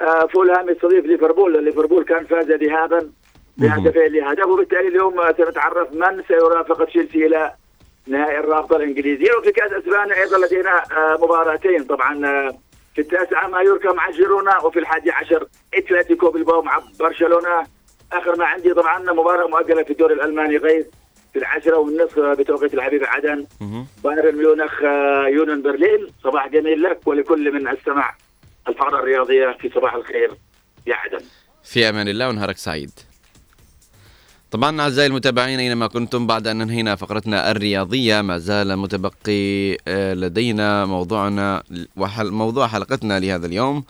آه، 0.00 0.26
فولهام 0.26 0.68
يستضيف 0.68 1.04
ليفربول. 1.04 1.64
ليفربول 1.64 2.04
كان 2.04 2.24
فاز 2.26 2.50
ذهابا 2.50 3.10
بهدفين 3.56 4.12
لهدف 4.12 4.46
وبالتالي 4.46 4.88
اليوم 4.88 5.20
آه، 5.20 5.34
سنتعرف 5.38 5.92
من 5.92 6.22
سيرافق 6.28 6.84
تشيلسي 6.84 7.26
إلى 7.26 7.54
نهائي 8.06 8.38
الرابطة 8.38 8.76
الإنجليزية. 8.76 9.32
وفي 9.38 9.52
كأس 9.52 9.72
أسبانيا 9.72 10.14
أيضا 10.22 10.46
لدينا 10.46 10.82
آه، 10.92 11.16
مباراتين. 11.22 11.84
طبعا 11.84 12.26
آه، 12.26 12.58
في 12.94 13.00
التاسعه 13.00 13.46
مايوركا 13.48 13.92
مع 13.92 14.10
جيرونا 14.10 14.58
وفي 14.58 14.78
الحادي 14.78 15.10
عشر 15.10 15.46
إتلتيكو 15.74 16.30
بالباو 16.30 16.62
مع 16.62 16.82
برشلونة. 17.00 17.66
آخر 18.12 18.36
ما 18.36 18.44
عندي 18.44 18.74
طبعا 18.74 19.12
مباراة 19.12 19.46
مؤجلة 19.46 19.82
في 19.82 19.90
الدوري 19.90 20.14
الألماني 20.14 20.56
غيث 20.56 20.86
في 21.32 21.38
العشرة 21.38 21.76
والنصف 21.76 22.18
بتوقيت 22.18 22.74
الحبيب 22.74 23.04
عدن 23.04 23.46
بايرن 24.04 24.34
ميونخ 24.36 24.82
آه، 24.82 25.26
يونن 25.28 25.62
برلين. 25.62 26.06
صباح 26.24 26.48
جميل 26.48 26.82
لك 26.82 27.06
ولكل 27.06 27.52
من 27.52 27.68
استمع 27.68 28.14
الفقرة 28.68 28.98
الرياضية 28.98 29.56
في 29.60 29.68
صباح 29.68 29.94
الخير 29.94 30.30
يا 30.86 30.94
عدن. 30.94 31.20
في 31.64 31.88
أمان 31.88 32.08
الله 32.08 32.28
ونهارك 32.28 32.56
سعيد. 32.56 32.90
طبعا 34.52 34.80
أعزائي 34.80 35.06
المتابعين 35.06 35.58
أينما 35.58 35.86
كنتم 35.86 36.26
بعد 36.26 36.46
أن 36.46 36.60
أنهينا 36.60 36.96
فقرتنا 36.96 37.50
الرياضية 37.50 38.20
ما 38.20 38.38
زال 38.38 38.76
متبقي 38.76 39.76
آه، 39.88 40.14
لدينا 40.14 40.86
موضوعنا 40.86 41.62
وحل 41.96 42.30
موضوع 42.30 42.66
حلقتنا 42.66 43.20
لهذا 43.20 43.46
اليوم. 43.46 43.84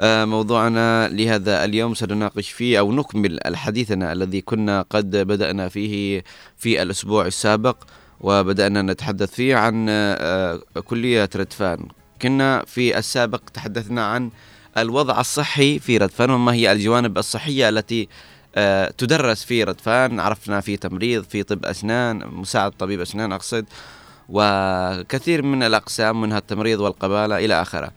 آه، 0.00 0.24
موضوعنا 0.24 1.08
لهذا 1.08 1.64
اليوم 1.64 1.94
سنناقش 1.94 2.50
فيه 2.50 2.78
أو 2.78 2.92
نكمل 2.92 3.40
حديثنا 3.54 4.12
الذي 4.12 4.40
كنا 4.40 4.84
قد 4.90 5.16
بدأنا 5.16 5.68
فيه 5.68 6.24
في 6.56 6.82
الأسبوع 6.82 7.26
السابق 7.26 7.76
وبدأنا 8.20 8.82
نتحدث 8.82 9.34
فيه 9.34 9.56
عن 9.56 9.86
آه، 9.88 10.60
كلية 10.84 11.30
ردفان. 11.36 11.88
كنا 12.22 12.64
في 12.66 12.98
السابق 12.98 13.40
تحدثنا 13.54 14.06
عن 14.06 14.30
الوضع 14.78 15.20
الصحي 15.20 15.78
في 15.78 15.98
ردفان 15.98 16.30
وما 16.30 16.52
هي 16.52 16.72
الجوانب 16.72 17.18
الصحية 17.18 17.68
التي 17.68 18.08
تدرس 18.98 19.44
في 19.44 19.64
ردفان 19.64 20.20
عرفنا 20.20 20.60
في 20.60 20.76
تمريض 20.76 21.24
في 21.24 21.42
طب 21.42 21.64
أسنان 21.64 22.22
مساعد 22.32 22.72
طبيب 22.72 23.00
أسنان 23.00 23.32
أقصد 23.32 23.66
وكثير 24.28 25.42
من 25.42 25.62
الأقسام 25.62 26.20
منها 26.20 26.38
التمريض 26.38 26.80
والقبالة 26.80 27.44
إلى 27.44 27.62
آخره. 27.62 27.90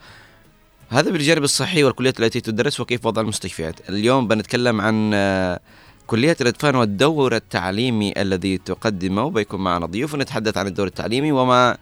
هذا 0.89 1.11
بالجانب 1.11 1.43
الصحي 1.43 1.83
والكليات 1.83 2.19
التي 2.19 2.41
تدرس 2.41 2.79
وكيف 2.79 3.05
وضع 3.05 3.21
المستشفيات؟ 3.21 3.89
اليوم 3.89 4.27
بنتكلم 4.27 4.81
عن 4.81 5.11
آه، 5.13 5.59
كلية 6.07 6.37
ردفان 6.41 6.75
والدور 6.75 7.35
التعليمي 7.35 8.13
الذي 8.17 8.57
تقدمه. 8.57 9.29
بيكون 9.29 9.63
معنا 9.63 9.85
ضيوف 9.85 10.13
ونتحدث 10.13 10.57
عن 10.57 10.67
الدور 10.67 10.87
التعليمي 10.87 11.31
وما 11.31 11.77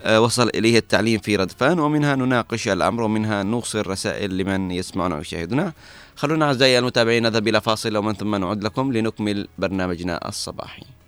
آه، 0.00 0.20
وصل 0.20 0.50
إليه 0.54 0.78
التعليم 0.78 1.20
في 1.20 1.36
ردفان 1.36 1.78
ومنها 1.78 2.16
نناقش 2.16 2.68
الأمر 2.68 3.02
ومنها 3.02 3.42
نوصل 3.42 3.86
رسائل 3.86 4.38
لمن 4.38 4.70
يسمعنا 4.70 5.16
ويشاهدنا. 5.16 5.72
خلونا 6.16 6.44
أعزائي 6.44 6.78
المتابعين 6.78 7.22
نذهب 7.22 7.48
إلى 7.48 7.60
فاصل 7.60 7.96
ومن 7.96 8.14
ثم 8.14 8.34
نعود 8.34 8.64
لكم 8.64 8.92
لنكمل 8.92 9.48
برنامجنا 9.58 10.28
الصباحي. 10.28 10.99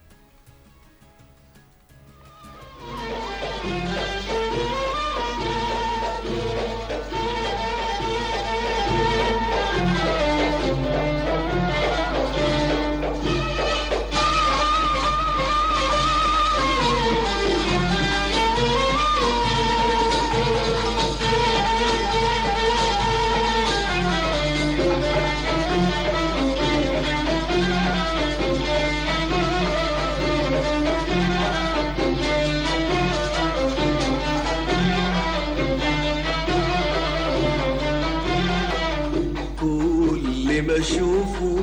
أشوفه 40.82 41.56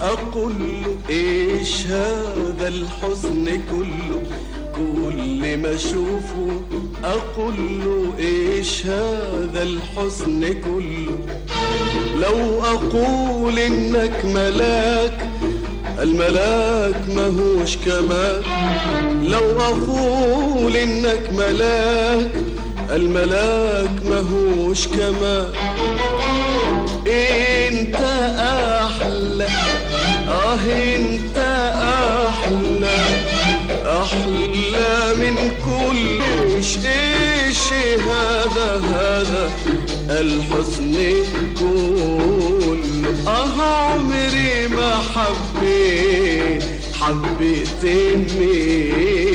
أقول 0.00 0.52
له 0.58 0.96
إيش 1.10 1.86
هذا 1.86 2.68
الحزن 2.68 3.44
كله؟ 3.70 4.22
كل 4.76 5.56
ما 5.56 5.74
أشوفه 5.74 6.60
أقول 7.04 7.54
له 7.84 8.12
إيش 8.18 8.86
هذا 8.86 9.62
الحزن 9.62 10.54
كله؟ 10.64 11.18
لو 12.16 12.62
أقول 12.64 13.58
إنك 13.58 14.24
ملاك 14.24 15.28
الملاك 16.02 17.00
ماهوش 17.08 17.76
كمال. 17.76 18.42
لو 19.22 19.60
أقول 19.60 20.76
إنك 20.76 21.30
ملاك 21.32 22.30
الملاك 22.90 23.90
ماهوش 24.04 24.86
كمال. 24.88 25.52
انت 27.06 27.45
آه 30.56 30.96
انت 30.96 31.38
أحلى 32.28 32.98
أحلى 33.86 35.14
من 35.16 35.36
كل 35.64 36.22
إيش 36.86 37.72
هذا 38.08 38.82
هذا 38.94 39.50
الحزن 40.10 40.94
كله 41.60 43.14
أه 43.26 43.62
عمري 43.62 44.68
ما 44.68 44.92
حبيت 45.14 46.64
حبيت 47.00 47.84
مثله 47.84 49.25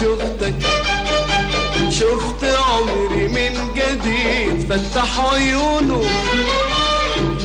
شفتك 0.00 0.54
شفت 1.90 2.44
عمري 2.44 3.28
من 3.28 3.74
جديد 3.74 4.72
فتح 4.72 5.20
عيونه 5.32 6.02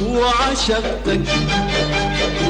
وعشقتك. 0.05 1.21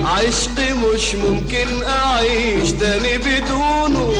عشق 0.05 0.59
مش 0.59 1.15
ممكن 1.15 1.83
أعيش 1.83 2.71
تاني 2.71 3.17
بدونه. 3.17 4.13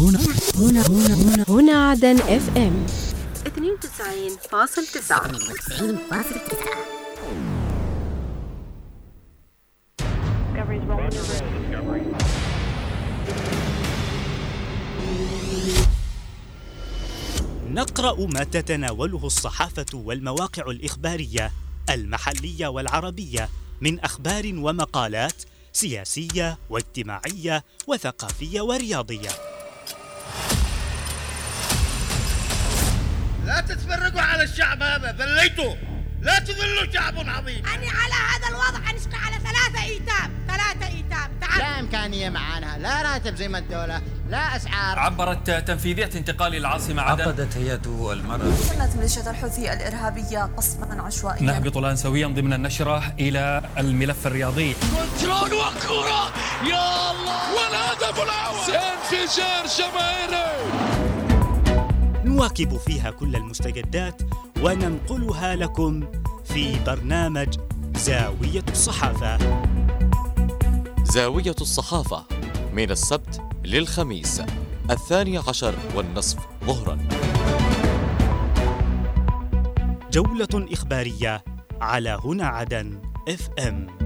هنا 0.00 0.18
هنا 0.54 0.82
هنا 0.88 1.14
هنا 1.14 1.44
هنا 1.48 1.90
عدن 1.90 2.16
اف 2.20 2.56
ام 2.56 2.86
92.9 3.44 3.50
نقرأ 17.70 18.26
ما 18.26 18.44
تتناوله 18.44 19.26
الصحافة 19.26 19.86
والمواقع 19.94 20.70
الإخبارية 20.70 21.52
المحلية 21.90 22.66
والعربية 22.66 23.48
من 23.80 24.00
أخبار 24.00 24.52
ومقالات 24.54 25.42
سياسية 25.72 26.58
واجتماعية 26.70 27.64
وثقافية 27.86 28.60
ورياضية. 28.60 29.49
لا 33.46 33.60
تتفرقوا 33.60 34.20
على 34.20 34.42
الشعب 34.42 34.82
هذا 34.82 35.16
ذليتوا. 35.18 35.74
لا 36.22 36.38
تذلوا 36.38 36.92
شعب 36.92 37.14
عظيم. 37.18 37.66
أنا 37.66 37.90
على 37.90 38.14
هذا 38.30 38.48
الوضع 38.48 38.90
أنشق 38.90 39.14
على 39.14 39.36
ثلاثة 39.36 39.84
إيتام 39.84 40.30
ثلاثة 40.48 40.86
إيتام. 40.86 41.30
تعال. 41.40 41.58
لا 41.58 41.80
إمكانية 41.80 42.28
معانا 42.28 42.78
لا 42.78 43.02
راتب 43.02 43.36
زي 43.36 43.48
ما 43.48 43.58
الدولة 43.58 44.02
لا 44.28 44.56
أسعار. 44.56 44.98
عبرت 44.98 45.50
تنفيذية 45.50 46.10
انتقال 46.14 46.54
العاصمة 46.54 47.02
عدن. 47.02 47.22
عقدت 47.22 47.56
هيئة 47.56 48.12
المرأة. 48.12 48.52
شنت 48.68 48.96
ميليشيا 48.96 49.30
الحوثي 49.30 49.72
الإرهابية 49.72 50.50
قصفا 50.56 51.02
عشوائيا. 51.02 51.42
نهبط 51.42 51.76
الآن 51.76 51.96
سويا 51.96 52.26
ضمن 52.26 52.52
النشرة 52.52 53.14
إلى 53.18 53.62
الملف 53.78 54.26
الرياضي. 54.26 54.74
كنترول 54.74 55.52
وكرة 55.54 56.32
يا 56.64 57.10
الله! 57.10 57.54
والهدف 57.54 58.22
الأول! 58.22 58.74
انفجار 58.74 59.66
جماهيري! 59.78 61.09
نواكب 62.30 62.76
فيها 62.76 63.10
كل 63.10 63.36
المستجدات 63.36 64.22
وننقلها 64.62 65.56
لكم 65.56 66.00
في 66.44 66.84
برنامج 66.86 67.58
زاوية 67.96 68.64
الصحافة. 68.70 69.38
زاوية 71.04 71.54
الصحافة 71.60 72.24
من 72.72 72.90
السبت 72.90 73.42
للخميس 73.64 74.42
الثاني 74.90 75.38
عشر 75.38 75.74
والنصف 75.94 76.38
ظهرا 76.64 76.98
جولة 80.12 80.72
إخبارية 80.72 81.44
على 81.80 82.20
هنا 82.24 82.46
عدن 82.46 83.02
اف 83.28 83.50
ام. 83.58 83.99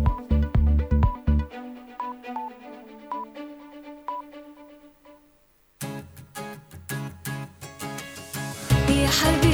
حبيبي 9.20 9.53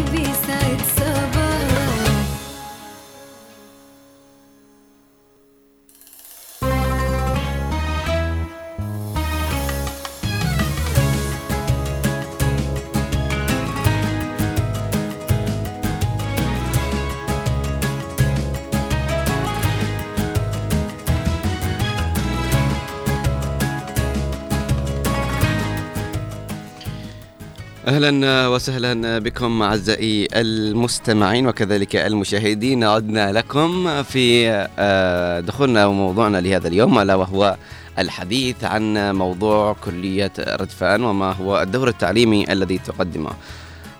أهلا 27.90 28.48
وسهلا 28.48 29.18
بكم 29.18 29.62
أعزائي 29.62 30.28
المستمعين 30.34 31.46
وكذلك 31.46 31.96
المشاهدين 31.96 32.84
عدنا 32.84 33.32
لكم 33.32 34.02
في 34.02 34.50
آه، 34.78 35.40
دخولنا 35.40 35.86
وموضوعنا 35.86 36.38
لهذا 36.40 36.68
اليوم 36.68 36.98
ألا 36.98 37.14
وهو 37.14 37.56
الحديث 37.98 38.64
عن 38.64 39.14
موضوع 39.14 39.76
كلية 39.84 40.32
ردفان 40.38 41.04
وما 41.04 41.32
هو 41.32 41.62
الدور 41.62 41.88
التعليمي 41.88 42.52
الذي 42.52 42.78
تقدمه. 42.78 43.30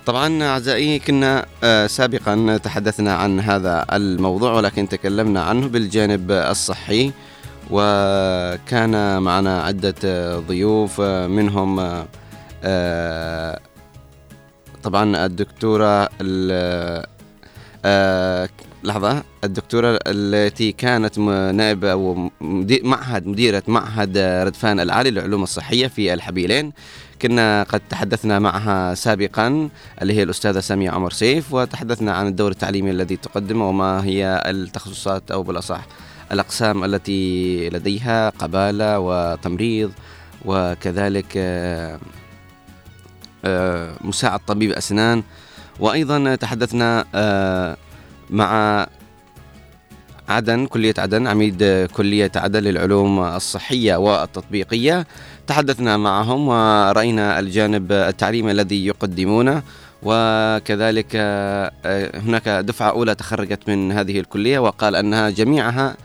طبعا 0.06 0.42
أعزائي 0.42 0.98
كنا 0.98 1.46
آه، 1.64 1.86
سابقا 1.86 2.56
تحدثنا 2.56 3.14
عن 3.14 3.40
هذا 3.40 3.86
الموضوع 3.92 4.52
ولكن 4.52 4.88
تكلمنا 4.88 5.42
عنه 5.42 5.68
بالجانب 5.68 6.30
الصحي 6.30 7.12
وكان 7.70 9.22
معنا 9.22 9.62
عدة 9.62 10.38
ضيوف 10.38 11.00
آه، 11.00 11.26
منهم 11.26 12.04
طبعا 14.82 15.26
الدكتورة 15.26 16.08
ال- 16.20 17.06
آه، 17.84 18.48
لحظة 18.84 19.22
الدكتورة 19.44 19.98
التي 20.06 20.72
كانت 20.72 21.18
نائبة 21.54 21.92
أو 21.92 22.30
معهد 22.82 23.26
مديرة 23.26 23.62
معهد 23.68 24.18
ردفان 24.18 24.80
العالي 24.80 25.10
للعلوم 25.10 25.42
الصحية 25.42 25.86
في 25.86 26.14
الحبيلين. 26.14 26.72
كنا 27.22 27.62
قد 27.62 27.80
تحدثنا 27.90 28.38
معها 28.38 28.94
سابقا 28.94 29.68
اللي 30.02 30.12
هي 30.14 30.22
الأستاذة 30.22 30.60
سامية 30.60 30.90
عمر 30.90 31.10
سيف 31.10 31.54
وتحدثنا 31.54 32.12
عن 32.12 32.26
الدور 32.26 32.50
التعليمي 32.50 32.90
الذي 32.90 33.16
تقدمه 33.16 33.68
وما 33.68 34.04
هي 34.04 34.42
التخصصات 34.46 35.30
أو 35.30 35.42
بالأصح 35.42 35.86
الأقسام 36.32 36.84
التي 36.84 37.68
لديها 37.70 38.30
قبالة 38.30 38.98
وتمريض 38.98 39.92
وكذلك 40.44 41.26
آه، 41.36 41.98
مساعد 44.04 44.40
طبيب 44.46 44.70
أسنان. 44.72 45.22
وأيضا 45.80 46.34
تحدثنا 46.34 47.04
آه، 47.14 47.76
مع 48.30 48.86
عدن 50.28 50.66
كلية 50.66 50.94
عدن 50.98 51.26
عميد 51.26 51.62
آه، 51.62 51.86
كلية 51.86 52.32
عدن 52.36 52.60
للعلوم 52.60 53.20
الصحية 53.20 53.96
والتطبيقية. 53.96 55.06
تحدثنا 55.46 55.96
معهم 55.96 56.48
ورأينا 56.48 57.38
الجانب 57.38 57.92
التعليمي 57.92 58.50
الذي 58.50 58.86
يقدمونه 58.86 59.62
وكذلك 60.02 61.06
آه، 61.14 61.72
آه، 61.84 62.18
هناك 62.18 62.48
دفعة 62.48 62.90
أولى 62.90 63.14
تخرجت 63.14 63.68
من 63.68 63.92
هذه 63.92 64.20
الكلية 64.20 64.58
وقال 64.58 64.96
أنها 64.96 65.30
جميعها 65.30 65.96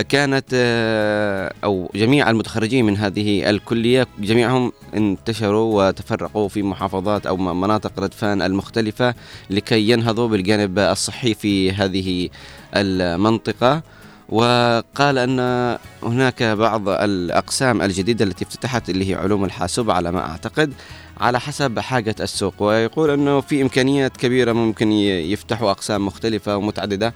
كانت 0.00 0.44
آه، 0.54 1.52
أو 1.64 1.90
جميع 1.94 2.30
المتخرجين 2.30 2.84
من 2.84 2.96
هذه 2.96 3.50
الكلية 3.50 4.06
جميعهم 4.18 4.72
انتشروا 4.94 5.88
وتفرقوا 5.88 6.48
في 6.48 6.62
محافظات 6.62 7.26
أو 7.26 7.36
مناطق 7.36 7.92
ردفان 8.00 8.42
المختلفة 8.42 9.14
لكي 9.50 9.90
ينهضوا 9.90 10.28
بالجانب 10.28 10.78
الصحي 10.78 11.34
في 11.34 11.72
هذه 11.72 12.28
المنطقة. 12.76 13.82
وقال 14.28 15.18
أن 15.18 15.78
هناك 16.02 16.42
بعض 16.42 16.88
الأقسام 16.88 17.82
الجديدة 17.82 18.24
التي 18.24 18.44
افتتحت 18.44 18.90
اللي 18.90 19.10
هي 19.10 19.14
علوم 19.14 19.44
الحاسوب 19.44 19.90
على 19.90 20.12
ما 20.12 20.30
أعتقد 20.30 20.72
على 21.20 21.40
حسب 21.40 21.78
حاجة 21.78 22.14
السوق. 22.20 22.62
ويقول 22.62 23.10
أنه 23.10 23.40
في 23.40 23.62
إمكانيات 23.62 24.16
كبيرة 24.16 24.52
ممكن 24.52 24.92
يفتحوا 24.92 25.70
أقسام 25.70 26.06
مختلفة 26.06 26.56
ومتعددة 26.56 27.14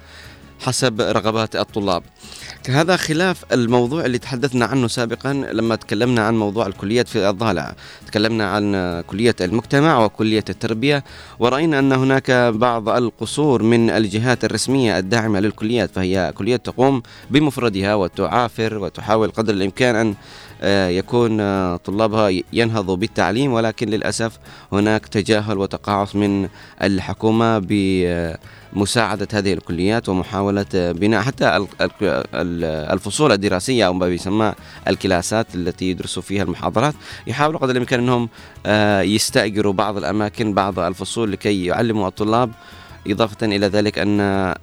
حسب 0.61 1.01
رغبات 1.01 1.57
الطلاب. 1.57 2.03
هذا 2.69 2.97
خلاف 2.97 3.45
الموضوع 3.53 4.05
اللي 4.05 4.19
تحدثنا 4.19 4.65
عنه 4.65 4.89
سابقا 4.89 5.33
لما 5.33 5.77
تكلمنا 5.77 6.27
عن 6.27 6.39
موضوع 6.39 6.67
الكليات 6.67 7.09
في 7.09 7.29
الضالع. 7.31 7.75
تكلمنا 8.07 8.51
عن 8.51 9.01
كلية 9.07 9.35
المجتمع 9.41 10.05
وكلية 10.05 10.45
التربية 10.49 11.05
ورأينا 11.39 11.79
أن 11.79 11.93
هناك 11.93 12.31
بعض 12.55 12.89
القصور 12.89 13.63
من 13.63 13.91
الجهات 13.91 14.45
الرسمية 14.45 14.99
الداعمة 14.99 15.41
للكليات 15.41 15.91
فهي 15.95 16.33
كلية 16.35 16.57
تقوم 16.57 17.03
بمفردها 17.31 17.95
وتعافر 17.95 18.79
وتحاول 18.79 19.31
قدر 19.31 19.55
الإمكان 19.55 19.97
أن 19.97 20.15
يكون 20.89 21.41
آه، 21.41 21.77
طلابها 21.77 22.41
ينهضوا 22.53 22.97
بالتعليم 22.97 23.53
ولكن 23.53 23.89
للأسف 23.89 24.39
هناك 24.73 25.07
تجاهل 25.07 25.59
وتقاعس 25.59 26.17
من 26.17 26.49
الحكومة 26.83 27.59
بمساعدة 27.59 29.29
هذه 29.33 29.53
الكليات 29.53 30.09
ومحاولة 30.09 30.67
آه، 30.75 30.93
بناء 30.93 31.23
حتى 31.23 31.57
ال- 31.57 31.67
ال- 31.81 31.91
ال- 32.35 32.65
الفصول 32.93 33.33
الدراسية 33.33 33.87
أو 33.87 33.93
ما 33.93 34.07
بيسمى 34.09 34.53
الكلاسات 34.89 35.47
التي 35.55 35.91
يدرسوا 35.91 36.23
فيها 36.23 36.43
المحاضرات. 36.43 36.95
يحاولوا 37.27 37.61
قدر 37.61 37.73
الإمكان 37.73 38.01
أنهم 38.01 38.29
آه، 38.67 39.01
يستأجروا 39.01 39.73
بعض 39.73 39.97
الأماكن 39.97 40.55
بعض 40.55 40.79
الفصول 40.79 41.33
لكي 41.33 41.65
يعلموا 41.65 42.09
الطلاب 42.09 42.51
إضافة 43.13 43.47
إلى 43.47 43.67
ذلك 43.67 43.99
أن 43.99 44.21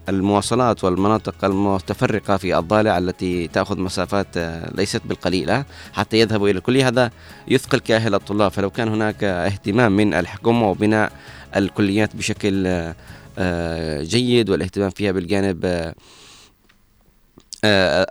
المواصلات 0.10 0.84
والمناطق 0.84 1.46
المتفرقة 1.46 2.38
في 2.38 2.58
الضالع 2.58 2.98
التي 2.98 3.48
تأخذ 3.48 3.80
مسافات 3.80 4.28
آه، 4.38 4.72
ليست 4.76 5.02
بالقليلة 5.06 5.66
حتى 5.94 6.20
يذهبوا 6.20 6.50
إلى 6.50 6.58
الكلية 6.58 6.88
هذا 6.88 7.12
يثقل 7.48 7.80
كاهل 7.80 8.16
الطلاب. 8.16 8.52
فلو 8.52 8.70
كان 8.70 8.88
هناك 8.88 9.24
اهتمام 9.24 9.92
من 9.92 10.14
الحكومة 10.14 10.70
وبناء 10.70 11.12
الكليات 11.56 12.16
بشكل 12.16 12.68
آه، 12.68 12.96
آه، 13.38 14.04
جيد 14.04 14.50
والاهتمام 14.50 14.90
فيها 14.90 15.12
بالجانب 15.12 15.94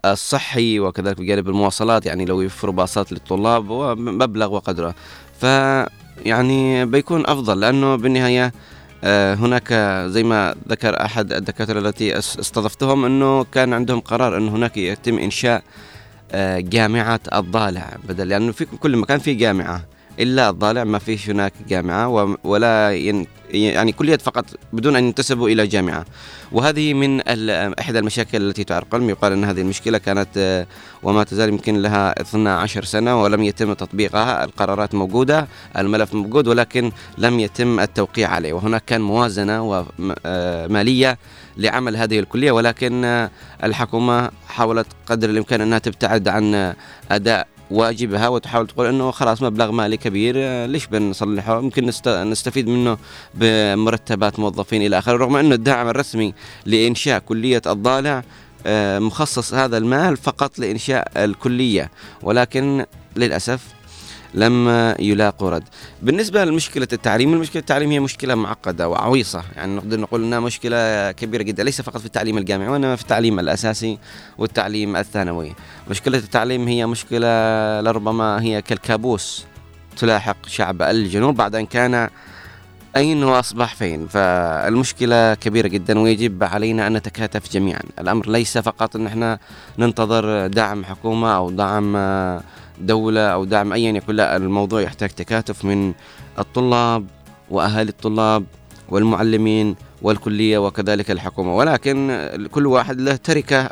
الصحي 0.04 0.80
وكذلك 0.80 1.20
بجانب 1.20 1.48
المواصلات 1.48 2.06
يعني 2.06 2.24
لو 2.24 2.40
يوفروا 2.40 2.74
باصات 2.74 3.12
للطلاب 3.12 3.70
ومبلغ 3.70 4.54
وقدره. 4.54 4.94
ف 5.40 5.44
يعني 6.26 6.86
بيكون 6.86 7.26
أفضل 7.26 7.60
لأنه 7.60 7.96
بالنهاية 7.96 8.52
هناك 9.34 9.72
زي 10.08 10.22
ما 10.22 10.54
ذكر 10.68 11.04
أحد 11.04 11.32
الدكاترة 11.32 11.78
التي 11.78 12.12
أس- 12.14 12.16
استضفتهم 12.16 13.04
أنه 13.04 13.44
كان 13.44 13.72
عندهم 13.72 14.00
قرار 14.00 14.36
انه 14.36 14.50
هناك 14.56 14.76
يتم 14.76 15.18
إنشاء 15.18 15.62
آه، 16.32 16.60
جامعه 16.60 17.20
الضالع 17.34 17.96
بدل 18.08 18.28
لأنه 18.28 18.52
في 18.52 18.64
كل 18.64 18.96
مكان 18.96 19.18
في 19.18 19.34
جامعة. 19.34 19.84
إلا 20.20 20.50
الضالع 20.50 20.84
ما 20.84 20.98
فيش 20.98 21.30
هناك 21.30 21.52
جامعة 21.68 22.36
ولا 22.44 22.92
ين 22.92 23.26
يعني 23.50 23.92
كليات 23.92 24.22
فقط 24.22 24.44
بدون 24.72 24.96
أن 24.96 25.04
ينتسبوا 25.04 25.48
إلى 25.48 25.66
جامعة. 25.66 26.04
وهذه 26.52 26.94
من 26.94 27.20
إحدى 27.80 27.98
المشاكل 27.98 28.48
التي 28.48 28.64
تعرقل 28.64 29.02
يقال 29.02 29.32
إن 29.32 29.44
هذه 29.44 29.60
المشكلة 29.60 29.98
كانت 29.98 30.66
وما 31.02 31.24
تزال 31.24 31.48
يمكن 31.48 31.82
لها 31.82 32.20
12 32.20 32.84
سنة 32.84 33.22
ولم 33.22 33.42
يتم 33.42 33.72
تطبيقها. 33.72 34.44
القرارات 34.44 34.94
موجودة 34.94 35.48
الملف 35.78 36.14
موجود 36.14 36.48
ولكن 36.48 36.92
لم 37.18 37.40
يتم 37.40 37.80
التوقيع 37.80 38.28
عليه. 38.28 38.52
وهناك 38.52 38.84
كان 38.84 39.00
موازنة 39.00 39.84
وماليه 39.98 41.18
لعمل 41.56 41.96
هذه 41.96 42.18
الكلية 42.18 42.52
ولكن 42.52 43.28
الحكومة 43.64 44.30
حاولت 44.48 44.86
قدر 45.06 45.30
الإمكان 45.30 45.60
إنها 45.60 45.78
تبتعد 45.78 46.28
عن 46.28 46.74
أداء 47.10 47.46
واجبها 47.72 48.28
وتحاول 48.28 48.66
تقول 48.66 48.86
إنه 48.86 49.10
خلاص 49.10 49.42
مبلغ 49.42 49.70
مالي 49.70 49.96
كبير 49.96 50.34
آه، 50.38 50.66
ليش 50.66 50.86
بنصلحه 50.86 51.60
نست- 51.78 52.08
نستفيد 52.08 52.68
منه 52.68 52.98
بمرتبات 53.34 54.38
موظفين 54.38 54.82
إلى 54.86 54.98
آخره 54.98 55.16
رغم 55.16 55.36
إنه 55.36 55.54
الدعم 55.54 55.88
الرسمي 55.88 56.34
لإنشاء 56.66 57.18
كلية 57.18 57.62
الضالع 57.66 58.22
آه، 58.66 58.98
مخصص 58.98 59.54
هذا 59.54 59.78
المال 59.78 60.16
فقط 60.16 60.58
لإنشاء 60.58 61.12
الكلية 61.24 61.90
ولكن 62.22 62.84
للأسف 63.16 63.60
لم 64.34 64.68
يلاقوا 64.98 65.50
رد. 65.50 65.64
بالنسبة 66.02 66.44
لمشكلة 66.44 66.88
التعليم 66.92 67.32
المشكلة 67.32 67.60
التعليم 67.60 67.90
هي 67.90 68.00
مشكلة 68.00 68.34
معقدة 68.34 68.88
وعويصة. 68.88 69.42
يعني 69.56 69.76
نقدر 69.76 70.00
نقول 70.00 70.24
أنها 70.24 70.40
مشكلة 70.40 71.12
كبيرة 71.12 71.42
جدا 71.42 71.64
ليس 71.64 71.80
فقط 71.80 71.98
في 71.98 72.06
التعليم 72.06 72.38
الجامعي 72.38 72.68
وإنما 72.68 72.96
في 72.96 73.02
التعليم 73.02 73.38
الأساسي 73.38 73.98
والتعليم 74.38 74.96
الثانوي. 74.96 75.54
مشكلة 75.90 76.18
التعليم 76.18 76.68
هي 76.68 76.86
مشكلة 76.86 77.28
لربما 77.80 78.42
هي 78.42 78.62
كالكابوس. 78.62 79.44
تلاحق 79.96 80.36
شعب 80.46 80.82
الجنوب 80.82 81.36
بعد 81.36 81.54
أن 81.54 81.66
كان 81.66 82.08
أين 82.96 83.24
وأصبح 83.24 83.74
فين 83.74 84.06
فالمشكلة 84.06 85.34
كبيرة 85.34 85.68
جدا 85.68 85.98
ويجب 85.98 86.44
علينا 86.44 86.86
أن 86.86 86.92
نتكاتف 86.92 87.52
جميعا. 87.52 87.80
الأمر 87.98 88.28
ليس 88.28 88.58
فقط 88.58 88.96
أن 88.96 89.06
إحنا 89.06 89.38
ننتظر 89.78 90.46
دعم 90.46 90.84
حكومة 90.84 91.36
أو 91.36 91.50
دعم 91.50 91.96
دولة 92.80 93.20
أو 93.20 93.44
دعم 93.44 93.72
أيا 93.72 93.92
يكن 93.92 94.14
لا 94.14 94.36
الموضوع 94.36 94.80
يحتاج 94.80 95.10
تكاتف 95.10 95.64
من 95.64 95.92
الطلاب 96.38 97.06
وأهالي 97.50 97.90
الطلاب 97.90 98.44
والمعلمين 98.88 99.76
والكلية 100.02 100.58
وكذلك 100.58 101.10
الحكومة. 101.10 101.56
ولكن 101.56 102.28
كل 102.52 102.66
واحد 102.66 103.00
له 103.00 103.16
تركة 103.16 103.70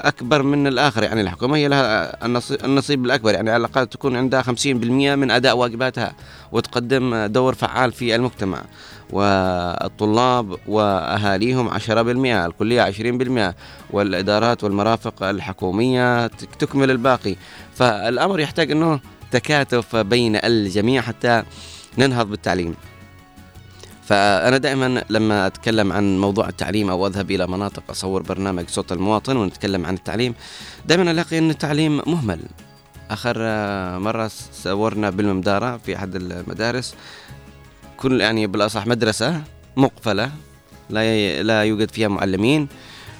أكبر 0.00 0.42
من 0.42 0.66
الآخر. 0.66 1.02
يعني 1.02 1.20
الحكومة 1.20 1.56
هي 1.56 1.68
لها 1.68 2.24
النص- 2.26 2.64
النصيب 2.64 3.04
الأكبر. 3.04 3.34
يعني 3.34 3.50
على 3.50 3.60
الأقل 3.66 3.86
تكون 3.86 4.16
عندها 4.16 4.42
50% 4.42 5.14
من 5.14 5.30
أداء 5.30 5.56
واجباتها 5.56 6.12
وتقدم 6.52 7.26
دور 7.26 7.54
فعال 7.54 7.92
في 7.92 8.14
المجتمع. 8.16 8.62
والطلاب 9.12 10.56
وأهاليهم 10.68 11.68
10% 11.68 12.46
الكلية 12.46 12.82
20% 12.82 13.54
والإدارات 13.90 14.64
والمرافق 14.64 15.22
الحكومية 15.22 16.26
تك- 16.26 16.54
تكمل 16.54 16.90
الباقي. 16.90 17.36
فالأمر 17.74 18.40
يحتاج 18.40 18.70
أنه 18.70 19.00
تكاتف 19.30 19.96
بين 19.96 20.36
الجميع 20.36 21.02
حتى 21.02 21.42
ننهض 21.98 22.26
بالتعليم. 22.26 22.74
فأنا 24.04 24.56
دائما 24.58 25.04
لما 25.10 25.46
أتكلم 25.46 25.92
عن 25.92 26.18
موضوع 26.18 26.48
التعليم 26.48 26.90
أو 26.90 27.06
أذهب 27.06 27.30
إلى 27.30 27.46
مناطق 27.46 27.82
أصور 27.90 28.22
برنامج 28.22 28.64
صوت 28.68 28.92
المواطن 28.92 29.36
ونتكلم 29.36 29.86
عن 29.86 29.94
التعليم 29.94 30.34
دائما 30.86 31.10
ألاقي 31.10 31.38
أن 31.38 31.50
التعليم 31.50 31.96
مهمل. 32.06 32.40
آخر 33.10 33.38
مرة 33.98 34.30
صورنا 34.52 35.10
بالممدارة 35.10 35.76
في 35.76 35.96
أحد 35.96 36.14
المدارس 36.14 36.94
كل 37.96 38.20
يعني 38.20 38.46
بالأصح 38.46 38.86
مدرسة 38.86 39.42
مقفلة 39.76 40.30
لا 40.90 41.42
لا 41.42 41.62
يوجد 41.62 41.90
فيها 41.90 42.08
معلمين 42.08 42.68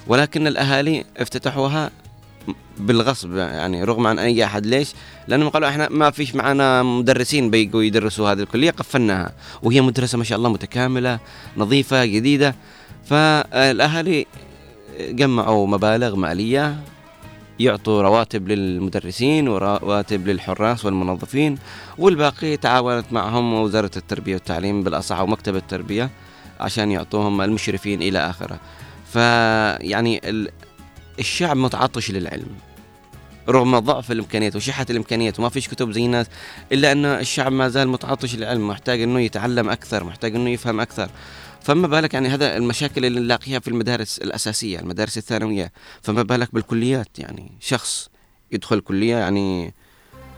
ولكن 0.07 0.47
الأهالي 0.47 1.05
افتتحوها 1.17 1.91
بالغصب 2.79 3.35
يعني 3.35 3.83
رغم 3.83 4.07
عن 4.07 4.19
أي 4.19 4.43
أحد. 4.45 4.65
ليش؟ 4.65 4.93
لأنهم 5.27 5.49
قالوا 5.49 5.69
إحنا 5.69 5.89
ما 5.89 6.11
فيش 6.11 6.35
معنا 6.35 6.83
مدرسين 6.83 7.49
بيجوا 7.49 7.83
يدرسوا 7.83 8.31
هذه 8.31 8.39
الكلية 8.39 8.71
قفلناها. 8.71 9.31
وهي 9.63 9.81
مدرسة 9.81 10.17
ما 10.17 10.23
شاء 10.23 10.37
الله 10.37 10.49
متكاملة 10.49 11.19
نظيفة 11.57 12.05
جديدة. 12.05 12.55
فالأهالي 13.05 14.25
جمعوا 14.99 15.67
مبالغ 15.67 16.15
مالية 16.15 16.75
يعطوا 17.59 18.01
رواتب 18.01 18.47
للمدرسين 18.47 19.47
ورواتب 19.47 20.27
للحراس 20.27 20.85
والموظفين 20.85 21.57
والباقي 21.97 22.57
تعاونت 22.57 23.05
معهم 23.13 23.53
وزارة 23.53 23.91
التربية 23.97 24.33
والتعليم 24.33 24.83
بالأصح 24.83 25.19
ومكتب 25.21 25.55
التربية 25.55 26.09
عشان 26.59 26.91
يعطوهم 26.91 27.41
المشرفين 27.41 28.01
إلى 28.01 28.19
آخره. 28.29 28.59
فيعني 29.13 30.21
ال- 30.29 30.49
الشعب 31.19 31.57
متعطش 31.57 32.11
للعلم 32.11 32.47
رغم 33.49 33.79
ضعف 33.79 34.11
الإمكانيات 34.11 34.55
وشحة 34.55 34.85
الإمكانيات 34.89 35.39
وما 35.39 35.49
فيش 35.49 35.67
كتب 35.67 35.91
زي 35.91 36.05
الناس 36.05 36.27
إلا 36.71 36.91
أن 36.91 37.05
الشعب 37.05 37.51
ما 37.51 37.69
زال 37.69 37.87
متعطش 37.87 38.35
للعلم 38.35 38.67
محتاج 38.67 39.01
إنه 39.01 39.19
يتعلم 39.19 39.69
أكثر 39.69 40.03
محتاج 40.03 40.35
إنه 40.35 40.49
يفهم 40.49 40.79
أكثر 40.79 41.09
فما 41.67 41.87
بالك 41.87 42.13
يعني 42.13 42.27
هذا 42.27 42.57
المشاكل 42.57 43.05
اللي 43.05 43.19
نلاقيها 43.19 43.59
في 43.59 43.67
المدارس 43.67 44.17
الأساسية 44.17 44.79
المدارس 44.79 45.17
الثانوية؟ 45.17 45.71
فما 46.01 46.23
بالك 46.23 46.53
بالكليات؟ 46.53 47.19
يعني 47.19 47.51
شخص 47.59 48.09
يدخل 48.51 48.79
كلية 48.79 49.15
يعني 49.15 49.73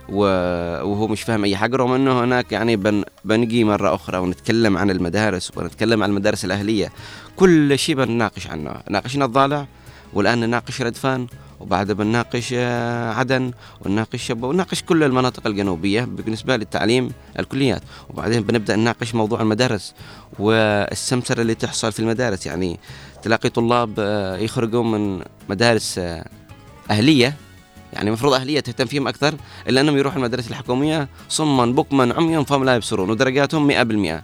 وهو 0.09 1.07
مش 1.07 1.21
فاهم 1.21 1.43
أي 1.43 1.57
حاجة 1.57 1.75
رغم 1.75 1.91
إنه 1.91 2.23
هناك 2.23 2.51
يعني 2.51 2.75
بن 2.75 3.03
بنجي 3.25 3.63
مرة 3.63 3.95
أخرى 3.95 4.17
ونتكلم 4.17 4.77
عن 4.77 4.89
المدارس 4.89 5.57
ونتكلم 5.57 6.03
عن 6.03 6.09
المدارس 6.09 6.45
الأهلية. 6.45 6.91
كل 7.35 7.79
شيء 7.79 7.95
بنناقش 7.95 8.47
عنه. 8.47 8.81
ناقشنا 8.89 9.25
الضالع 9.25 9.67
والآن 10.13 10.39
نناقش 10.39 10.81
ردفان. 10.81 11.27
وبعدها 11.59 11.95
بنناقش 11.95 12.49
آه، 12.53 13.13
عدن 13.13 13.51
ونناقش 13.81 14.23
شبوة 14.23 14.49
ونناقش 14.49 14.83
كل 14.83 15.03
المناطق 15.03 15.47
الجنوبية 15.47 16.01
بالنسبة 16.01 16.57
للتعليم 16.57 17.11
الكليات. 17.39 17.81
وبعدين 18.09 18.43
بنبدأ 18.43 18.75
نناقش 18.75 19.15
موضوع 19.15 19.41
المدارس 19.41 19.93
والسمسرة 20.39 21.41
اللي 21.41 21.55
تحصل 21.55 21.91
في 21.91 21.99
المدارس. 21.99 22.45
يعني 22.45 22.79
تلاقي 23.21 23.49
طلاب 23.49 23.93
آه، 23.99 24.37
يخرجوا 24.37 24.83
من 24.83 25.21
مدارس 25.49 25.97
آه، 25.97 26.25
أهلية. 26.91 27.35
يعني 27.93 28.07
المفروض 28.07 28.33
أهلية 28.33 28.59
تهتم 28.59 28.85
فيهم 28.85 29.07
أكثر 29.07 29.35
إلا 29.67 29.81
أنهم 29.81 29.97
يروحوا 29.97 30.17
المدارس 30.17 30.47
الحكومية 30.47 31.07
صما 31.29 31.65
بكما 31.65 32.13
عميا 32.13 32.43
فهم 32.43 32.63
لا 32.63 32.75
يبصرون 32.75 33.09
ودرجاتهم 33.09 33.67
100% 34.17 34.23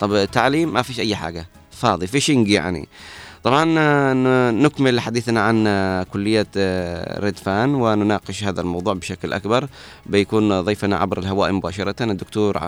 طب 0.00 0.24
تعليم 0.32 0.72
ما 0.72 0.82
فيش 0.82 1.00
أي 1.00 1.16
حاجة. 1.16 1.46
فاضي 1.70 2.06
فيشنج 2.06 2.48
يعني. 2.48 2.88
طبعا 3.44 3.64
نكمل 4.50 5.00
حديثنا 5.00 5.40
عن 5.40 5.64
كلية 6.12 6.46
آه، 6.56 7.20
ردفان 7.20 7.74
ونناقش 7.74 8.44
هذا 8.44 8.60
الموضوع 8.60 8.94
بشكل 8.94 9.32
أكبر 9.32 9.66
بيكون 10.06 10.60
ضيفنا 10.60 10.96
عبر 10.96 11.18
الهواء 11.18 11.52
مباشرة 11.52 11.94
الدكتور 12.02 12.60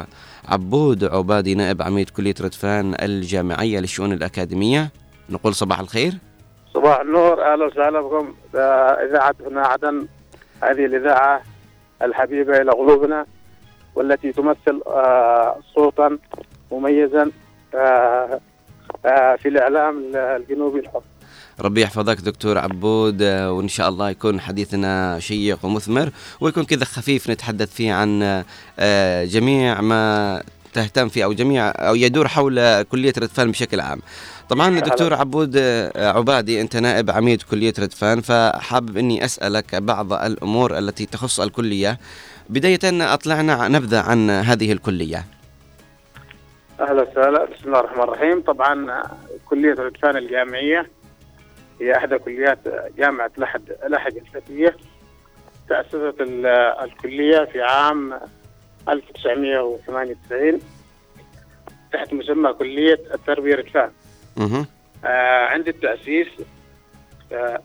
عبود 0.49 1.05
عبادي 1.05 1.55
نائب 1.55 1.83
عميد 1.83 2.11
كلية 2.11 2.35
ردفان 2.41 2.95
الجامعية 3.03 3.81
للشؤون 3.81 4.13
الأكاديمية. 4.13 4.91
نقول 5.31 5.55
صباح 5.55 5.81
الخير. 5.81 6.13
صباح 6.75 7.01
النور 7.01 7.53
أهلا 7.53 7.67
وسهلا 7.67 8.01
بكم. 8.01 8.35
اذاعه 8.55 9.35
هنا 9.51 9.67
عدن 9.67 10.07
هذه 10.63 10.85
الإذاعة 10.85 11.43
الحبيبة 12.03 12.63
إلى 12.63 12.71
قلوبنا 12.71 13.27
والتي 13.95 14.33
تمثل 14.33 14.83
آه، 14.87 15.57
صوتا 15.75 16.19
مميزا 16.73 17.31
آه، 17.75 18.41
في 19.03 19.49
الإعلام 19.49 20.13
الجنوبي 20.15 20.81
الحر. 20.81 21.03
ربي 21.61 21.83
يحفظك 21.83 22.21
دكتور 22.21 22.59
عبود 22.59 23.23
آه، 23.23 23.53
وإن 23.53 23.69
شاء 23.69 23.89
الله 23.89 24.11
يكون 24.11 24.41
حديثنا 24.41 25.19
شيق 25.19 25.65
ومثمر 25.65 26.11
ويكون 26.41 26.65
كذا 26.65 26.85
خفيف 26.85 27.31
نتحدث 27.31 27.75
فيه 27.75 27.93
عن 27.93 28.43
آه، 28.79 29.25
جميع 29.25 29.81
ما 29.81 30.43
تهتم 30.73 31.09
فيه 31.09 31.25
أو 31.25 31.33
جميع 31.33 31.69
أو 31.71 31.95
يدور 31.95 32.29
حول 32.29 32.83
كلية 32.83 33.13
ردفان 33.19 33.51
بشكل 33.51 33.81
عام. 33.81 34.01
طبعا 34.49 34.81
دكتور 34.81 35.15
عبود 35.15 35.53
آه، 35.57 36.13
عبادي 36.13 36.61
أنت 36.61 36.77
نائب 36.77 37.11
عميد 37.11 37.43
كلية 37.43 37.75
ردفان 37.79 38.21
فحابب 38.21 38.97
أني 38.97 39.25
أسألك 39.25 39.75
بعض 39.75 40.13
الأمور 40.13 40.79
التي 40.79 41.07
تخص 41.07 41.41
الكلية. 41.41 41.99
بداية 42.51 43.15
أطلعنا 43.15 43.69
نبذة 43.69 44.01
عن 44.01 44.31
هذه 44.31 44.73
الكلية. 44.73 45.25
أهلا 46.83 47.03
وسهلا 47.03 47.45
بسم 47.45 47.65
الله 47.67 47.81
الرحمن 47.81 48.03
الرحيم 48.03 48.41
طبعا 48.43 49.03
كلية 49.47 49.73
ردفان 49.75 50.17
الجامعية 50.17 50.91
هي 51.81 51.97
إحدى 51.97 52.19
كليات 52.19 52.59
جامعة 52.99 53.31
لحد 53.39 53.73
لحج 53.87 54.17
الفتية 54.17 54.77
تأسست 55.69 56.21
ال- 56.21 56.47
الكلية 56.83 57.45
في 57.45 57.63
عام 57.63 58.21
1998 58.89 60.61
تحت 61.93 62.13
مسمى 62.13 62.53
كلية 62.53 63.01
التربية 63.15 63.55
مه. 64.37 64.67
آه، 65.05 65.45
عند 65.47 65.69
التأسيس 65.69 66.29
آه، 67.33 67.61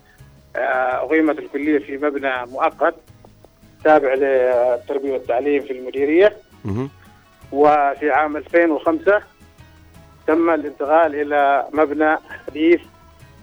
آه، 0.55 1.05
أقيمت 1.05 1.39
الكلية 1.39 1.79
في 1.79 1.97
مبنى 1.97 2.45
مؤقت 2.45 2.95
تابع 3.83 4.13
للتربية 4.13 5.11
والتعليم 5.11 5.61
في 5.63 5.73
المديرية 5.73 6.37
مه. 6.65 6.89
وفي 7.51 8.11
عام 8.11 8.37
2005 8.37 9.21
تم 10.27 10.49
الانتقال 10.49 11.15
إلى 11.15 11.67
مبنى 11.73 12.17
حديث 12.47 12.81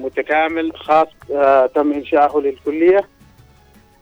متكامل 0.00 0.76
خاص 0.76 1.08
آه، 1.32 1.66
تم 1.66 1.92
إنشاؤه 1.92 2.40
للكلية 2.42 3.08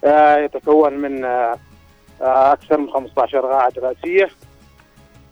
آه، 0.05 0.37
يتكون 0.37 0.93
من 0.93 1.24
آه، 1.24 1.59
أكثر 2.20 2.79
من 2.79 2.91
15 2.91 3.41
قاعة 3.41 3.70
دراسية 3.70 4.29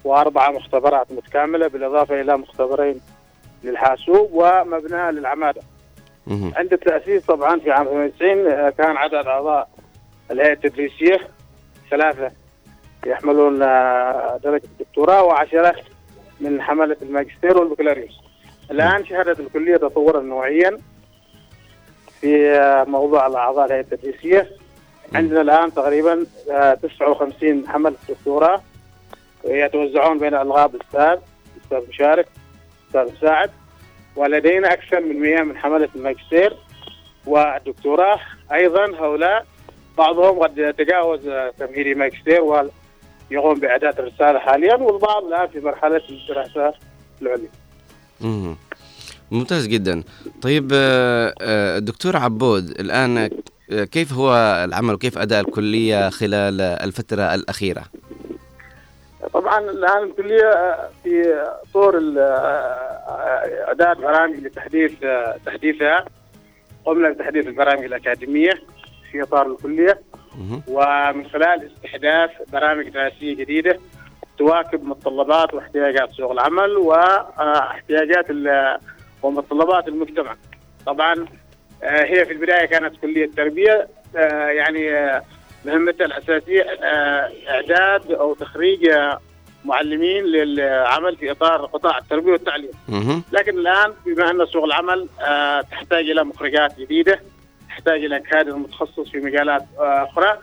وأربعة 0.04 0.50
مختبرات 0.50 1.12
متكاملة 1.12 1.66
بالإضافة 1.68 2.20
إلى 2.20 2.36
مختبرين 2.36 3.00
للحاسوب 3.64 4.30
ومبنى 4.32 5.12
للعمادة. 5.12 5.62
عند 6.56 6.72
التأسيس 6.72 7.24
طبعا 7.24 7.60
في 7.60 7.70
عام 7.70 7.84
98 7.86 8.46
آه، 8.46 8.70
كان 8.70 8.96
عدد 8.96 9.14
أعضاء 9.26 9.68
الهيئة 10.30 10.52
التدريسية 10.52 11.28
ثلاثة 11.90 12.30
يحملون 13.06 13.62
آه، 13.62 14.40
درجة 14.44 14.62
الدكتوراه 14.64 15.22
وعشرة 15.22 15.76
من 16.40 16.62
حملة 16.62 16.96
الماجستير 17.02 17.58
والبكالوريوس. 17.58 18.20
الآن 18.70 19.06
شهدت 19.06 19.40
الكلية 19.40 19.76
تطورا 19.76 20.20
نوعيا 20.20 20.78
في 22.20 22.50
آه، 22.50 22.84
موضوع 22.84 23.26
الأعضاء 23.26 23.66
الهيئة 23.66 23.80
التدريسية. 23.80 24.50
عندنا 25.14 25.40
الآن 25.40 25.74
تقريبا 25.74 26.26
آه، 26.50 26.74
59 26.74 27.68
حملة 27.68 27.94
دكتوراه. 28.08 28.60
يتوزعون 29.44 30.18
بين 30.18 30.34
ألغاب 30.34 30.76
أستاذ 30.76 31.18
أستاذ 31.64 31.88
مشارك 31.88 32.26
أستاذ 32.88 33.12
مساعد. 33.12 33.50
ولدينا 34.16 34.72
أكثر 34.72 35.00
من 35.00 35.20
100 35.20 35.42
من 35.42 35.56
حملة 35.58 35.88
الماجستير 35.96 36.56
والدكتوراه. 37.26 38.20
أيضا 38.52 38.84
هؤلاء 38.84 39.46
بعضهم 39.98 40.38
قد 40.38 40.58
يتجاوز 40.58 41.28
آه، 41.28 41.52
تمهيدي 41.58 41.94
ماجستير 41.94 42.42
ويقوم 43.30 43.60
بإعداد 43.60 43.98
الرسالة 43.98 44.38
حاليا 44.38 44.74
والبعض 44.74 45.24
الآن 45.24 45.48
في 45.48 45.60
مرحلة 45.60 46.02
الدراسة 46.10 46.74
العليا. 47.22 47.48
مم. 48.20 48.56
ممتاز 49.30 49.66
جدا. 49.66 50.02
طيب 50.42 50.70
آه، 50.74 51.34
آه، 51.42 51.78
دكتور 51.78 52.16
عبود 52.16 52.70
الآن 52.70 53.18
آه، 53.72 53.84
كيف 53.84 54.12
هو 54.12 54.34
العمل 54.64 54.94
وكيف 54.94 55.18
أداء 55.18 55.40
الكلية 55.40 56.08
خلال 56.10 56.60
الفترة 56.60 57.34
الأخيرة؟ 57.34 57.82
طبعا 59.32 59.58
الآن 59.70 60.02
الكلية 60.02 60.78
في 61.04 61.44
طور 61.74 61.98
ال- 61.98 62.18
آه، 62.18 63.64
اعداد 63.68 63.96
برامج 63.96 64.36
لتحديث 64.40 64.92
تحديثها 65.46 66.04
قمنا 66.84 67.10
بتحديث 67.10 67.46
البرامج 67.46 67.84
الأكاديمية 67.84 68.52
في 69.12 69.22
إطار 69.22 69.46
الكلية. 69.46 70.00
ومن 70.68 71.26
خلال 71.26 71.70
استحداث 71.76 72.30
برامج 72.52 72.88
دراسيه 72.88 73.34
جديدة 73.36 73.78
تواكب 74.38 74.84
متطلبات 74.84 75.54
واحتياجات 75.54 76.10
سوق 76.12 76.30
العمل 76.32 76.76
واحتياجات 76.76 78.30
ال- 78.30 78.78
ومتطلبات 79.22 79.88
المجتمع. 79.88 80.36
طبعا 80.86 81.26
آه، 81.82 82.04
هي 82.04 82.24
في 82.24 82.32
البداية 82.32 82.66
كانت 82.66 82.96
كلية 82.96 83.30
تربية 83.36 83.88
آه، 84.16 84.46
يعني 84.48 84.90
آه، 84.94 85.22
مهمتها 85.64 86.04
الأساسية 86.04 86.62
آه، 86.62 87.30
إعداد 87.48 88.12
أو 88.12 88.34
تخريج 88.34 88.88
آه، 88.88 89.18
معلمين 89.64 90.24
للعمل 90.24 91.16
في 91.16 91.30
إطار 91.30 91.66
قطاع 91.66 91.98
التربية 91.98 92.32
والتعليم. 92.32 92.70
لكن 93.32 93.58
الآن 93.58 93.92
بما 94.06 94.30
أن 94.30 94.46
سوق 94.46 94.64
العمل 94.64 95.08
آه، 95.20 95.60
تحتاج 95.60 96.10
إلى 96.10 96.24
مخرجات 96.24 96.78
جديدة 96.80 97.20
تحتاج 97.70 98.04
إلى 98.04 98.20
كادر 98.20 98.56
متخصص 98.56 99.08
في 99.08 99.18
مجالات 99.18 99.62
آه، 99.78 100.04
أخرى 100.04 100.38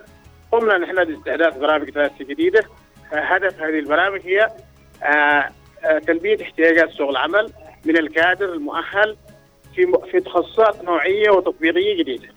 قمنا 0.52 0.78
نحن 0.78 1.04
باستحداث 1.06 1.58
برامج 1.58 1.90
دراسيه 1.90 2.26
جديدة 2.26 2.64
آه، 3.14 3.20
هدف 3.20 3.62
هذه 3.62 3.80
البرامج 3.80 4.22
هي 4.24 4.50
آه، 5.04 5.50
تلبية 6.08 6.42
احتياجات 6.42 6.90
سوق 6.90 7.10
العمل 7.10 7.52
من 7.86 7.98
الكادر 7.98 8.54
المؤهل 8.54 9.16
في 9.76 9.94
في 10.12 10.20
تخصصات 10.20 10.84
نوعية 10.84 11.30
وتطبيقية 11.30 11.98
جديدة. 12.04 12.28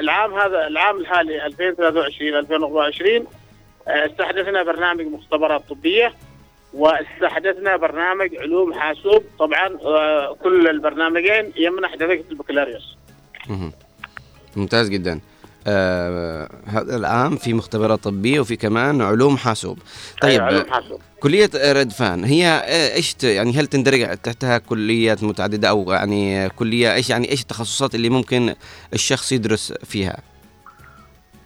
العام 0.00 0.34
هذا 0.34 0.66
العام 0.66 0.96
الحالي 0.96 1.46
2023 1.46 2.34
2024 2.34 3.26
آه، 3.88 4.06
استحدثنا 4.06 4.62
برنامج 4.62 5.06
مختبرات 5.06 5.68
طبية 5.68 6.12
واستحدثنا 6.74 7.76
برنامج 7.76 8.36
علوم 8.36 8.74
حاسوب 8.74 9.24
طبعا 9.38 9.68
كل 10.42 10.68
البرنامجين 10.68 11.52
يمنح 11.56 11.94
درجه 11.94 12.24
البكالوريوس. 12.30 12.96
ممتاز 14.56 14.88
جدا 14.88 15.20
آه 15.66 16.48
هذا 16.66 16.96
العام 16.96 17.36
في 17.36 17.54
مختبرات 17.54 17.98
طبية 17.98 18.40
وفي 18.40 18.56
كمان 18.56 19.00
علوم 19.00 19.36
حاسوب 19.36 19.78
طيب 20.22 20.30
أيوة، 20.30 20.44
علوم 20.44 20.70
حاسوب. 20.70 21.00
كلية 21.20 21.50
ردفان 21.54 22.24
هي 22.24 22.62
إيش 22.94 23.16
يعني 23.22 23.52
هل 23.52 23.66
تندرج 23.66 24.16
تحتها 24.16 24.58
كليات 24.58 25.24
متعددة 25.24 25.68
أو 25.68 25.92
يعني 25.92 26.48
كلية 26.48 26.94
إيش 26.94 27.10
يعني 27.10 27.30
إيش 27.30 27.42
التخصصات 27.42 27.94
اللي 27.94 28.08
ممكن 28.08 28.54
الشخص 28.94 29.32
يدرس 29.32 29.72
فيها؟ 29.72 30.16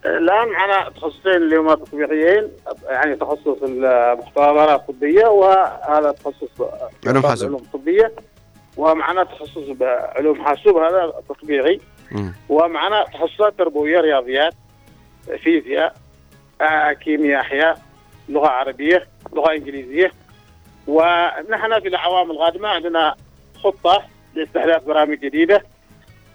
الآن 0.07 0.49
معنا 0.49 0.91
تخصصين 0.91 1.33
اللي 1.33 1.57
هما 1.57 1.75
تطبيقيين 1.75 2.49
يعني 2.89 3.17
تخصص 3.17 3.63
المختبرات 3.63 4.81
الطبية 4.81 5.27
وهذا 5.27 6.13
تخصص 6.13 6.69
علوم 7.07 7.23
حاسوب. 7.23 7.49
علوم 7.49 7.63
طبية 7.73 8.13
ومعنا 8.77 9.25
تخصص 9.25 9.69
بعلوم 9.69 10.45
حاسوب 10.45 10.77
هذا 10.77 11.13
تطبيقي. 11.29 11.79
ومعنا 12.49 13.05
تخصصات 13.05 13.59
تربوية 13.59 14.01
رياضيات 14.01 14.55
فيزياء 15.43 15.95
كيمياء 16.93 17.41
أحياء 17.41 17.83
لغة 18.29 18.49
عربية 18.49 19.09
لغة 19.33 19.53
إنجليزية. 19.53 20.13
ونحن 20.87 21.81
في 21.81 21.89
الاعوام 21.89 22.31
القادمة 22.31 22.69
عندنا 22.69 23.15
خطة 23.65 24.03
لاستحداث 24.35 24.85
برامج 24.85 25.19
جديدة. 25.19 25.63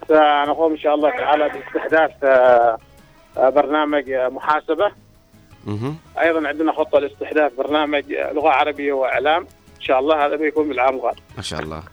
سنقوم 0.07 0.71
إن 0.71 0.77
شاء 0.77 0.95
الله 0.95 1.09
تعالى 1.09 1.49
باستحداث 1.49 2.11
برنامج 3.37 4.11
محاسبة. 4.11 4.91
أيضا 6.19 6.47
عندنا 6.47 6.71
خطة 6.71 6.99
لاستحداث 6.99 7.53
برنامج 7.53 8.13
لغة 8.13 8.49
عربية 8.49 8.93
وإعلام. 8.93 9.41
إن 9.75 9.81
شاء 9.81 9.99
الله 9.99 10.25
هذا 10.25 10.35
بيكون 10.35 10.69
بالعام 10.69 10.95
القادم. 10.95 11.21
ما 11.37 11.43
شاء 11.43 11.59
الله. 11.59 11.83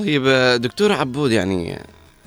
طيب 0.00 0.22
دكتور 0.62 0.92
عبود 0.92 1.32
يعني 1.32 1.78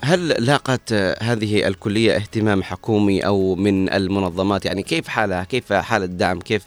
هل 0.03 0.27
لاقت 0.27 0.93
هذه 1.21 1.67
الكلية 1.67 2.15
اهتمام 2.15 2.63
حكومي 2.63 3.25
أو 3.25 3.55
من 3.55 3.93
المنظمات؟ 3.93 4.65
يعني 4.65 4.83
كيف 4.83 5.07
حالها؟ 5.07 5.43
كيف 5.43 5.73
حال 5.73 6.03
الدعم؟ 6.03 6.39
كيف 6.39 6.63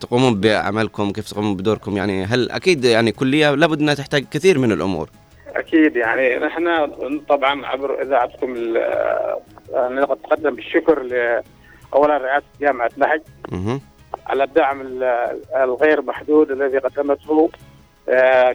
تقومون 0.00 0.40
بعملكم 0.40 1.10
كيف 1.12 1.30
تقومون 1.30 1.56
بدوركم؟ 1.56 1.96
يعني 1.96 2.24
هل 2.24 2.50
أكيد 2.50 2.84
يعني 2.84 3.12
كلية 3.12 3.54
لابد 3.54 3.80
أنها 3.80 3.94
تحتاج 3.94 4.24
كثير 4.30 4.58
من 4.58 4.72
الأمور. 4.72 5.08
أكيد 5.56 5.96
يعني 5.96 6.36
نحن 6.46 6.90
طبعا 7.28 7.66
عبر 7.66 8.02
آه، 8.76 9.88
نتقدم 9.90 10.54
بالشكر 10.54 11.02
رئاسة 12.16 12.46
جامعة 12.60 12.90
لحج 12.96 13.20
مهم. 13.52 13.80
على 14.26 14.44
الدعم 14.44 14.80
ال- 14.80 15.36
الغير 15.56 16.02
محدود 16.02 16.50
الذي 16.50 16.78
قدمته 16.78 17.50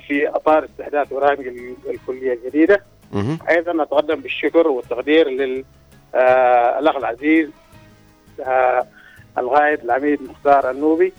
في 0.08 0.28
أطار 0.28 0.66
استحداث 0.66 1.14
برامج 1.14 1.48
ال- 1.48 1.76
الكلية 1.90 2.34
الجديدة. 2.34 2.84
أيضا 3.50 3.74
نتقدم 3.84 4.16
بالشكر 4.16 4.68
والتقدير 4.68 5.28
للاخ 5.30 6.96
العزيز 6.96 7.50
آه، 8.46 8.88
القائد 9.38 9.80
العميد 9.84 10.22
مختار 10.22 10.70
النوبي 10.72 11.14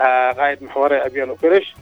آه، 0.00 0.30
قائد 0.32 0.62
محوري 0.62 0.96
أبيان 1.06 1.30
وكرش. 1.30 1.74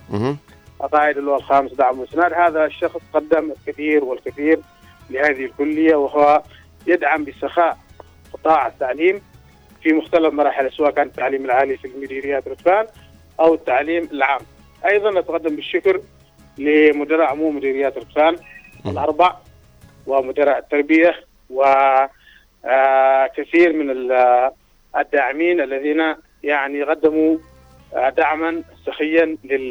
قائد 0.93 1.19
اللواء 1.19 1.39
الخامس 1.39 1.73
دعم 1.73 1.99
واسناد 2.01 2.33
هذا 2.33 2.65
الشخص 2.65 3.01
قدم 3.15 3.53
الكثير 3.53 4.05
والكثير 4.05 4.61
لهذه 5.11 5.45
الكلية 5.45 5.95
وهو 5.97 6.43
يدعم 6.87 7.25
بسخاء 7.25 7.79
قطاع 8.33 8.67
التعليم 8.67 9.23
في 9.83 9.93
مختلف 9.93 10.35
مراحل 10.35 10.73
سواء 10.73 10.91
كان 10.91 11.07
التعليم 11.07 11.45
العالي 11.45 11.77
في 11.77 11.89
المديريات 11.89 12.49
رتبان 12.49 12.87
أو 13.41 13.55
التعليم 13.55 14.09
العام. 14.13 14.41
أيضا 14.89 15.11
نتقدم 15.21 15.57
بالشكر 15.57 16.01
لمدراء 16.59 17.27
عموم 17.27 17.57
مديريات 17.57 17.99
رتبان 17.99 18.37
الأربع 18.87 19.37
ومدراء 20.07 20.59
التربية 20.59 21.15
وكثير 21.51 22.09
من 23.73 23.91
ال- 23.91 24.51
الداعمين 24.99 25.61
الذين 25.61 26.15
يعني 26.43 26.83
قدموا 26.83 27.37
آه، 27.95 28.09
دعما 28.11 28.63
سخيا 28.87 29.37
لل 29.45 29.71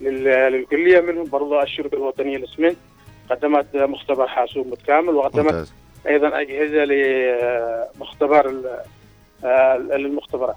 لل- 0.00 0.52
للكلية 0.52 1.00
منهم 1.00 1.24
برضو 1.24 1.60
الشركة 1.62 1.94
الوطنيه 1.94 2.36
للاسمنت 2.36 2.76
قدمت 3.30 3.76
مختبر 3.76 4.26
حاسوب 4.28 4.66
متكامل 4.66 5.14
وقدمت 5.14 5.44
ممتاز. 5.44 5.72
أيضا 6.06 6.40
أجهزة 6.40 6.84
لمختبر 6.84 8.48
ال- 8.48 8.80
آه، 9.44 9.76
للمختبرات. 9.76 10.56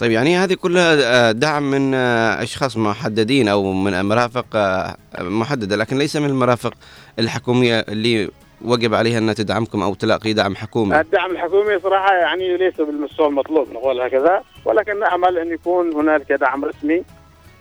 طيب 0.00 0.12
يعني 0.12 0.36
هذه 0.36 0.54
كلها 0.54 0.98
آه، 1.28 1.32
دعم 1.32 1.70
من 1.70 1.94
آه، 1.94 2.42
أشخاص 2.42 2.76
محددين 2.76 3.48
أو 3.48 3.72
من 3.72 4.04
مرافق 4.04 4.46
آه، 4.54 4.96
محددة 5.20 5.76
لكن 5.76 5.98
ليس 5.98 6.16
من 6.16 6.28
المرافق 6.28 6.72
الحكومية 7.18 7.80
اللي 7.80 8.30
وجب 8.64 8.94
عليها 8.94 9.18
أنها 9.18 9.34
تدعمكم 9.34 9.82
أو 9.82 9.94
تلاقي 9.94 10.32
دعم 10.32 10.56
حكومي. 10.56 11.00
الدعم 11.00 11.30
الحكومي 11.30 11.78
صراحة 11.78 12.14
يعني 12.14 12.56
ليس 12.56 12.76
بالمستوى 12.76 13.26
المطلوب 13.26 13.72
نقول 13.72 14.00
هكذا 14.00 14.42
ولكن 14.64 14.98
نأمل 15.00 15.38
أن 15.38 15.52
يكون 15.52 15.92
هنالك 15.94 16.32
دعم 16.32 16.64
رسمي 16.64 17.04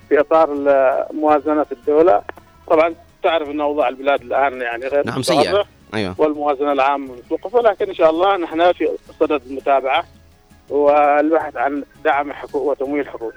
في 0.09 0.19
إطار 0.19 0.49
موازنه 1.13 1.65
الدولة. 1.71 2.21
طبعا 2.67 2.95
تعرف 3.23 3.49
أن 3.49 3.61
أوضاع 3.61 3.89
البلاد 3.89 4.21
الآن 4.21 4.61
يعني 4.61 4.87
غير 4.87 5.05
نعم 5.05 5.21
سيئة. 5.21 5.65
أيوه. 5.93 6.15
والموازنة 6.17 6.71
العامة 6.71 7.13
متوقفة 7.13 7.61
لكن 7.61 7.87
إن 7.87 7.95
شاء 7.95 8.09
الله 8.09 8.37
نحن 8.37 8.71
في 8.71 8.89
صدد 9.19 9.41
المتابعة. 9.49 10.18
والبحث 10.69 11.55
عن 11.57 11.83
دعم 12.05 12.31
وتمويل 12.53 13.09
حكومي 13.09 13.31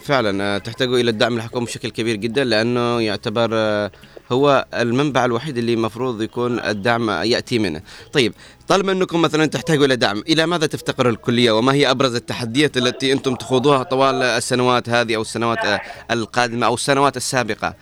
فعلا 0.00 0.44
آه، 0.44 0.58
تحتاجوا 0.58 0.98
إلى 0.98 1.10
الدعم 1.10 1.36
الحكومي 1.36 1.66
بشكل 1.66 1.90
كبير 1.90 2.16
جدا 2.16 2.44
لأنه 2.44 3.00
يعتبر 3.00 3.48
آه، 3.52 3.90
هو 4.32 4.64
المنبع 4.74 5.24
الوحيد 5.24 5.58
اللي 5.58 5.74
المفروض 5.74 6.22
يكون 6.22 6.60
الدعم 6.60 7.10
يأتي 7.10 7.58
منه. 7.58 7.80
طيب 8.12 8.32
طالما 8.68 8.92
أنكم 8.92 9.22
مثلا 9.22 9.46
تحتاجوا 9.46 9.86
إلى 9.86 9.96
دعم، 9.96 10.18
إلى 10.28 10.46
ماذا 10.46 10.66
تفتقر 10.66 11.08
الكلية 11.08 11.50
وما 11.52 11.72
هي 11.72 11.90
أبرز 11.90 12.14
التحديات 12.14 12.76
التي 12.76 13.12
أنتم 13.12 13.34
تخوضوها 13.34 13.82
طوال 13.82 14.22
السنوات 14.22 14.88
هذه 14.88 15.16
أو 15.16 15.20
السنوات 15.20 15.58
آه، 15.64 15.80
القادمة 16.10 16.66
أو 16.66 16.74
السنوات 16.74 17.16
السابقة؟ 17.16 17.74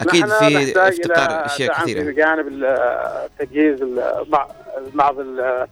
أكيد 0.00 0.26
في 0.26 0.72
افتقار 0.88 1.46
أشياء 1.46 1.82
كثيرة. 1.82 2.04
في 2.04 2.12
جانب 2.12 2.64
تجهيز 3.38 3.78
بعض 4.28 4.50
بعض 4.94 5.18
ال- 5.18 5.66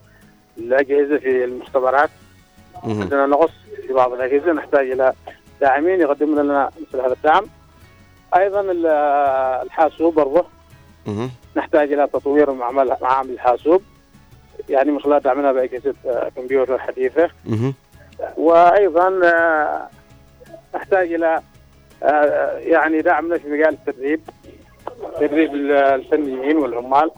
الأجهزة 0.58 1.18
في 1.18 1.44
المختبرات. 1.44 2.10
عندنا 3.01 3.27
نقص 3.27 3.51
في 3.86 3.93
بعض 3.93 4.12
الأجهزة 4.12 4.52
نحتاج 4.52 4.90
إلى 4.90 5.12
داعمين 5.61 6.01
يقدمون 6.01 6.39
لنا 6.43 6.70
مثل 6.81 7.01
هذا 7.05 7.12
الدعم. 7.12 7.44
أيضا 8.36 8.61
ال- 8.61 8.86
الحاسوب 9.66 10.15
برضه. 10.15 10.44
نحتاج 11.57 11.93
إلى 11.93 12.07
تطوير 12.07 12.51
معمل 12.52 12.97
معامل 13.02 13.31
الحاسوب. 13.31 13.82
يعني 14.69 14.90
من 14.90 15.01
خلال 15.01 15.20
دعمنا 15.23 15.52
بأجهزة 15.52 15.94
آه، 16.07 16.28
كمبيوتر 16.36 16.78
حديثة. 16.78 17.31
وأيضا 18.36 19.20
آه، 19.24 19.89
نحتاج 20.74 21.12
إلى 21.12 21.40
آه، 22.02 22.59
يعني 22.59 23.01
دعمنا 23.02 23.39
في 23.39 23.48
مجال 23.48 23.69
التدريب. 23.69 24.20
تدريب 25.20 25.55
ال- 25.55 25.73
الفنيين 25.73 26.57
والعمال. 26.57 27.11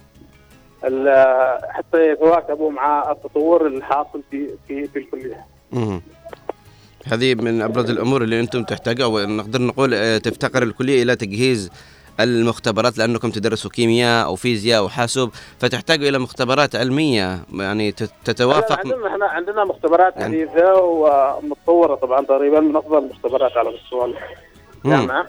ال- 0.84 1.72
حتى 1.72 2.10
يتواكبوا 2.10 2.70
مع 2.70 3.10
التطور 3.10 3.66
الحاصل 3.66 4.22
في 4.30 4.50
في 4.68 4.88
في 4.88 4.98
الكلية. 4.98 5.46
هذه 7.06 7.34
من 7.34 7.62
أبرز 7.62 7.90
الأمور 7.90 8.22
اللي 8.22 8.40
أنتم 8.40 8.64
تحتاجوها 8.64 9.24
ونقدر 9.24 9.62
نقول 9.62 9.94
آه، 9.94 10.18
تفتقر 10.18 10.62
الكلية 10.62 11.02
إلى 11.02 11.16
تجهيز 11.16 11.70
المختبرات 12.20 12.98
لأنكم 12.98 13.30
تدرسوا 13.30 13.70
كيمياء 13.70 14.26
أو 14.26 14.36
فيزياء 14.36 14.78
أو 14.78 14.88
حاسوب 14.88 15.30
فتحتاجوا 15.60 16.08
إلى 16.08 16.18
مختبرات 16.18 16.76
علمية 16.76 17.38
يعني 17.54 17.92
تت- 17.92 18.10
تتوافق 18.24 18.78
عندنا 18.78 19.06
إحنا 19.08 19.26
عندنا 19.26 19.64
مختبرات 19.64 20.16
يعني- 20.16 20.46
حديثه 20.46 20.74
ومتطورة 20.74 21.94
طبعا 21.94 22.24
تقريبا 22.24 22.60
من 22.60 22.76
أفضل 22.76 22.98
المختبرات 22.98 23.56
على 23.56 23.70
مستوى 23.70 24.14
الجامعة. 24.84 25.26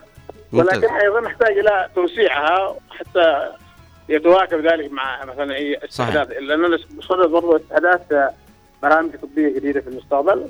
ولكن 0.54 0.94
أيضا 0.94 1.20
نحتاج 1.22 1.58
إلى 1.58 1.90
توسيعها 1.96 2.76
حتى 2.90 3.50
يتواكب 4.10 4.68
ذلك 4.68 4.92
مع 4.92 5.26
مثلا 5.26 5.56
أي 5.56 5.80
استحداث 5.86 6.28
نصدر 6.98 7.28
برضو 7.28 7.56
استحداث 7.56 8.02
برامج 8.84 9.12
طبية 9.16 9.56
جديدة 9.56 9.82
في 9.82 9.88
المستقبل 9.88 10.48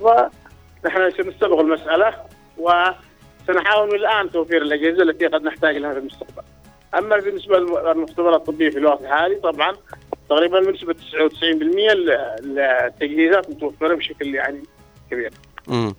فنحن 0.84 1.12
سنستبق 1.12 1.60
المسألة 1.60 2.14
وسنحاول 2.58 3.88
من 3.90 3.96
الآن 3.96 4.32
توفير 4.32 4.62
الأجهزة 4.62 5.04
التي 5.04 5.28
قد 5.28 5.44
نحتاج 5.44 5.78
لها 5.78 5.94
في 5.94 6.00
المستقبل. 6.00 6.44
أما 6.98 7.18
بالنسبة 7.18 7.58
للمختبرات 7.60 8.40
الطبية 8.40 8.70
في 8.70 8.78
الوقت 8.78 9.02
الحالي 9.02 9.36
طبعا 9.36 9.74
تقريبا 10.30 10.60
بنسبة 10.60 10.94
99% 10.94 11.92
ال- 11.92 12.60
التجهيزات 12.60 13.50
متوفرة 13.50 13.96
بشكل 13.96 14.36
يعني 14.36 14.64
كبير. 15.12 15.32
مم. 15.68 15.96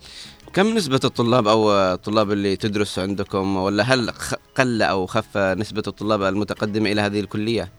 كم 0.53 0.67
نسبة 0.67 0.99
الطلاب 1.03 1.47
أو 1.47 1.71
الطلاب 1.71 2.31
اللي 2.31 2.55
تدرس 2.55 2.99
عندكم 2.99 3.57
ولا 3.57 3.83
هل 3.83 4.11
قل 4.57 4.81
أو 4.81 5.05
خف 5.05 5.37
نسبة 5.37 5.83
الطلاب 5.87 6.21
المتقدمة 6.21 6.91
إلى 6.91 7.01
هذه 7.01 7.19
الكلية؟ 7.19 7.69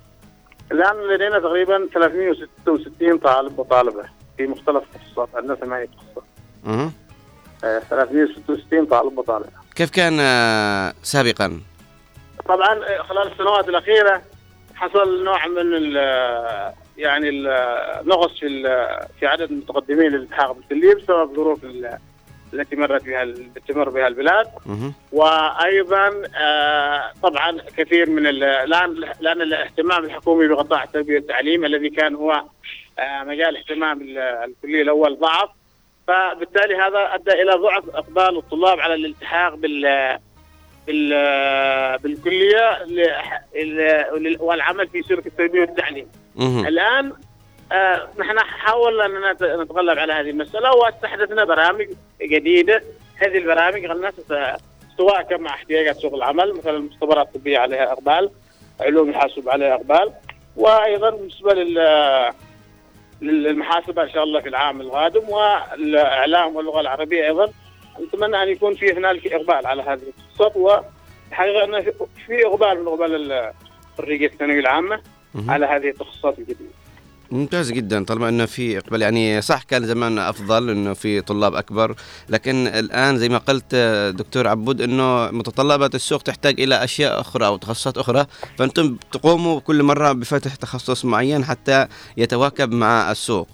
الآن 0.73 0.97
لدينا 0.97 1.39
تقريبا 1.39 1.89
366 1.95 3.19
طالب 3.19 3.59
وطالبة 3.59 4.05
في 4.37 4.47
مختلف 4.47 4.83
التخصصات 4.95 5.29
عندنا 5.35 5.55
ثمانية 5.55 5.87
تخصصات. 5.87 6.25
آه، 7.65 7.79
366 7.79 8.87
طالب 8.87 9.19
وطالبه 9.19 9.49
كيف 9.77 9.91
كان 9.91 10.17
آه، 10.21 10.93
سابقا؟ 11.03 11.61
طبعا 12.49 12.75
آه، 12.85 13.03
خلال 13.03 13.33
السنوات 13.33 13.69
الأخيرة 13.69 14.23
حصل 14.75 15.25
نوع 15.25 15.47
من 15.47 15.59
ال- 15.75 16.73
يعني 16.99 17.29
النقص 17.29 18.39
في 18.41 18.49
في 19.21 19.27
عدد 19.27 19.51
المتقدمين 19.51 20.09
للالتحاق 20.13 20.53
بالكلية 20.53 20.95
بسبب 20.95 21.35
ظروف 21.37 21.65
ال- 21.65 21.99
التي 22.55 22.77
مرت 22.77 23.05
بها 23.05 23.35
تمر 23.69 23.89
بها 23.91 24.09
البلاد 24.09 24.47
مه. 24.67 24.93
وأيضا 25.13 26.23
آه، 26.37 27.13
طبعا 27.23 27.57
كثير 27.77 28.11
من 28.11 28.27
ال- 28.27 28.45
الآن 28.45 28.95
لأن 29.21 29.43
الاهتمام 29.43 30.05
الحكومي 30.05 30.49
بقطاع 30.49 30.85
التربية 30.85 31.15
والتعليم 31.15 31.65
الذي 31.65 31.91
كان 31.91 32.15
هو 32.15 32.33
آه، 32.33 32.47
مجال 33.01 33.57
اهتمام 33.57 34.01
ال- 34.03 34.19
الكلية 34.19 34.83
الأول 34.83 35.19
ضعف. 35.19 35.49
فبالتالي 36.09 36.75
هذا 36.77 37.15
أدى 37.15 37.33
إلى 37.43 37.53
ضعف 37.53 37.85
أقبال 37.95 38.39
الطلاب 38.39 38.81
على 38.81 38.95
الالتحاق 38.95 39.55
بال 39.55 40.19
بال 40.87 41.09
بالكلية 41.99 42.79
والعمل 44.41 44.89
في 44.89 45.03
شركة 45.03 45.27
التربيه 45.29 45.61
والتعليم. 45.61 46.09
الآن 46.67 47.13
آه، 47.73 48.09
نحن 48.19 48.39
حاولنا 48.39 49.07
اننا 49.07 49.33
نت- 49.33 49.43
نتغلب 49.43 49.99
على 49.99 50.13
هذه 50.13 50.31
المسألة 50.31 50.75
واستحدثنا 50.75 51.45
برامج 51.45 51.87
جديدة. 52.23 52.83
هذه 53.17 53.39
البرامج 53.39 53.87
قلنا 53.87 54.11
ست- 54.11 54.57
تتواكب 54.95 55.41
مع 55.41 55.51
احتياجات 55.51 55.97
سوق 55.97 56.15
العمل 56.15 56.55
مثلا 56.55 56.77
المختبرات 56.77 57.27
الطبيه 57.27 57.59
عليها 57.59 57.93
إقبال 57.93 58.31
علوم 58.81 59.09
الحاسوب 59.09 59.49
عليها 59.49 59.75
إقبال 59.75 60.13
وأيضا 60.57 61.11
بالنسبة 61.11 61.55
لل 61.55 61.79
للمحاسبة 63.21 64.03
إن 64.03 64.11
شاء 64.11 64.25
الله 64.25 64.41
في 64.41 64.49
العام 64.49 64.81
القادم 64.81 65.29
والإعلام 65.29 66.57
واللغة 66.57 66.81
العربية 66.81 67.25
أيضا 67.27 67.53
نتمنى 68.01 68.43
أن 68.43 68.49
يكون 68.49 68.75
في 68.75 68.93
هنالك 68.93 69.33
إقبال 69.33 69.67
على 69.67 69.83
هذه 69.83 70.01
التخصصات 70.03 70.57
والحقيقة 70.57 71.65
أن 71.65 71.83
في 72.27 72.47
إقبال 72.47 72.83
من 72.85 72.89
قبل 72.89 73.15
ال- 73.33 73.53
خريجي 73.99 74.27
الثانوية 74.27 74.61
العامة 74.61 75.01
مه. 75.35 75.53
على 75.53 75.67
هذه 75.67 75.89
التخصصات 75.89 76.39
الجديدة. 76.39 76.71
ممتاز 77.31 77.73
جدا 77.73 78.05
طالما 78.05 78.29
إنه 78.29 78.47
في 78.47 78.79
إقبال. 78.79 79.03
يعني 79.03 79.43
صح 79.43 79.63
كان 79.63 79.87
زمان 79.87 80.19
أفضل 80.19 80.71
إنه 80.71 80.93
في 80.93 81.21
طلاب 81.21 81.55
أكبر 81.55 81.95
لكن 82.29 82.67
الآن 82.67 83.19
زي 83.19 83.29
ما 83.29 83.39
قلت 83.39 83.75
دكتور 84.19 84.49
عبود 84.49 84.81
إنه 84.81 85.31
متطلبات 85.31 85.95
السوق 85.95 86.23
تحتاج 86.23 86.61
إلى 86.61 86.85
أشياء 86.85 87.21
أخرى 87.21 87.47
أو 87.47 87.57
تخصصات 87.57 87.99
أخرى 87.99 88.27
فأنتم 88.59 88.97
تقوموا 89.13 89.61
كل 89.61 89.83
مرة 89.83 90.13
بفتح 90.13 90.55
تخصص 90.55 91.05
معين 91.05 91.45
حتى 91.45 91.87
يتواكب 92.17 92.73
مع 92.73 93.11
السوق. 93.11 93.49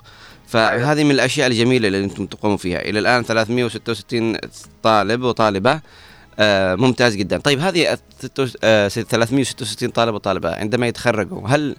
فهذه 0.47 1.05
من 1.05 1.11
الأشياء 1.11 1.47
الجميلة 1.47 1.87
اللي 1.89 2.05
أنتم 2.05 2.27
تقوموا 2.27 2.57
فيها. 2.57 2.81
إلى 2.81 2.99
الآن 2.99 3.23
366 3.23 4.37
طالب 4.83 5.23
وطالبة 5.23 5.81
آه 6.39 6.75
ممتاز 6.75 7.17
جدا. 7.17 7.39
طيب 7.39 7.61
هذه 7.61 7.95
الستو- 7.95 8.57
آه 8.65 8.89
366 8.89 9.91
طالب 9.91 10.15
وطالبة 10.15 10.55
عندما 10.55 10.87
يتخرجوا 10.87 11.49
هل 11.49 11.77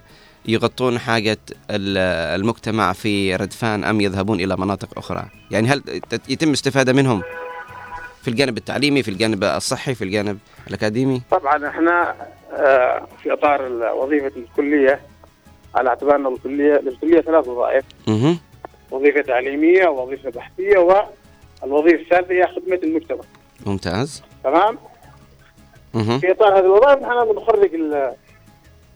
يغطون 0.48 0.98
حاجة 0.98 1.38
ال- 1.70 1.98
المجتمع 2.40 2.92
في 2.92 3.36
ردفان 3.36 3.84
أم 3.84 4.00
يذهبون 4.00 4.40
إلى 4.40 4.56
مناطق 4.56 4.88
أخرى؟ 4.98 5.26
يعني 5.50 5.68
هل 5.68 5.82
يتم 6.28 6.50
استفادة 6.52 6.92
منهم 6.92 7.22
في 8.22 8.28
الجانب 8.28 8.56
التعليمي 8.56 9.02
في 9.02 9.10
الجانب 9.10 9.44
الصحي 9.44 9.94
في 9.94 10.04
الجانب 10.04 10.38
الأكاديمي؟ 10.68 11.22
طبعا 11.30 11.68
إحنا 11.68 12.14
آه، 12.52 13.06
في 13.22 13.32
إطار 13.32 13.66
ال- 13.66 13.90
وظيفة 13.90 14.32
الكلية 14.36 15.00
على 15.74 15.88
اعتبار 15.88 16.16
إن 16.16 16.26
الكلية 16.26 16.80
للكليه 16.80 17.20
ثلاث 17.20 17.48
وظائف. 17.48 17.84
مه. 18.08 18.36
وظيفة 18.90 19.20
تعليمية 19.22 19.86
ووظيفه 19.88 20.30
بحثية 20.30 20.78
والوظيفة 21.62 22.02
الثالثة 22.02 22.34
هي 22.34 22.46
خدمة 22.46 22.80
المجتمع. 22.82 23.20
ممتاز. 23.66 24.22
تمام. 24.44 24.78
في 26.20 26.30
إطار 26.30 26.58
هذه 26.58 26.64
الوظائف 26.64 27.02
نحن 27.02 27.32
بنخرج 27.32 27.74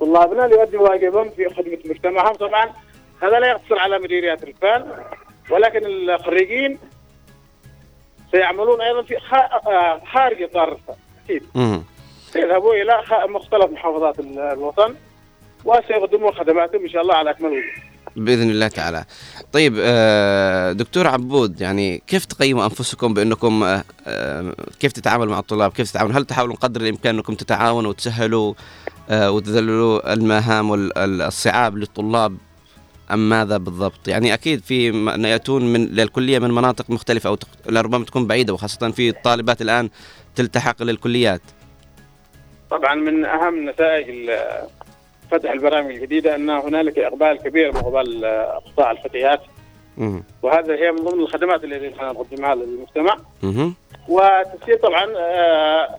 طلابنا 0.00 0.42
ليؤدوا 0.42 0.88
واجبهم 0.88 1.30
في 1.30 1.48
خدمة 1.48 1.78
مجتمعهم 1.84 2.34
طبعا 2.34 2.72
هذا 3.22 3.38
لا 3.40 3.46
يقتصر 3.48 3.78
على 3.78 3.98
مديريات 3.98 4.42
الفن 4.42 4.84
ولكن 5.50 5.86
الخريجين 5.86 6.78
سيعملون 8.32 8.80
أيضا 8.80 9.02
في 9.02 9.16
آه، 9.66 10.00
خارج 10.12 10.42
إطار 10.42 10.72
الفن 10.72 10.92
أكيد 11.24 11.42
مه. 11.54 11.82
سيذهبوا 12.30 12.74
إلى 12.74 13.02
خ- 13.02 13.26
مختلف 13.28 13.64
محافظات 13.72 14.18
ال- 14.20 14.38
الوطن 14.38 14.94
وسيقدموا 15.64 16.32
خدماتهم 16.32 16.82
إن 16.82 16.88
شاء 16.88 17.02
الله 17.02 17.14
على 17.14 17.30
أكمل 17.30 17.48
وجه. 17.52 17.64
بإذن 18.18 18.50
الله 18.50 18.68
تعالى. 18.68 19.04
طيب 19.52 19.74
آه، 19.80 20.72
دكتور 20.72 21.06
عبود 21.06 21.60
يعني 21.60 22.02
كيف 22.06 22.24
تقيموا 22.24 22.64
أنفسكم 22.64 23.14
بأنكم 23.14 23.62
آه، 23.64 23.84
آه، 24.06 24.54
كيف 24.80 24.92
تتعاملوا 24.92 25.32
مع 25.32 25.38
الطلاب؟ 25.38 25.72
كيف 25.72 25.90
تتعاملوا؟ 25.90 26.18
هل 26.18 26.24
تحاولون 26.24 26.56
قدر 26.56 26.80
الإمكان 26.80 27.14
أنكم 27.16 27.34
تتعاونوا 27.34 27.90
وتسهلوا 27.90 28.54
وتذللوا 29.10 30.12
المهام 30.12 30.70
والصعاب 30.70 31.76
للطلاب؟ 31.76 32.36
أم 33.12 33.28
ماذا 33.28 33.56
بالضبط؟ 33.56 34.08
يعني 34.08 34.34
أكيد 34.34 34.62
في 34.64 34.86
يأتون 35.24 35.72
من 35.72 35.86
للكلية 35.86 36.38
من 36.38 36.50
مناطق 36.50 36.90
مختلفة 36.90 37.28
أو 37.28 37.34
تق- 37.34 37.48
ربما 37.68 38.04
تكون 38.04 38.26
بعيدة 38.26 38.52
وخاصة 38.54 38.90
في 38.90 39.08
الطالبات 39.08 39.62
الآن 39.62 39.90
تلتحق 40.34 40.82
للكليات. 40.82 41.40
طبعا 42.70 42.94
من 42.94 43.24
أهم 43.24 43.68
نتائج 43.68 44.30
فتح 45.30 45.50
البرامج 45.50 45.90
الجديدة 45.90 46.34
أن 46.34 46.50
هنالك 46.50 46.98
إقبال 46.98 47.38
كبير 47.38 47.72
من 47.72 47.80
قبل 47.80 48.24
آه، 48.24 48.62
قطاع 48.66 48.90
الفتيات. 48.90 49.40
وهذا 50.42 50.74
هي 50.74 50.92
من 50.92 51.04
ضمن 51.04 51.20
الخدمات 51.20 51.64
التي 51.64 51.94
نقدمها 52.02 52.54
للمجتمع. 52.54 53.16
وتسير 54.08 54.76
طبعا 54.82 55.12
آه، 55.16 55.96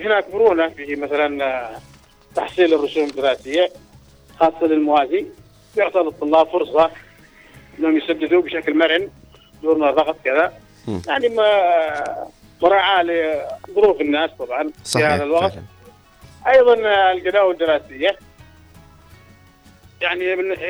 هناك 0.00 0.34
مرونة 0.34 0.68
في 0.68 0.96
مثلا 0.96 1.44
آه، 1.44 1.70
تحصيل 2.34 2.74
الرسوم 2.74 3.04
الدراسيه 3.04 3.68
خاصة 4.40 4.66
للموازي 4.66 5.26
يعطى 5.76 5.98
للطلاب 5.98 6.46
فرصة 6.46 6.90
إنهم 7.78 7.96
يسددوا 7.96 8.42
بشكل 8.42 8.74
مرن 8.74 9.08
دون 9.62 9.78
ضغط 9.90 10.16
كذا. 10.24 10.52
يعني 11.08 11.28
ما 11.28 11.44
مراعاة 12.62 13.02
لظروف 13.02 14.00
الناس 14.00 14.30
طبعا 14.38 14.70
في 14.84 14.98
هذا 15.04 15.24
الوقت 15.24 15.52
فعلا. 15.52 16.56
أيضا 16.56 16.74
الجداول 17.12 17.52
الدراسية 17.52 18.16
يعني 20.02 20.24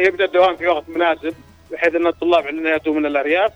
يبدأ 0.07 0.25
الدوام 0.25 0.57
في 0.57 0.67
وقت 0.67 0.85
مناسب 0.89 1.35
بحيث 1.73 1.95
إن 1.95 2.07
الطلاب 2.07 2.47
عندنا 2.47 2.71
ياتوا 2.71 2.95
من 2.95 3.07
الأرياف 3.07 3.53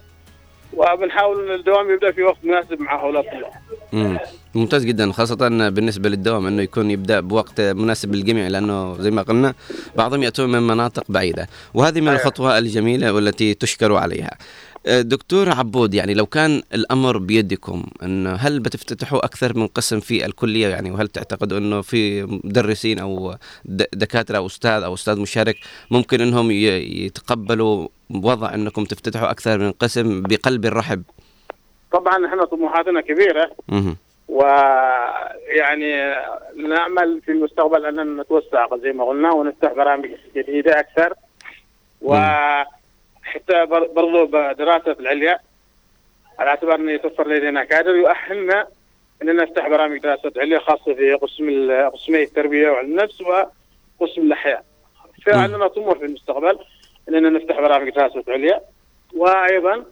وبنحاول 0.73 1.49
إن 1.49 1.55
الدوام 1.55 1.91
يبدأ 1.91 2.11
في 2.13 2.23
وقت 2.23 2.39
مناسب 2.43 2.81
مع 2.81 3.05
هؤلاء 3.05 3.23
الطلاب. 3.23 3.53
مم. 3.93 4.19
ممتاز 4.55 4.85
جدا 4.85 5.13
خاصة 5.13 5.49
بالنسبة 5.69 6.09
للدوام 6.09 6.47
إنه 6.47 6.63
يكون 6.63 6.91
يبدأ 6.91 7.21
بوقت 7.21 7.61
مناسب 7.61 8.15
للجميع 8.15 8.49
لأنه 8.49 8.97
زي 8.99 9.11
ما 9.11 9.23
قلنا 9.23 9.55
بعضهم 9.97 10.23
يأتون 10.23 10.53
من 10.53 10.63
مناطق 10.63 11.05
بعيدة 11.09 11.49
وهذه 11.75 12.01
من 12.01 12.09
أيوة. 12.09 12.21
الخطوة 12.21 12.59
الجميلة 12.59 13.13
والتي 13.13 13.55
تشكر 13.55 13.95
عليها. 13.95 14.31
آه، 14.87 15.01
دكتور 15.01 15.51
عبود 15.51 15.95
يعني 15.95 16.15
لو 16.15 16.27
كان 16.27 16.63
الأمر 16.75 17.19
بيدكم 17.19 17.85
إنه 18.03 18.35
هل 18.35 18.61
بتفتتحوا 18.61 19.25
أكثر 19.25 19.59
من 19.59 19.67
قسم 19.67 20.01
في 20.01 20.27
الكلية 20.27 20.69
يعني 20.69 20.91
وهل 20.91 21.09
تعتقدوا 21.09 21.59
إنه 21.59 21.81
في 21.81 22.23
مدرسين 22.23 22.99
أو 22.99 23.35
دكاترة 23.93 24.37
أو 24.37 24.47
أستاذ 24.47 24.83
أو 24.83 24.95
أستاذ 24.95 25.21
مشارك 25.21 25.57
ممكن 25.91 26.21
إنهم 26.21 26.51
يتقبلوا 26.51 27.89
وضع 28.11 28.55
إنكم 28.55 28.85
تفتتحوا 28.85 29.31
أكثر 29.31 29.59
من 29.59 29.73
قسم 29.73 30.23
بقلب 30.23 30.65
الرحب؟ 30.67 31.03
طبعا 31.93 32.27
إحنا 32.27 32.45
طموحاتنا 32.45 33.01
كبيرة. 33.01 33.51
ويعني 34.29 36.15
نعمل 36.69 37.21
في 37.25 37.33
المستقبل 37.33 37.87
أننا 37.87 38.23
نتوسع 38.23 38.77
زي 38.83 38.93
ما 38.93 39.05
قلنا 39.05 39.33
ونفتح 39.33 39.73
برامج 39.73 40.09
جديدة 40.37 40.81
أكثر 40.81 41.15
وحتى 42.03 42.84
بر- 43.49 43.87
برضو 43.87 44.27
بدراسة 44.27 44.93
العليا 45.01 45.39
على 46.39 46.51
اعتبار 46.51 46.75
انه 46.75 46.93
يتوفر 46.93 47.29
لدينا 47.29 47.65
كادر 47.65 47.95
يؤهلنا 47.97 48.69
إننا 49.23 49.43
نفتح 49.43 49.69
برامج 49.69 49.99
دراسة 49.99 50.33
عليا 50.37 50.59
خاصة 50.59 50.95
في 50.95 51.13
قسم 51.15 51.71
قسمي 51.93 52.23
التربية 52.23 52.71
وعلم 52.71 52.91
النفس 52.91 53.21
وقسم 53.21 54.21
الأحياء. 54.23 54.65
فعندنا 55.27 55.67
طموح 55.69 55.99
في 55.99 56.05
المستقبل 56.05 56.59
إننا 57.09 57.31
نفتح 57.31 57.61
برامج 57.61 57.91
دراسة 57.91 58.25
عليا 58.29 58.61
وأيضا 59.15 59.85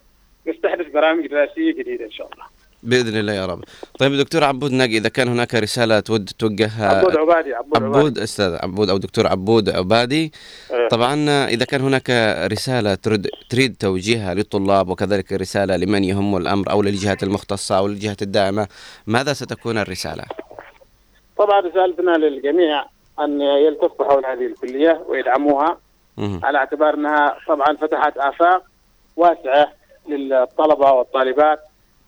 نستحدث 0.47 0.87
برامج 0.87 1.27
دراسية 1.27 1.73
جديدة 1.75 2.05
إن 2.05 2.11
شاء 2.11 2.29
الله. 2.33 2.45
بإذن 2.83 3.17
الله 3.17 3.33
يا 3.33 3.47
رب. 3.47 3.65
طيب 3.99 4.13
دكتور 4.13 4.45
عبود 4.45 4.73
ناقي 4.73 4.97
إذا 4.97 5.09
كان 5.09 5.29
هناك 5.29 5.55
رساله 5.55 6.01
تود 6.01 6.31
توجهها 6.39 6.99
عبود 6.99 7.17
عبادي 7.17 7.55
عبود, 7.55 7.77
عبادي. 7.83 7.99
عبود 7.99 8.19
أستاذ 8.19 8.57
عبود 8.63 8.91
أو 8.91 8.99
دكتور 8.99 9.27
عبود 9.27 9.71
عبادي 9.71 10.33
إيه. 10.71 10.89
طبعا 10.89 11.15
إذا 11.47 11.65
كان 11.65 11.81
هناك 11.81 12.11
رسالة 12.53 12.95
تريد 12.95 13.29
تريد 13.51 13.77
توجيهها 13.77 14.35
للطلاب 14.35 14.89
وكذلك 14.89 15.33
رسالة 15.33 15.77
لمن 15.77 16.05
يهم 16.05 16.37
الأمر 16.37 16.71
أو 16.71 16.83
للجهات 16.83 17.23
المختصة 17.23 17.79
أو 17.79 17.87
للجهات 17.89 18.23
الداعمة 18.23 18.69
ماذا 19.07 19.33
ستكون 19.33 19.79
الرسالة؟ 19.79 20.25
طبعا 21.39 21.61
رسالتنا 21.61 22.11
للجميع 22.11 22.85
أن 23.21 23.41
يلتفوا 23.41 24.05
حول 24.05 24.27
هذه 24.27 24.47
الكلية 24.47 25.03
ويدعموها 25.09 25.79
مهم. 26.17 26.41
على 26.45 26.59
اعتبار 26.59 26.95
أنها 26.95 27.37
طبعا 27.49 27.77
فتحت 27.81 28.17
آفاق 28.17 28.63
واسعة 29.17 29.73
للطلبة 30.09 30.93
والطالبات 30.93 31.61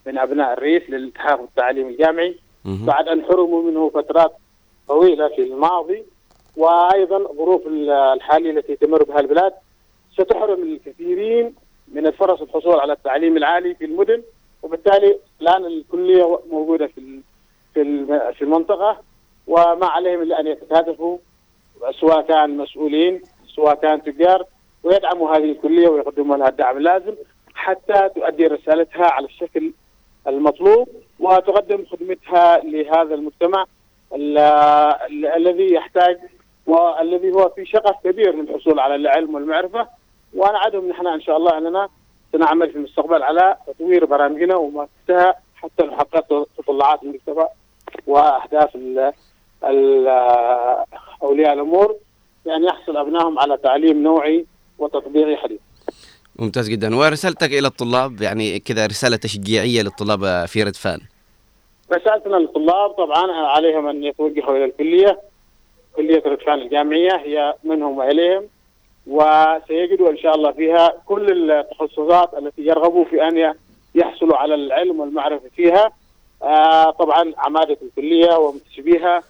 من 0.07 0.19
أبناء 0.19 0.53
الريف 0.53 0.91
للالتحاق 0.91 1.41
بالتعليم 1.41 1.89
الجامعي. 1.89 2.37
بعد 2.87 3.09
أن 3.09 3.25
حرموا 3.25 3.63
منه 3.63 3.89
فترات 3.89 4.33
طويلة 4.89 5.29
في 5.29 5.43
الماضي 5.43 6.05
وأيضا 6.57 7.17
الظروف 7.17 7.63
الحالية 7.67 8.51
التي 8.51 8.77
تمر 8.77 9.03
بها 9.05 9.21
البلاد 9.21 9.53
ستحرم 10.13 10.63
الكثيرين 10.63 11.55
من 11.89 12.07
الفرص 12.07 12.41
الحصول 12.43 12.81
على 12.81 12.93
التعليم 12.93 13.37
العالي 13.37 13.75
في 13.75 13.85
المدن 13.85 14.23
وبالتالي 14.63 15.19
الآن 15.41 15.65
الكلية 15.65 16.39
موجودة 16.51 16.87
في 16.87 17.21
في 17.75 18.07
في 18.33 18.43
المنطقة 18.43 19.01
وما 19.47 19.87
عليهم 19.87 20.23
إلا 20.23 20.41
أن 20.41 20.47
يتكاتفوا 20.47 21.19
سواء 22.01 22.21
كان 22.23 22.57
مسؤولين 22.57 23.23
سواء 23.57 23.75
كان 23.75 24.03
تجار 24.03 24.45
ويدعموا 24.83 25.37
هذه 25.37 25.53
الكلية 25.53 25.89
ويقدموا 25.89 26.37
لها 26.37 26.49
الدعم 26.49 26.77
اللازم 26.77 27.15
حتى 27.55 28.09
تؤدي 28.15 28.47
رسالتها 28.47 29.05
على 29.07 29.27
الشكل 29.27 29.73
المطلوب 30.29 30.89
وتقدم 31.21 31.85
خدمتها 31.93 32.59
لهذا 32.59 33.15
المجتمع 33.15 33.65
ال- 34.15 34.39
ال- 34.39 35.27
الذي 35.27 35.73
يحتاج 35.75 36.19
والذي 36.67 37.33
هو 37.33 37.49
في 37.49 37.65
شغف 37.67 37.97
كبير 38.05 38.35
للحصول 38.37 38.81
على 38.81 38.95
العلم 38.95 39.35
والمعرفة 39.35 39.89
ونعدهم 40.35 40.89
نحن 40.89 41.07
إن 41.07 41.21
شاء 41.21 41.37
الله 41.37 41.59
أننا 41.59 41.89
سنعمل 42.33 42.71
في 42.71 42.77
المستقبل 42.79 43.23
على 43.23 43.57
تطوير 43.67 44.05
برامجنا 44.05 44.57
ومؤسساتها 44.57 45.35
حتى 45.55 45.87
نحقق 45.87 46.47
تطلعات 46.59 47.03
المجتمع 47.03 47.49
وأهداف 48.07 48.75
ال- 48.75 49.13
أولياء 51.23 51.53
الأمور 51.53 51.97
بأن 52.45 52.65
يحصل 52.65 52.97
أبنائهم 52.97 53.39
على 53.39 53.57
تعليم 53.57 54.03
نوعي 54.03 54.47
وتطبيقي 54.79 55.37
حديث. 55.37 55.61
ممتاز 56.39 56.69
جدا. 56.69 56.97
ورسالتك 56.97 57.53
إلى 57.53 57.67
الطلاب 57.67 58.23
يعني 58.23 58.59
كذا 58.59 58.87
رسالة 58.87 59.17
تشجيعية 59.17 59.83
للطلاب 59.83 60.47
في 60.47 60.63
ردفان. 60.63 61.01
رسالتنا 61.93 62.37
للطلاب 62.37 62.91
طبعا 62.91 63.33
عليهم 63.33 63.87
أن 63.87 64.05
يتوجهوا 64.05 64.57
إلى 64.57 64.65
الكلية 64.65 65.21
كلية 65.97 66.23
ردفان 66.27 66.59
الجامعية 66.59 67.17
هي 67.17 67.55
منهم 67.65 67.99
وإليهم 67.99 68.49
وسيجدوا 69.07 70.11
إن 70.11 70.19
شاء 70.19 70.35
الله 70.35 70.53
فيها 70.53 70.93
كل 71.07 71.51
التخصصات 71.51 72.35
التي 72.35 72.63
يرغبوا 72.63 73.05
في 73.05 73.29
أن 73.29 73.55
يحصلوا 73.95 74.37
على 74.37 74.55
العلم 74.55 75.01
والمعرفة 75.01 75.49
فيها. 75.57 75.93
آه 76.43 76.91
طبعا 76.91 77.33
عمادة 77.39 77.79
الكلية 77.83 78.37
ومنتسبيها 78.37 79.23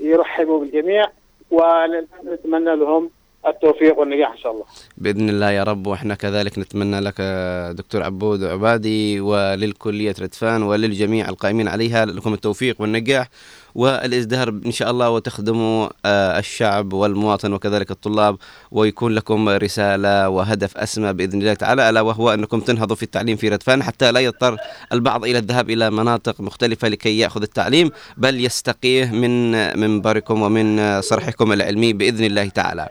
يرحبوا 0.00 0.60
بالجميع 0.60 1.10
ونتمنى 1.50 2.76
لهم 2.76 3.10
التوفيق 3.50 3.98
والنجاح 3.98 4.30
إن 4.32 4.38
شاء 4.38 4.52
الله. 4.52 4.64
بإذن 4.98 5.28
الله 5.28 5.50
يا 5.50 5.62
رب 5.62 5.86
وإحنا 5.86 6.14
كذلك 6.14 6.58
نتمنى 6.58 7.00
لك 7.00 7.14
آه، 7.20 7.72
دكتور 7.72 8.02
عبود 8.02 8.44
عبادي 8.44 9.20
وللكلية 9.20 10.14
ردفان 10.20 10.62
وللجميع 10.62 11.28
القائمين 11.28 11.68
عليها 11.68 12.04
لكم 12.04 12.34
التوفيق 12.34 12.80
والنجاح 12.80 13.28
والإزدهار 13.74 14.48
إن 14.48 14.72
شاء 14.72 14.90
الله 14.90 15.10
وتخدموا 15.10 15.88
آه، 16.04 16.38
الشعب 16.38 16.92
والمواطن 16.92 17.52
وكذلك 17.52 17.90
الطلاب 17.90 18.36
ويكون 18.70 19.12
لكم 19.14 19.48
رسالة 19.48 20.28
وهدف 20.28 20.76
أسمى 20.76 21.12
بإذن 21.12 21.40
الله 21.40 21.54
تعالى 21.54 21.90
ألا 21.90 22.00
وهو 22.00 22.34
أنكم 22.34 22.60
تنهضوا 22.60 22.96
في 22.96 23.02
التعليم 23.02 23.36
في 23.36 23.48
ردفان 23.48 23.82
حتى 23.82 24.12
لا 24.12 24.20
يضطر 24.20 24.56
البعض 24.92 25.24
إلى 25.24 25.38
الذهاب 25.38 25.70
إلى 25.70 25.90
مناطق 25.90 26.40
مختلفة 26.40 26.88
لكي 26.88 27.18
يأخذ 27.18 27.42
التعليم 27.42 27.90
بل 28.16 28.44
يستقيه 28.44 29.10
من 29.10 29.52
منبركم 29.80 30.42
ومن 30.42 31.00
صرحكم 31.00 31.52
العلمي 31.52 31.92
بإذن 31.92 32.24
الله 32.24 32.48
تعالى. 32.48 32.88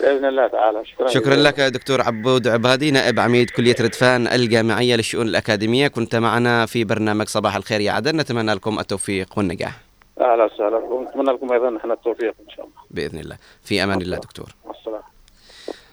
بإذن 0.00 0.24
الله 0.24 0.46
تعالى. 0.46 0.84
شكرا 0.84 1.08
شكرا 1.08 1.36
لك 1.36 1.60
دكتور 1.60 2.00
عبود 2.00 2.48
عبادي 2.48 2.90
نائب 2.90 3.20
عميد 3.20 3.50
كلية 3.50 3.76
ردفان 3.80 4.26
الجامعية 4.26 4.96
للشؤون 4.96 5.28
الأكاديمية. 5.28 5.88
كنت 5.88 6.16
معنا 6.16 6.66
في 6.66 6.84
برنامج 6.84 7.26
صباح 7.26 7.56
الخير 7.56 7.80
يا 7.80 7.92
عدن. 7.92 8.16
نتمنى 8.16 8.54
لكم 8.54 8.78
التوفيق 8.78 9.28
والنجاح. 9.36 9.80
أهلا 10.20 10.44
وسهلا. 10.44 10.76
ونتمنى 10.76 11.32
لكم 11.32 11.52
أيضا 11.52 11.70
نحن 11.70 11.90
التوفيق 11.90 12.34
إن 12.40 12.50
شاء 12.56 12.64
الله. 12.64 12.76
بإذن 12.90 13.18
الله. 13.18 13.36
في 13.62 13.84
أمان 13.84 14.02
الله 14.02 14.16
دكتور. 14.16 14.54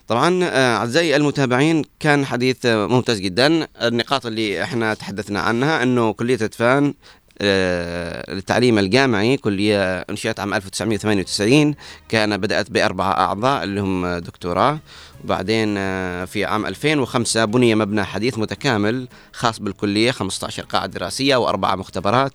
طبعا 0.08 0.44
آه، 0.44 0.78
أعزائي 0.78 1.16
المتابعين 1.16 1.84
كان 2.00 2.26
حديث 2.26 2.66
ممتاز 2.66 3.20
جدا. 3.20 3.68
النقاط 3.82 4.26
اللي 4.26 4.64
إحنا 4.64 4.94
تحدثنا 4.94 5.40
عنها 5.40 5.84
أنه 5.84 6.14
كلية 6.14 6.38
ردفان 6.42 6.94
التعليم 7.42 8.80
الجامعي 8.80 9.38
كلية 9.38 10.00
أنشئت 10.00 10.40
عام 10.40 10.54
1998 10.54 11.76
كان 12.10 12.38
بدأت 12.38 12.72
بأربعة 12.72 13.12
أعضاء 13.12 13.64
اللي 13.64 13.82
هم 13.82 14.08
دكتوراه. 14.18 14.80
وبعدين 15.24 15.76
آه، 15.78 16.26
في 16.26 16.46
عام 16.46 16.66
2005 16.66 17.46
بني 17.46 17.76
مبنى 17.76 18.04
حديث 18.04 18.38
متكامل 18.38 19.08
خاص 19.34 19.60
بالكلية 19.60 20.12
15 20.12 20.64
قاعة 20.64 20.86
دراسية 20.86 21.36
وأربعة 21.36 21.76
مختبرات. 21.76 22.32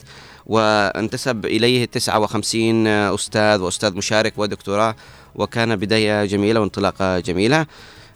وانتسب 0.47 1.47
إليه 1.47 1.85
59 1.85 2.87
أستاذ 2.87 3.61
وأستاذ 3.61 3.97
مشارك 3.97 4.33
ودكتوراه. 4.37 4.97
وكان 5.35 5.77
بداية 5.77 6.25
جميلة 6.25 6.61
وانطلاقة 6.61 7.19
جميلة. 7.19 7.67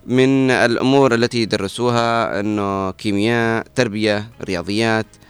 من 0.06 0.50
الأمور 0.50 1.14
التي 1.14 1.44
درسوها 1.44 2.40
أنه 2.40 2.90
كيمياء 2.90 3.66
تربية 3.74 4.28
رياضيات 4.42 5.06
آه، 5.06 5.23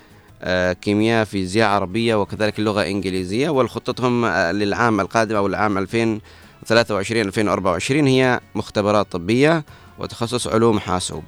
كيمياء 0.73 1.25
فيزياء 1.25 1.69
عربية 1.69 2.15
وكذلك 2.15 2.59
اللغة 2.59 2.83
الإنجليزية 2.83 3.49
والخطتهم 3.49 4.25
آه، 4.25 4.53
للعام 4.53 5.01
القادم 5.01 5.37
أو 5.37 5.47
العام 5.47 5.79
2023 5.79 7.21
2024 7.21 8.07
هي 8.07 8.41
مختبرات 8.55 9.13
طبية 9.13 9.65
وتخصص 9.99 10.47
علوم 10.47 10.81
حاسوب. 10.81 11.25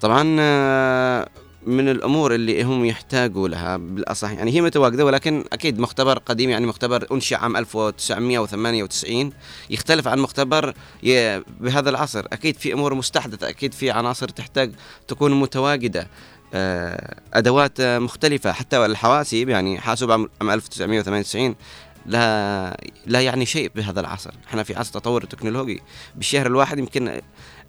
طبعا 0.00 0.36
آه، 0.40 1.28
من 1.66 1.88
الأمور 1.88 2.34
اللي 2.34 2.62
هم 2.62 2.84
يحتاجوا 2.84 3.48
لها 3.48 3.76
بالأصح 3.76 4.30
يعني 4.30 4.52
هي 4.52 4.60
متواجدة 4.60 5.04
ولكن 5.04 5.44
أكيد 5.52 5.78
مختبر 5.78 6.18
قديم 6.18 6.50
يعني 6.50 6.66
مختبر 6.66 7.06
أنشئ 7.12 7.34
عام 7.34 7.56
1998 7.56 9.32
يختلف 9.70 10.08
عن 10.08 10.18
مختبر 10.18 10.74
بهذا 11.60 11.90
العصر. 11.90 12.26
أكيد 12.32 12.56
في 12.56 12.72
أمور 12.72 12.94
مستحدثة 12.94 13.48
أكيد 13.48 13.74
في 13.74 13.90
عناصر 13.90 14.28
تحتاج 14.28 14.72
تكون 15.08 15.40
متواجدة. 15.40 16.00
آه، 16.00 16.06
أدوات 17.34 17.80
آه، 17.80 17.98
مختلفة. 17.98 18.52
حتى 18.52 18.86
الحواسيب 18.86 19.48
يعني 19.48 19.80
حاسوب 19.80 20.10
عام 20.10 20.28
عام 20.40 20.50
1998 20.50 21.54
لا 22.06 22.80
لا 23.06 23.20
يعني 23.20 23.46
شيء 23.46 23.70
بهذا 23.74 24.00
العصر. 24.00 24.30
إحنا 24.48 24.62
في 24.62 24.74
عصر 24.74 24.92
تطور 24.92 25.22
التكنولوجي 25.22 25.82
بالشهر 26.16 26.46
الواحد 26.46 26.78
يمكن 26.78 27.20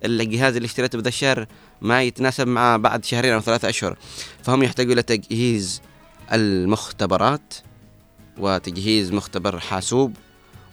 الجهاز 0.05 0.55
اللي 0.55 0.65
اشتريته 0.65 0.97
بذا 0.97 1.07
الشهر 1.07 1.47
ما 1.81 2.03
يتناسب 2.03 2.47
مع 2.47 2.77
بعد 2.77 3.05
شهرين 3.05 3.33
أو 3.33 3.39
ثلاثة 3.39 3.69
أشهر. 3.69 3.97
فهم 4.43 4.63
يحتاجوا 4.63 4.93
إلى 4.93 5.03
تجهيز 5.03 5.81
المختبرات 6.33 7.53
وتجهيز 8.37 9.11
مختبر 9.11 9.59
حاسوب 9.59 10.15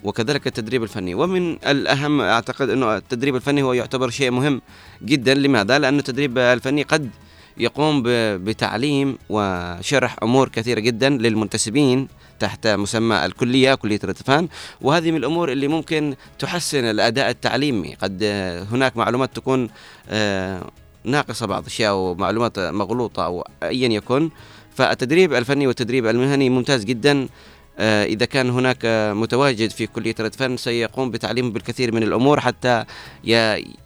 وكذلك 0.04 0.46
التدريب 0.46 0.82
الفني. 0.82 1.14
ومن 1.14 1.52
الأهم 1.52 2.20
أعتقد 2.20 2.70
أنه 2.70 2.96
التدريب 2.96 3.36
الفني 3.36 3.62
هو 3.62 3.72
يعتبر 3.72 4.10
شيء 4.10 4.30
مهم 4.30 4.62
جدا. 5.02 5.34
لماذا؟ 5.34 5.78
لأن 5.78 5.98
التدريب 5.98 6.38
الفني 6.38 6.82
قد 6.82 7.10
يقوم 7.58 8.02
بتعليم 8.44 9.18
وشرح 9.28 10.16
أمور 10.22 10.48
كثيرة 10.48 10.80
جدا 10.80 11.08
للمنتسبين 11.08 12.08
تحت 12.40 12.66
مسمى 12.66 13.24
الكلية 13.24 13.74
كلية 13.74 14.00
ردفان 14.04 14.48
وهذه 14.80 15.10
من 15.10 15.16
الأمور 15.16 15.52
اللي 15.52 15.68
ممكن 15.68 16.14
تحسن 16.38 16.84
الأداء 16.84 17.30
التعليمي. 17.30 17.94
قد 17.94 18.24
هناك 18.72 18.96
معلومات 18.96 19.36
تكون 19.36 19.68
آه، 20.08 20.70
ناقصة 21.04 21.46
بعض 21.46 21.62
الأشياء 21.62 21.94
ومعلومات 21.94 22.58
مغلوطة 22.58 23.24
أو 23.24 23.44
ايا 23.62 23.88
يكن. 23.88 24.30
فالتدريب 24.74 25.34
الفني 25.34 25.66
والتدريب 25.66 26.06
المهني 26.06 26.50
ممتاز 26.50 26.84
جدا. 26.84 27.28
إذا 27.78 28.26
كان 28.26 28.50
هناك 28.50 28.78
آه، 28.84 29.12
متواجد 29.12 29.70
في 29.70 29.86
كلية 29.86 30.14
ردفان 30.20 30.56
سيقوم 30.56 31.10
بتعليمه 31.10 31.50
بالكثير 31.50 31.94
من 31.94 32.02
الأمور 32.02 32.40
حتى 32.40 32.84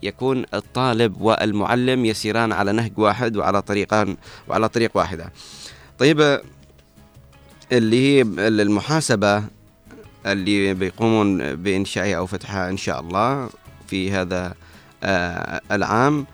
يكون 0.03 0.45
الطالب 0.55 1.21
والمعلم 1.21 2.05
يسيران 2.05 2.53
على 2.53 2.73
نهج 2.73 2.93
واحد 2.97 3.37
وعلى 3.37 3.63
طريقان 3.63 4.17
وعلى 4.49 4.69
طريق 4.69 4.91
واحدة. 4.95 5.33
طيب 5.99 6.21
آه، 6.21 6.43
اللي 7.73 8.21
هي 8.21 8.23
المحاسبة 8.39 9.45
اللي 10.27 10.75
بيقومون 10.75 11.55
بإنشائها 11.55 12.17
أو 12.17 12.27
فتحها 12.27 12.71
إن 12.71 12.77
شاء 12.77 13.01
الله 13.01 13.51
في 13.87 14.13
هذا 14.13 14.55
آه، 15.03 15.61
العام 15.73 16.27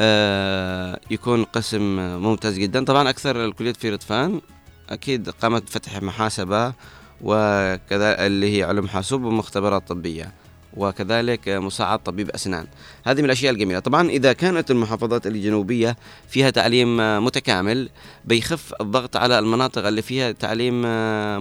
آه، 0.00 1.00
يكون 1.10 1.44
قسم 1.44 1.82
ممتاز 2.22 2.58
جدا. 2.58 2.84
طبعا 2.84 3.10
أكثر 3.10 3.44
الكليات 3.44 3.76
في 3.76 3.90
ردفان 3.90 4.40
أكيد 4.88 5.30
قامت 5.30 5.62
بفتح 5.62 6.02
محاسبة 6.02 6.72
وكذا 7.20 8.26
اللي 8.26 8.58
هي 8.58 8.62
علوم 8.62 8.88
حاسوب 8.88 9.22
ومختبرات 9.22 9.88
طبية 9.88 10.32
وكذلك 10.76 11.48
مساعد 11.48 11.98
طبيب 11.98 12.30
أسنان. 12.30 12.66
هذه 13.04 13.18
من 13.18 13.24
الأشياء 13.24 13.52
الجميلة. 13.52 13.78
طبعا 13.78 14.08
إذا 14.08 14.32
كانت 14.32 14.70
المحافظات 14.70 15.26
الجنوبية 15.26 15.96
فيها 16.28 16.50
تعليم 16.50 16.96
متكامل 17.24 17.88
بيخف 18.24 18.74
الضغط 18.80 19.16
على 19.16 19.38
المناطق 19.38 19.86
اللي 19.86 20.02
فيها 20.02 20.32
تعليم 20.32 20.82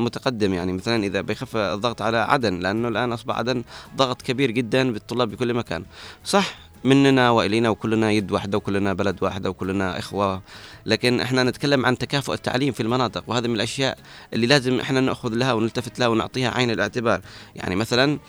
متقدم. 0.03 0.53
يعني 0.53 0.73
مثلا 0.73 1.03
إذا 1.03 1.21
بيخف 1.21 1.55
الضغط 1.55 2.01
على 2.01 2.17
عدن 2.17 2.59
لأنه 2.59 2.87
الآن 2.87 3.11
أصبح 3.13 3.37
عدن 3.37 3.63
ضغط 3.95 4.21
كبير 4.21 4.51
جدا 4.51 4.91
بالطلاب 4.91 5.29
بكل 5.29 5.53
مكان. 5.53 5.85
صح 6.25 6.55
مننا 6.87 7.29
وإلينا 7.29 7.69
وكلنا 7.69 8.11
يد 8.11 8.31
واحدة 8.31 8.57
وكلنا 8.57 8.93
بلد 8.93 9.23
واحدة 9.23 9.49
وكلنا 9.49 9.99
إخوة. 9.99 10.41
لكن 10.85 11.19
إحنا 11.19 11.43
نتكلم 11.43 11.85
عن 11.85 11.97
تكافؤ 11.97 12.33
التعليم 12.33 12.73
في 12.73 12.83
المناطق 12.83 13.23
وهذا 13.27 13.47
من 13.47 13.55
الأشياء 13.55 13.97
اللي 14.33 14.47
لازم 14.47 14.79
إحنا 14.79 15.01
نأخذ 15.01 15.33
لها 15.33 15.53
ونلتفت 15.53 15.99
لها 15.99 16.07
ونعطيها 16.07 16.51
عين 16.51 16.71
الاعتبار. 16.71 17.21
يعني 17.55 17.75
مثلا 17.75 18.19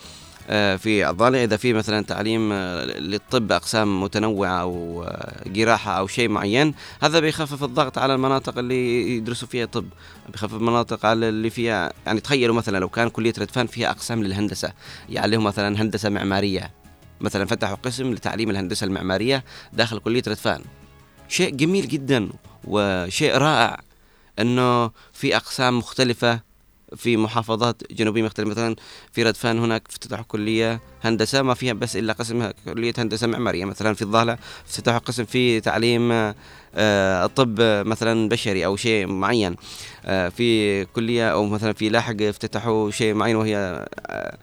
آه، 0.51 0.75
في 0.75 1.09
الضالع 1.09 1.43
إذا 1.43 1.57
في 1.57 1.73
مثلا 1.73 2.03
تعليم 2.03 2.49
آه، 2.51 2.85
للطب 2.85 3.51
أقسام 3.51 4.03
متنوعة 4.03 4.61
أو 4.61 5.03
آه، 5.03 5.49
جراحة 5.49 5.91
أو 5.91 6.07
شيء 6.07 6.29
معين 6.29 6.73
هذا 7.01 7.19
بيخفف 7.19 7.63
الضغط 7.63 7.97
على 7.97 8.15
المناطق 8.15 8.57
اللي 8.57 9.15
يدرسوا 9.17 9.47
فيها 9.47 9.65
طب 9.65 9.85
بيخفف 10.29 10.53
المناطق 10.53 11.05
على 11.05 11.29
اللي 11.29 11.49
فيها 11.49 11.93
يعني 12.05 12.19
تخيلوا 12.19 12.55
مثلا 12.55 12.79
لو 12.79 12.89
كان 12.89 13.09
كلية 13.09 13.33
ردفان 13.39 13.67
فيها 13.67 13.89
أقسام 13.89 14.23
للهندسة 14.23 14.73
يعلموا 15.09 15.45
مثلا 15.45 15.81
هندسة 15.81 16.09
معمارية 16.09 16.78
مثلا 17.21 17.45
فتحوا 17.45 17.75
قسم 17.75 18.13
لتعليم 18.13 18.49
الهندسة 18.49 18.85
المعمارية 18.85 19.43
داخل 19.73 19.99
كلية 19.99 20.23
ردفان 20.27 20.61
شيء 21.27 21.55
جميل 21.55 21.87
جدا 21.87 22.29
وشيء 22.63 23.37
رائع 23.37 23.79
إنه 24.39 24.91
في 25.13 25.35
أقسام 25.35 25.77
مختلفة 25.77 26.49
في 26.95 27.17
محافظات 27.17 27.81
جنوبية 27.91 28.23
مختلفة. 28.23 28.49
مثلا 28.51 28.75
في 29.11 29.23
ردفان 29.23 29.59
هناك 29.59 29.83
افتتحوا 29.89 30.23
كلية 30.27 30.81
هندسة 31.03 31.41
ما 31.41 31.53
فيها 31.53 31.73
بس 31.73 31.95
إلا 31.95 32.13
قسم 32.13 32.51
كلية 32.65 32.93
هندسة 32.97 33.27
معمارية. 33.27 33.65
مثلا 33.65 33.93
في 33.93 34.01
الضالع 34.01 34.37
افتتحوا 34.67 34.97
قسم 34.99 35.25
في 35.25 35.61
تعليم 35.61 36.33
آه، 36.75 37.25
طب 37.25 37.55
مثلا 37.61 38.29
بشري 38.29 38.65
أو 38.65 38.75
شيء 38.75 39.07
معين. 39.07 39.55
آه، 40.05 40.29
في 40.29 40.85
كلية 40.85 41.31
أو 41.31 41.45
مثلا 41.45 41.73
في 41.73 41.89
لاحق 41.89 42.21
افتتحوا 42.21 42.91
شيء 42.91 43.13
معين 43.13 43.35
وهي 43.35 43.85
آه، 44.07 44.37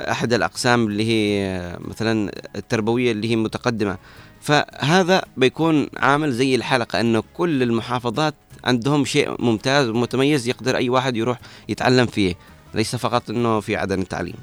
أحد 0.00 0.32
الأقسام 0.32 0.86
اللي 0.86 1.04
هي 1.08 1.76
مثلا 1.80 2.32
التربوية 2.56 3.12
اللي 3.12 3.30
هي 3.30 3.36
متقدمة. 3.36 3.98
فهذا 4.40 5.22
بيكون 5.36 5.86
عامل 5.96 6.32
زي 6.32 6.54
الحلقة 6.54 7.00
إنه 7.00 7.22
كل 7.34 7.62
المحافظات 7.62 8.34
عندهم 8.64 9.04
شيء 9.04 9.42
ممتاز 9.44 9.88
ومتميز 9.88 10.48
يقدر 10.48 10.76
أي 10.76 10.88
واحد 10.88 11.16
يروح 11.16 11.38
يتعلم 11.68 12.06
فيه. 12.06 12.34
ليس 12.74 12.96
فقط 12.96 13.30
إنه 13.30 13.60
في 13.60 13.76
عدن 13.76 14.00
التعليم 14.00 14.36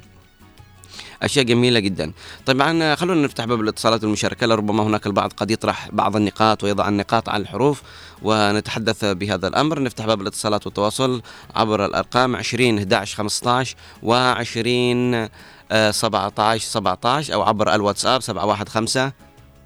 أشياء 1.23 1.45
جميلة 1.45 1.79
جدا. 1.79 2.11
طبعا 2.45 2.95
خلونا 2.95 3.21
نفتح 3.21 3.45
باب 3.45 3.61
الاتصالات 3.61 4.03
والمشاركة. 4.03 4.47
لربما 4.47 4.83
هناك 4.83 5.07
البعض 5.07 5.33
قد 5.33 5.51
يطرح 5.51 5.89
بعض 5.91 6.15
النقاط 6.15 6.63
ويضع 6.63 6.89
النقاط 6.89 7.29
على 7.29 7.41
الحروف 7.41 7.81
ونتحدث 8.21 9.05
بهذا 9.05 9.47
الأمر. 9.47 9.79
نفتح 9.79 10.05
باب 10.05 10.21
الاتصالات 10.21 10.65
والتواصل 10.65 11.21
عبر 11.55 11.85
الأرقام 11.85 12.35
20 12.35 12.77
11 12.77 13.17
15 13.17 13.75
و20 14.03 15.29
17 15.91 16.65
17 16.65 17.33
أو 17.33 17.41
عبر 17.41 17.75
الواتساب 17.75 18.21
715 18.21 19.11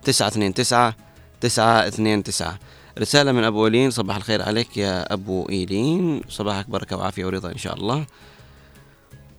929 0.04 0.94
929 1.42 2.58
رسالة 3.00 3.32
من 3.32 3.44
أبو 3.44 3.66
إيلين. 3.66 3.92
صباح 3.92 4.16
الخير 4.16 4.42
عليك 4.42 4.78
يا 4.78 5.14
أبو 5.14 5.50
إيلين. 5.50 6.22
صباحك 6.30 6.70
بركة 6.70 6.98
وعافية 6.98 7.26
ورضا 7.26 7.52
إن 7.52 7.58
شاء 7.58 7.76
الله. 7.76 8.06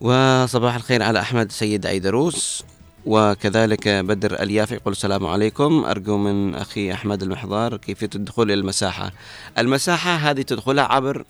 وصباح 0.01 0.75
الخير 0.75 1.03
على 1.03 1.21
أحمد 1.21 1.53
سيد 1.53 1.87
أيدروس 1.87 2.65
وكذلك 3.07 3.89
بدر 3.89 4.43
اليافع 4.43 4.77
يقول 4.77 4.93
السلام 4.93 5.27
عليكم. 5.27 5.85
أرجو 5.85 6.19
من 6.19 6.55
أخي 6.55 6.93
أحمد 6.93 7.23
المحضار 7.23 7.77
كيفية 7.77 8.11
الدخول 8.15 8.51
إلى 8.51 8.61
المساحة. 8.61 9.13
المساحة 9.59 10.11
هذه 10.11 10.43
تدخلها 10.43 10.85
عبر 10.85 11.25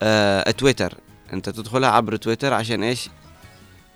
آه 0.00 0.50
تويتر. 0.50 0.94
أنت 1.32 1.48
تدخلها 1.48 1.88
عبر 1.88 2.16
تويتر 2.16 2.52
عشان 2.52 2.82
إيش؟ 2.82 3.08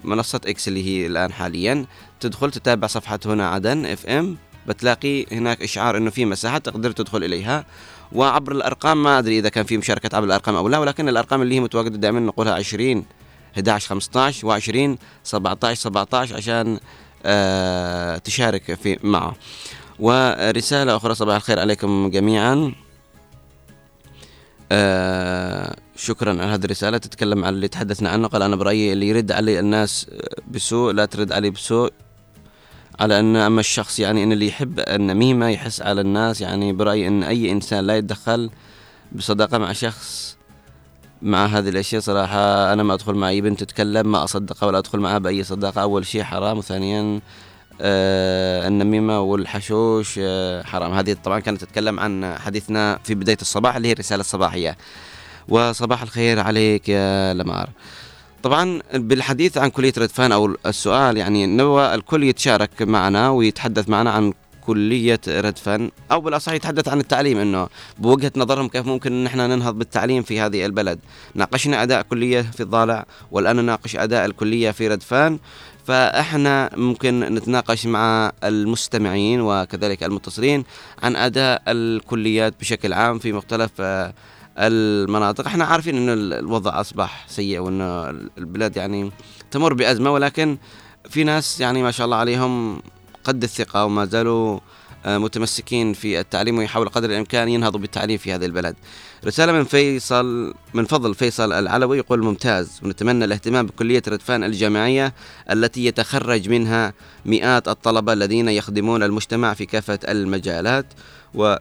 منصة 0.04 0.40
X 0.46 0.68
اللي 0.68 0.84
هي 0.86 1.06
الآن 1.06 1.32
حاليا. 1.32 1.86
تدخل 2.20 2.50
تتابع 2.50 2.86
صفحة 2.86 3.20
هنا 3.26 3.48
عدن 3.48 3.86
FM. 3.86 4.36
بتلاقي 4.66 5.26
هناك 5.32 5.62
إشعار 5.62 5.96
إنه 5.96 6.10
في 6.10 6.24
مساحة 6.24 6.58
تقدر 6.58 6.90
تدخل 6.90 7.24
إليها. 7.24 7.64
وعبر 8.12 8.52
الأرقام 8.52 9.02
ما 9.02 9.18
أدري 9.18 9.38
إذا 9.38 9.48
كان 9.48 9.64
في 9.64 9.76
مشاركة 9.76 10.16
عبر 10.16 10.26
الأرقام 10.26 10.56
أو 10.56 10.68
لا 10.68 10.78
ولكن 10.78 11.08
الأرقام 11.08 11.42
اللي 11.42 11.54
هي 11.54 11.60
متواجدة 11.60 11.96
دائما 11.96 12.20
نقولها 12.20 12.54
20 12.54 13.04
11 13.54 13.88
15 13.88 14.60
و20 14.60 14.98
17 15.24 15.80
17 15.80 16.36
عشان 16.36 16.80
آه 17.24 18.18
تشارك 18.18 18.74
في 18.74 18.98
معه. 19.02 19.34
ورسالة 19.98 20.96
أخرى 20.96 21.14
صباح 21.14 21.36
الخير 21.36 21.58
عليكم 21.58 22.10
جميعا. 22.10 22.72
آه 24.72 25.76
شكرا 25.96 26.30
على 26.30 26.42
هذه 26.42 26.64
الرسالة. 26.64 26.98
تتكلم 26.98 27.44
عن 27.44 27.54
اللي 27.54 27.68
تحدثنا 27.68 28.10
عنه. 28.10 28.28
قال 28.28 28.42
أنا 28.42 28.56
برأيي 28.56 28.92
اللي 28.92 29.08
يرد 29.08 29.32
علي 29.32 29.60
الناس 29.60 30.06
بسوء 30.50 30.92
لا 30.92 31.04
ترد 31.04 31.32
عليه 31.32 31.50
بسوء. 31.50 31.92
على 33.00 33.20
أن 33.20 33.36
أما 33.36 33.60
الشخص 33.60 33.98
يعني 33.98 34.24
أن 34.24 34.32
اللي 34.32 34.46
يحب 34.46 34.80
النميمة 34.80 35.48
يحس 35.48 35.82
على 35.82 36.00
الناس 36.00 36.40
يعني 36.40 36.72
برأيي 36.72 37.08
أن 37.08 37.22
أي 37.22 37.50
إنسان 37.52 37.86
لا 37.86 37.96
يتدخل 37.96 38.50
بصداقة 39.12 39.58
مع 39.58 39.72
شخص 39.72 40.36
مع 41.22 41.46
هذه 41.46 41.68
الأشياء 41.68 42.00
صراحة 42.02 42.72
أنا 42.72 42.82
ما 42.82 42.94
أدخل 42.94 43.14
مع 43.14 43.28
أي 43.28 43.40
بنت 43.40 43.60
تتكلم 43.60 44.12
ما 44.12 44.24
أصدقها 44.24 44.66
ولا 44.66 44.78
أدخل 44.78 44.98
معها 44.98 45.18
بأي 45.18 45.44
صداقة. 45.44 45.82
أول 45.82 46.06
شيء 46.06 46.22
حرام 46.22 46.58
وثانيا 46.58 47.20
آه 47.80 48.68
النميمة 48.68 49.20
والحشوش 49.20 50.14
آه 50.22 50.62
حرام. 50.62 50.92
هذه 50.92 51.16
طبعا 51.24 51.40
كانت 51.40 51.60
تتكلم 51.60 52.00
عن 52.00 52.34
حديثنا 52.38 52.98
في 53.04 53.14
بداية 53.14 53.38
الصباح 53.40 53.76
اللي 53.76 53.88
هي 53.88 53.92
الرسالة 53.92 54.20
الصباحية. 54.20 54.76
وصباح 55.48 56.02
الخير 56.02 56.40
عليك 56.40 56.88
يا 56.88 57.34
لمار. 57.34 57.68
طبعا 58.42 58.80
بالحديث 58.94 59.58
عن 59.58 59.70
كلية 59.70 59.92
ردفان 59.98 60.32
أو 60.32 60.56
السؤال 60.66 61.16
يعني 61.16 61.46
نوى 61.46 61.94
الكل 61.94 62.24
يتشارك 62.24 62.82
معنا 62.82 63.30
ويتحدث 63.30 63.88
معنا 63.88 64.10
عن 64.10 64.32
كلية 64.66 65.20
ردفان 65.28 65.90
أو 66.12 66.20
بالأصح 66.20 66.52
يتحدث 66.52 66.88
عن 66.88 67.00
التعليم 67.00 67.38
أنه 67.38 67.68
بوجهة 67.98 68.32
نظرهم 68.36 68.68
كيف 68.68 68.86
ممكن 68.86 69.12
أن 69.12 69.26
إحنا 69.26 69.46
ننهض 69.46 69.78
بالتعليم 69.78 70.22
في 70.22 70.40
هذه 70.40 70.66
البلد. 70.66 70.98
ناقشنا 71.34 71.82
أداء 71.82 72.02
كلية 72.02 72.42
في 72.42 72.62
الضالع 72.62 73.04
والآن 73.30 73.56
نناقش 73.56 73.96
أداء 73.96 74.24
الكلية 74.24 74.70
في 74.70 74.88
ردفان 74.88 75.38
فإحنا 75.84 76.70
ممكن 76.76 77.20
نتناقش 77.20 77.86
مع 77.86 78.32
المستمعين 78.44 79.40
وكذلك 79.40 80.04
المتصلين 80.04 80.64
عن 81.02 81.16
أداء 81.16 81.62
الكليات 81.68 82.54
بشكل 82.60 82.92
عام 82.92 83.18
في 83.18 83.32
مختلف 83.32 83.70
آه، 83.80 84.14
المناطق. 84.58 85.46
إحنا 85.46 85.64
عارفين 85.64 85.96
إنه 85.96 86.12
الوضع 86.38 86.80
أصبح 86.80 87.24
سيء 87.28 87.58
وإنه 87.58 88.10
البلاد 88.38 88.76
يعني 88.76 89.10
تمر 89.50 89.74
بأزمة 89.74 90.10
ولكن 90.10 90.58
في 91.10 91.24
ناس 91.24 91.60
يعني 91.60 91.82
ما 91.82 91.90
شاء 91.90 92.04
الله 92.04 92.16
عليهم 92.16 92.82
قد 93.24 93.42
الثقة 93.42 93.84
وما 93.84 94.04
زالوا 94.04 94.60
آه، 95.04 95.18
متمسكين 95.18 95.92
في 95.92 96.20
التعليم 96.20 96.58
ويحاول 96.58 96.88
قدر 96.88 97.10
الإمكان 97.10 97.48
ينهضوا 97.48 97.80
بالتعليم 97.80 98.18
في 98.18 98.34
هذه 98.34 98.44
البلد. 98.44 98.76
رسالة 99.24 99.52
من 99.52 99.64
فيصل 99.64 100.54
من 100.74 100.84
فضل 100.84 101.14
فيصل 101.14 101.52
العلوي 101.52 101.98
يقول 101.98 102.24
ممتاز 102.24 102.80
ونتمنى 102.82 103.24
الاهتمام 103.24 103.66
بكلية 103.66 104.02
ردفان 104.08 104.44
الجامعية 104.44 105.14
التي 105.50 105.84
يتخرج 105.84 106.48
منها 106.48 106.92
مئات 107.26 107.68
الطلبة 107.68 108.12
الذين 108.12 108.48
يخدمون 108.48 109.02
المجتمع 109.02 109.54
في 109.54 109.66
كافة 109.66 109.98
المجالات 110.08 110.86
و 111.34 111.56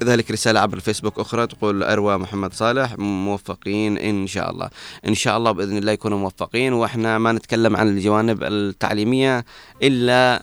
كذلك 0.00 0.30
رسالة 0.30 0.60
عبر 0.60 0.76
الفيسبوك 0.76 1.18
أخرى 1.18 1.46
تقول 1.46 1.82
أروى 1.82 2.18
محمد 2.18 2.54
صالح 2.54 2.98
موفقين 2.98 3.98
إن 3.98 4.26
شاء 4.26 4.50
الله 4.50 4.70
إن 5.08 5.14
شاء 5.14 5.36
الله 5.36 5.52
بإذن 5.52 5.76
الله 5.76 5.92
يكونوا 5.92 6.18
موفقين 6.18 6.72
وإحنا 6.72 7.18
ما 7.18 7.32
نتكلم 7.32 7.76
عن 7.76 7.88
الجوانب 7.88 8.42
التعليمية 8.42 9.44
إلا 9.82 10.42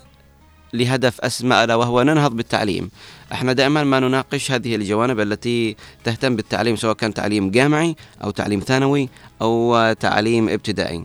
لهدف 0.73 1.21
أسمى 1.21 1.63
ألا 1.63 1.75
وهو 1.75 2.03
ننهض 2.03 2.35
بالتعليم. 2.35 2.89
إحنا 3.31 3.53
دائما 3.53 3.83
ما 3.83 3.99
نناقش 3.99 4.51
هذه 4.51 4.75
الجوانب 4.75 5.19
التي 5.19 5.75
تهتم 6.03 6.35
بالتعليم 6.35 6.75
سواء 6.75 6.93
كان 6.93 7.13
تعليم 7.13 7.51
جامعي 7.51 7.95
أو 8.23 8.31
تعليم 8.31 8.59
ثانوي 8.59 9.09
أو 9.41 9.93
تعليم 9.99 10.49
ابتدائي. 10.49 11.03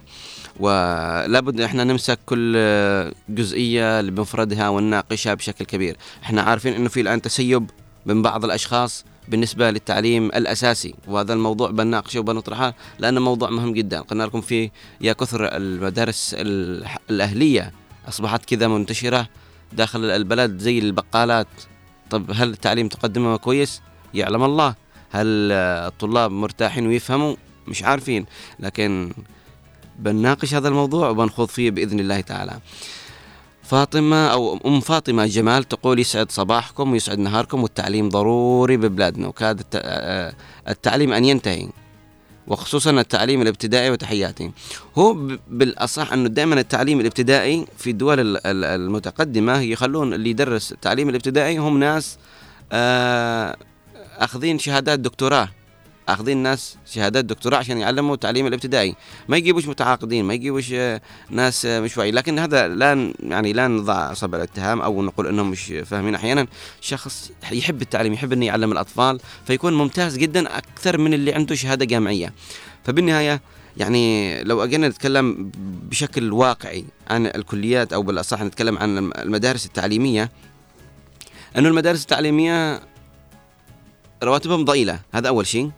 ولابد 0.61 1.61
إحنا 1.61 1.85
نمسك 1.85 2.19
كل 2.27 2.57
جزئية 3.29 4.01
بمفردها 4.01 4.69
ونناقشها 4.69 5.35
بشكل 5.35 5.65
كبير. 5.65 5.97
إحنا 6.23 6.43
عارفين 6.43 6.73
إنه 6.73 6.89
في 6.89 7.01
الآن 7.01 7.23
تسيب 7.23 7.71
من 8.07 8.23
بعض 8.23 8.45
الأشخاص 8.45 9.05
بالنسبة 9.29 9.71
للتعليم 9.71 10.27
الأساسي 10.27 10.95
وهذا 11.09 11.33
الموضوع 11.33 11.71
بنناقشه 11.71 12.21
وبنطرحه 12.21 12.75
لأنه 12.99 13.21
موضوع 13.21 13.51
مهم 13.51 13.73
جدا. 13.73 14.01
قلنا 14.01 14.23
لكم 14.23 14.41
في 14.41 14.71
يا 15.01 15.13
كثر 15.13 15.57
المدارس 15.57 16.37
الأهلية 17.11 17.73
أصبحت 18.09 18.45
كذا 18.45 18.69
منتشرة 18.69 19.29
داخل 19.73 20.05
البلد 20.05 20.59
زي 20.59 20.79
البقالات. 20.79 21.47
طب 22.11 22.31
هل 22.35 22.51
التعليم 22.51 22.89
تقدمه 22.89 23.37
كويس؟ 23.37 23.81
يعلم 24.15 24.45
الله. 24.45 24.75
هل 25.11 25.49
آه، 25.53 25.89
الطلاب 25.89 26.31
مرتاحين 26.31 26.87
ويفهموا؟ 26.87 27.37
مش 27.69 27.83
عارفين. 27.83 28.27
لكن 28.61 29.13
بنناقش 29.99 30.55
هذا 30.55 30.69
الموضوع 30.69 31.09
وبنخوض 31.09 31.49
فيه 31.49 31.71
بإذن 31.71 32.01
الله 32.01 32.21
تعالى. 32.21 32.59
فاطمة 33.63 34.27
أو 34.27 34.59
أم 34.67 34.81
فاطمة 34.81 35.27
جمال 35.27 35.65
تقول 35.65 35.99
يسعد 35.99 36.31
صباحكم 36.31 36.93
ويسعد 36.93 37.19
نهاركم 37.19 37.63
والتعليم 37.63 38.09
ضروري 38.09 38.77
ببلادنا 38.77 39.29
وكاد 39.29 39.59
الت- 39.61 39.81
آه، 39.85 40.35
التعليم 40.69 41.13
أن 41.13 41.25
ينتهي. 41.25 41.69
وخصوصا 42.49 42.91
التعليم 42.91 43.43
الابتدائي 43.43 43.91
وتحياتي. 43.91 44.51
هو 44.99 45.17
بالأصح 45.51 46.13
أنه 46.13 46.29
دائما 46.29 46.61
التعليم 46.61 47.01
الابتدائي 47.01 47.67
في 47.79 47.91
الدول 47.91 48.21
ال- 48.21 48.47
ال- 48.47 48.65
المتقدمة 48.65 49.61
يخلون 49.61 50.15
اللي 50.15 50.31
يدرس 50.31 50.73
التعليم 50.73 51.09
الابتدائي 51.09 51.59
هم 51.59 51.79
ناس 51.79 52.19
آه، 52.73 53.57
أخذين 54.19 54.59
شهادات 54.59 54.99
دكتوراه 55.01 55.49
أخذين 56.09 56.39
ناس 56.39 56.77
شهادات 56.87 57.25
دكتوراه 57.25 57.57
عشان 57.57 57.79
يعلموا 57.79 58.15
التعليم 58.15 58.47
الابتدائي. 58.47 58.95
ما 59.29 59.37
يجيبوش 59.37 59.69
متعاقدين 59.69 60.25
ما 60.25 60.35
يجيبوش 60.35 60.73
آه، 60.73 61.01
ناس 61.31 61.67
آه، 61.67 61.81
مش 61.81 61.99
واعي 61.99 62.11
لكن 62.11 62.39
هذا 62.39 62.69
لا 62.69 63.13
يعني 63.21 63.53
لا 63.53 63.69
نضع 63.69 64.13
اصابع 64.13 64.39
الاتهام 64.39 64.81
أو 64.81 65.03
نقول 65.03 65.27
إنهم 65.27 65.51
مش 65.51 65.73
فاهمين. 65.87 66.15
أحيانا 66.15 66.47
شخص 66.81 67.31
يحب 67.53 67.83
التعليم 67.83 68.13
يحب 68.13 68.33
إنه 68.33 68.47
يعلم 68.47 68.73
الأطفال 68.73 69.21
فيكون 69.47 69.75
ممتاز 69.75 70.17
جدا 70.17 70.59
أكثر 70.59 70.99
من 70.99 71.15
اللي 71.15 71.33
عنده 71.33 71.55
شهادة 71.55 71.85
جامعية. 71.85 72.33
فبالنهاية 72.85 73.41
يعني 73.77 74.43
لو 74.45 74.65
أجينا 74.65 74.89
نتكلم 74.89 75.51
بشكل 75.91 76.33
واقعي 76.33 76.85
عن 77.11 77.27
الكليات 77.27 77.93
أو 77.93 78.03
بالأصح 78.03 78.43
نتكلم 78.43 78.79
عن 78.79 78.99
المدارس 78.99 79.67
التعليمية 79.67 80.31
إنه 81.57 81.69
المدارس 81.69 82.03
التعليمية 82.03 82.81
رواتبهم 84.23 84.65
ضئيلة. 84.65 85.01
هذا 85.15 85.29
أول 85.29 85.47
شيء. 85.47 85.71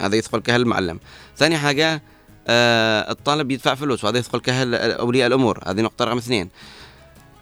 هذا 0.00 0.16
يدخل 0.16 0.38
كهل 0.38 0.60
المعلم. 0.60 1.00
ثاني 1.36 1.58
حاجة 1.58 2.02
آه 2.48 3.10
الطالب 3.10 3.50
يدفع 3.50 3.74
فلوس 3.74 4.04
وهذا 4.04 4.18
يدخل 4.18 4.40
كهل 4.40 4.74
أولياء 4.74 5.26
الأمور. 5.26 5.60
هذه 5.66 5.80
نقطة 5.80 6.04
رقم 6.04 6.16
اثنين. 6.16 6.48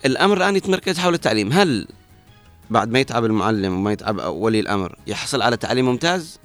الأمر 0.04 0.36
الآن 0.36 0.56
يتمركز 0.56 0.98
حول 0.98 1.14
التعليم. 1.14 1.52
هل 1.52 1.88
بعد 2.70 2.90
ما 2.90 2.98
يتعب 2.98 3.24
المعلم 3.24 3.76
وما 3.76 3.92
يتعب 3.92 4.18
ولي 4.18 4.60
الأمر 4.60 4.96
يحصل 5.06 5.42
على 5.42 5.56
تعليم 5.56 5.86
ممتاز؟ 5.86 6.38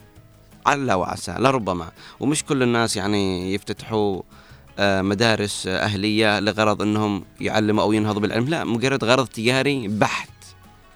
على 0.66 0.94
وعسى 0.94 1.36
لربما. 1.40 1.92
ومش 2.20 2.44
كل 2.44 2.64
الناس 2.64 2.98
يعني 2.98 3.54
يفتتحوا 3.54 4.22
آه، 4.80 5.02
مدارس 5.02 5.68
أهلية 5.68 6.40
لغرض 6.40 6.82
أنهم 6.82 7.26
يعلموا 7.42 7.84
أو 7.84 7.94
ينهضوا 7.94 8.22
بالعلم. 8.22 8.50
لا 8.50 8.64
مجرد 8.64 9.04
غرض 9.04 9.28
تجاري 9.28 9.88
بحت. 9.88 10.30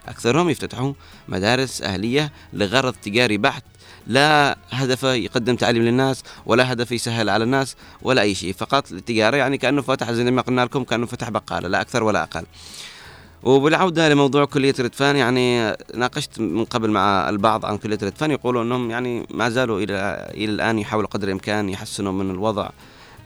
أكثرهم 0.07 0.49
يفتتحوا 0.49 0.93
مدارس 1.27 1.81
أهلية 1.81 2.31
لغرض 2.53 2.93
تجاري 2.93 3.37
بحت. 3.37 3.63
لا 4.07 4.57
هدف 4.69 5.03
يقدم 5.03 5.55
تعليم 5.55 5.83
للناس 5.83 6.23
ولا 6.45 6.73
هدف 6.73 6.91
يسهل 6.91 7.29
على 7.29 7.43
الناس 7.43 7.75
ولا 8.01 8.21
أي 8.21 8.35
شيء. 8.35 8.53
فقط 8.53 8.91
التجارة 8.91 9.35
يعني 9.37 9.57
كأنه 9.57 9.81
فتح 9.81 10.11
زي 10.11 10.31
ما 10.31 10.41
قلنا 10.41 10.61
لكم 10.65 10.83
كأنه 10.83 11.05
فتح 11.05 11.29
بقالة 11.29 11.67
لا 11.67 11.81
أكثر 11.81 12.03
ولا 12.03 12.23
أقل. 12.23 12.43
وبالعودة 13.43 14.09
لموضوع 14.09 14.45
كلية 14.45 14.75
ردفان 14.79 15.15
يعني 15.15 15.75
ناقشت 15.93 16.39
من 16.39 16.65
قبل 16.65 16.89
مع 16.91 17.29
البعض 17.29 17.65
عن 17.65 17.77
كلية 17.77 17.99
ردفان 18.03 18.31
يقولوا 18.31 18.63
أنهم 18.63 18.91
يعني 18.91 19.27
ما 19.31 19.49
زالوا 19.49 19.79
إلى 19.79 20.27
إلى 20.33 20.51
الآن 20.51 20.79
يحاولوا 20.79 21.09
قدر 21.09 21.27
الإمكان 21.27 21.69
يحسنوا 21.69 22.11
من 22.11 22.31
الوضع. 22.31 22.69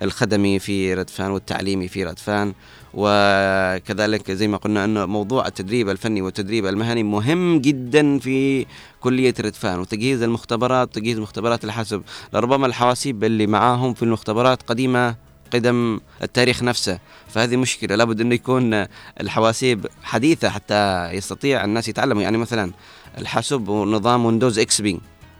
الخدمي 0.01 0.59
في 0.59 0.93
ردفان 0.93 1.31
والتعليمي 1.31 1.87
في 1.87 2.03
ردفان 2.03 2.53
وكذلك 2.93 4.31
زي 4.31 4.47
ما 4.47 4.57
قلنا 4.57 4.85
أنه 4.85 5.05
موضوع 5.05 5.47
التدريب 5.47 5.89
الفني 5.89 6.21
والتدريب 6.21 6.65
المهني 6.65 7.03
مهم 7.03 7.59
جدا 7.59 8.19
في 8.19 8.65
كلية 9.01 9.33
ردفان 9.39 9.79
وتجهيز 9.79 10.21
المختبرات 10.21 10.87
وتجهيز 10.87 11.19
مختبرات 11.19 11.63
الحاسب 11.63 12.01
لربما 12.33 12.67
الحواسيب 12.67 13.23
اللي 13.23 13.47
معاهم 13.47 13.93
في 13.93 14.03
المختبرات 14.03 14.61
قديمة 14.63 15.15
قدم 15.53 15.99
التاريخ 16.23 16.63
نفسه. 16.63 16.99
فهذه 17.27 17.55
مشكلة 17.55 17.95
لابد 17.95 18.21
أنه 18.21 18.35
يكون 18.35 18.85
الحواسيب 19.21 19.87
حديثة 20.03 20.49
حتى 20.49 21.11
يستطيع 21.11 21.63
الناس 21.63 21.87
يتعلموا. 21.87 22.21
يعني 22.21 22.37
مثلا 22.37 22.71
الحاسوب 23.17 23.67
ونظام 23.67 24.25
Windows 24.25 24.59
XP 24.59 24.99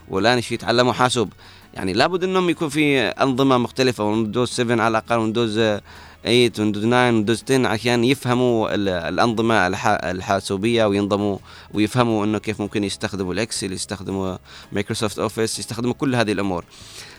والآن 0.09 0.37
إيش 0.37 0.51
يتعلموا؟ 0.51 0.93
حاسوب. 0.93 1.33
يعني 1.73 1.93
لابد 1.93 2.23
أنهم 2.23 2.49
يكون 2.49 2.69
في 2.69 2.99
أنظمة 2.99 3.57
مختلفة 3.57 4.03
Windows 4.03 4.49
7 4.49 4.75
على 4.83 4.87
الأقل 4.97 5.15
Windows 5.17 5.55
8 6.23 6.51
Windows 6.59 6.83
9 6.83 7.05
Windows 7.05 7.43
10 7.43 7.67
عشان 7.67 8.03
يفهموا 8.03 8.75
ال- 8.75 8.89
الأنظمة 8.89 9.67
الح- 9.67 9.87
الحاسوبية 10.03 10.85
وينضموا 10.85 11.37
ويفهموا 11.73 12.25
أنه 12.25 12.37
كيف 12.37 12.61
ممكن 12.61 12.83
يستخدموا 12.83 13.33
ال 13.33 13.40
Excel 13.40 13.73
يستخدموا 13.73 14.37
Microsoft 14.71 15.19
Office 15.19 15.59
يستخدموا 15.59 15.93
كل 15.93 16.15
هذه 16.15 16.31
الأمور. 16.31 16.65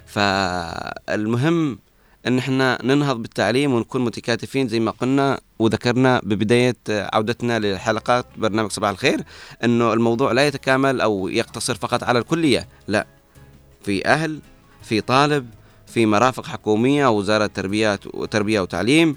فالمهم 0.07 1.79
إن 2.27 2.39
إحنا 2.39 2.79
ننهض 2.85 3.17
بالتعليم 3.23 3.75
ونكون 3.75 4.05
متكاتفين 4.05 4.69
زي 4.69 4.81
ما 4.81 4.91
قلنا 4.91 5.41
وذكرنا 5.59 6.21
ببداية 6.25 6.77
عودتنا 6.89 7.59
لحلقات 7.59 8.27
برنامج 8.37 8.71
صباح 8.71 8.91
الخير 8.91 9.21
إنه 9.65 9.93
الموضوع 9.93 10.33
لا 10.33 10.47
يتكامل 10.47 11.01
أو 11.01 11.29
يقتصر 11.29 11.75
فقط 11.75 12.03
على 12.05 12.19
الكلية 12.19 12.69
لا. 12.89 13.07
في 13.85 14.07
أهل 14.07 14.39
في 14.83 15.01
طالب 15.01 15.47
في 15.87 16.07
مرافق 16.07 16.47
حكومية 16.47 17.07
وزارة 17.11 17.47
تربية 17.47 18.01
وتربيه 18.15 18.61
وتعليم 18.61 19.17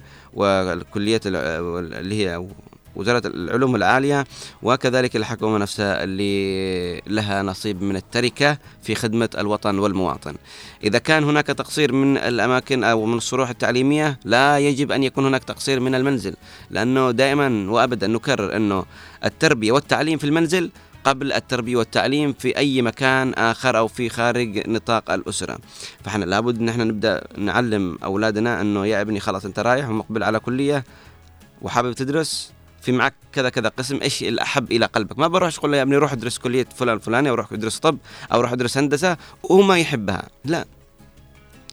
الع- 1.25 1.99
اللي 1.99 2.25
هي 2.25 2.45
وزارة 2.95 3.21
العلوم 3.27 3.75
العالية 3.75 4.25
وكذلك 4.63 5.15
الحكومة 5.15 5.57
نفسها 5.57 6.03
اللي 6.03 7.01
لها 7.07 7.43
نصيب 7.43 7.81
من 7.81 7.95
التركة 7.95 8.57
في 8.83 8.95
خدمة 8.95 9.29
الوطن 9.37 9.79
والمواطن. 9.79 10.35
إذا 10.83 10.97
كان 10.99 11.23
هناك 11.23 11.47
تقصير 11.47 11.93
من 11.93 12.17
الأماكن 12.17 12.83
أو 12.83 13.05
من 13.05 13.17
الصروح 13.17 13.49
التعليمية 13.49 14.19
لا 14.25 14.59
يجب 14.59 14.91
أن 14.91 15.03
يكون 15.03 15.25
هناك 15.25 15.43
تقصير 15.43 15.79
من 15.79 15.95
المنزل 15.95 16.35
لأنه 16.69 17.11
دائما 17.11 17.71
وأبدا 17.71 18.07
نكرر 18.07 18.55
أنه 18.55 18.85
التربية 19.25 19.71
والتعليم 19.71 20.17
في 20.17 20.23
المنزل 20.23 20.69
قبل 21.05 21.33
التربية 21.33 21.75
والتعليم 21.75 22.33
في 22.33 22.57
أي 22.57 22.81
مكان 22.81 23.33
آخر 23.33 23.77
أو 23.77 23.87
في 23.87 24.09
خارج 24.09 24.69
نطاق 24.69 25.11
الأسرة. 25.11 25.57
فإحنا 26.03 26.25
لابد 26.25 26.59
أن 26.59 26.69
إحنا 26.69 26.83
نبدأ 26.83 27.23
نعلم 27.37 27.97
أولادنا 28.03 28.61
أنه 28.61 28.85
يا 28.85 29.01
ابني 29.01 29.19
خلاص 29.19 29.45
أنت 29.45 29.59
رايح 29.59 29.89
ومقبل 29.89 30.23
على 30.23 30.39
كلية 30.39 30.83
وحابب 31.61 31.93
تدرس 31.93 32.51
في 32.81 32.91
معك 32.91 33.13
كذا 33.33 33.49
كذا 33.49 33.69
قسم 33.69 33.99
إيش 34.01 34.23
الأحب 34.23 34.71
إلى 34.71 34.85
قلبك؟ 34.85 35.19
ما 35.19 35.27
بروح 35.27 35.55
تقول 35.55 35.71
له 35.71 35.77
يا 35.77 35.81
ابني 35.81 35.97
روح 35.97 36.11
ادرس 36.11 36.37
كلية 36.37 36.67
فلان 36.75 36.99
فلاني 36.99 37.29
أو 37.29 37.35
روح 37.35 37.53
ادرس 37.53 37.79
طب 37.79 37.97
أو 38.33 38.41
روح 38.41 38.51
ادرس 38.51 38.77
هندسة 38.77 39.17
وهو 39.43 39.61
ما 39.61 39.79
يحبها. 39.79 40.29
لا. 40.45 40.65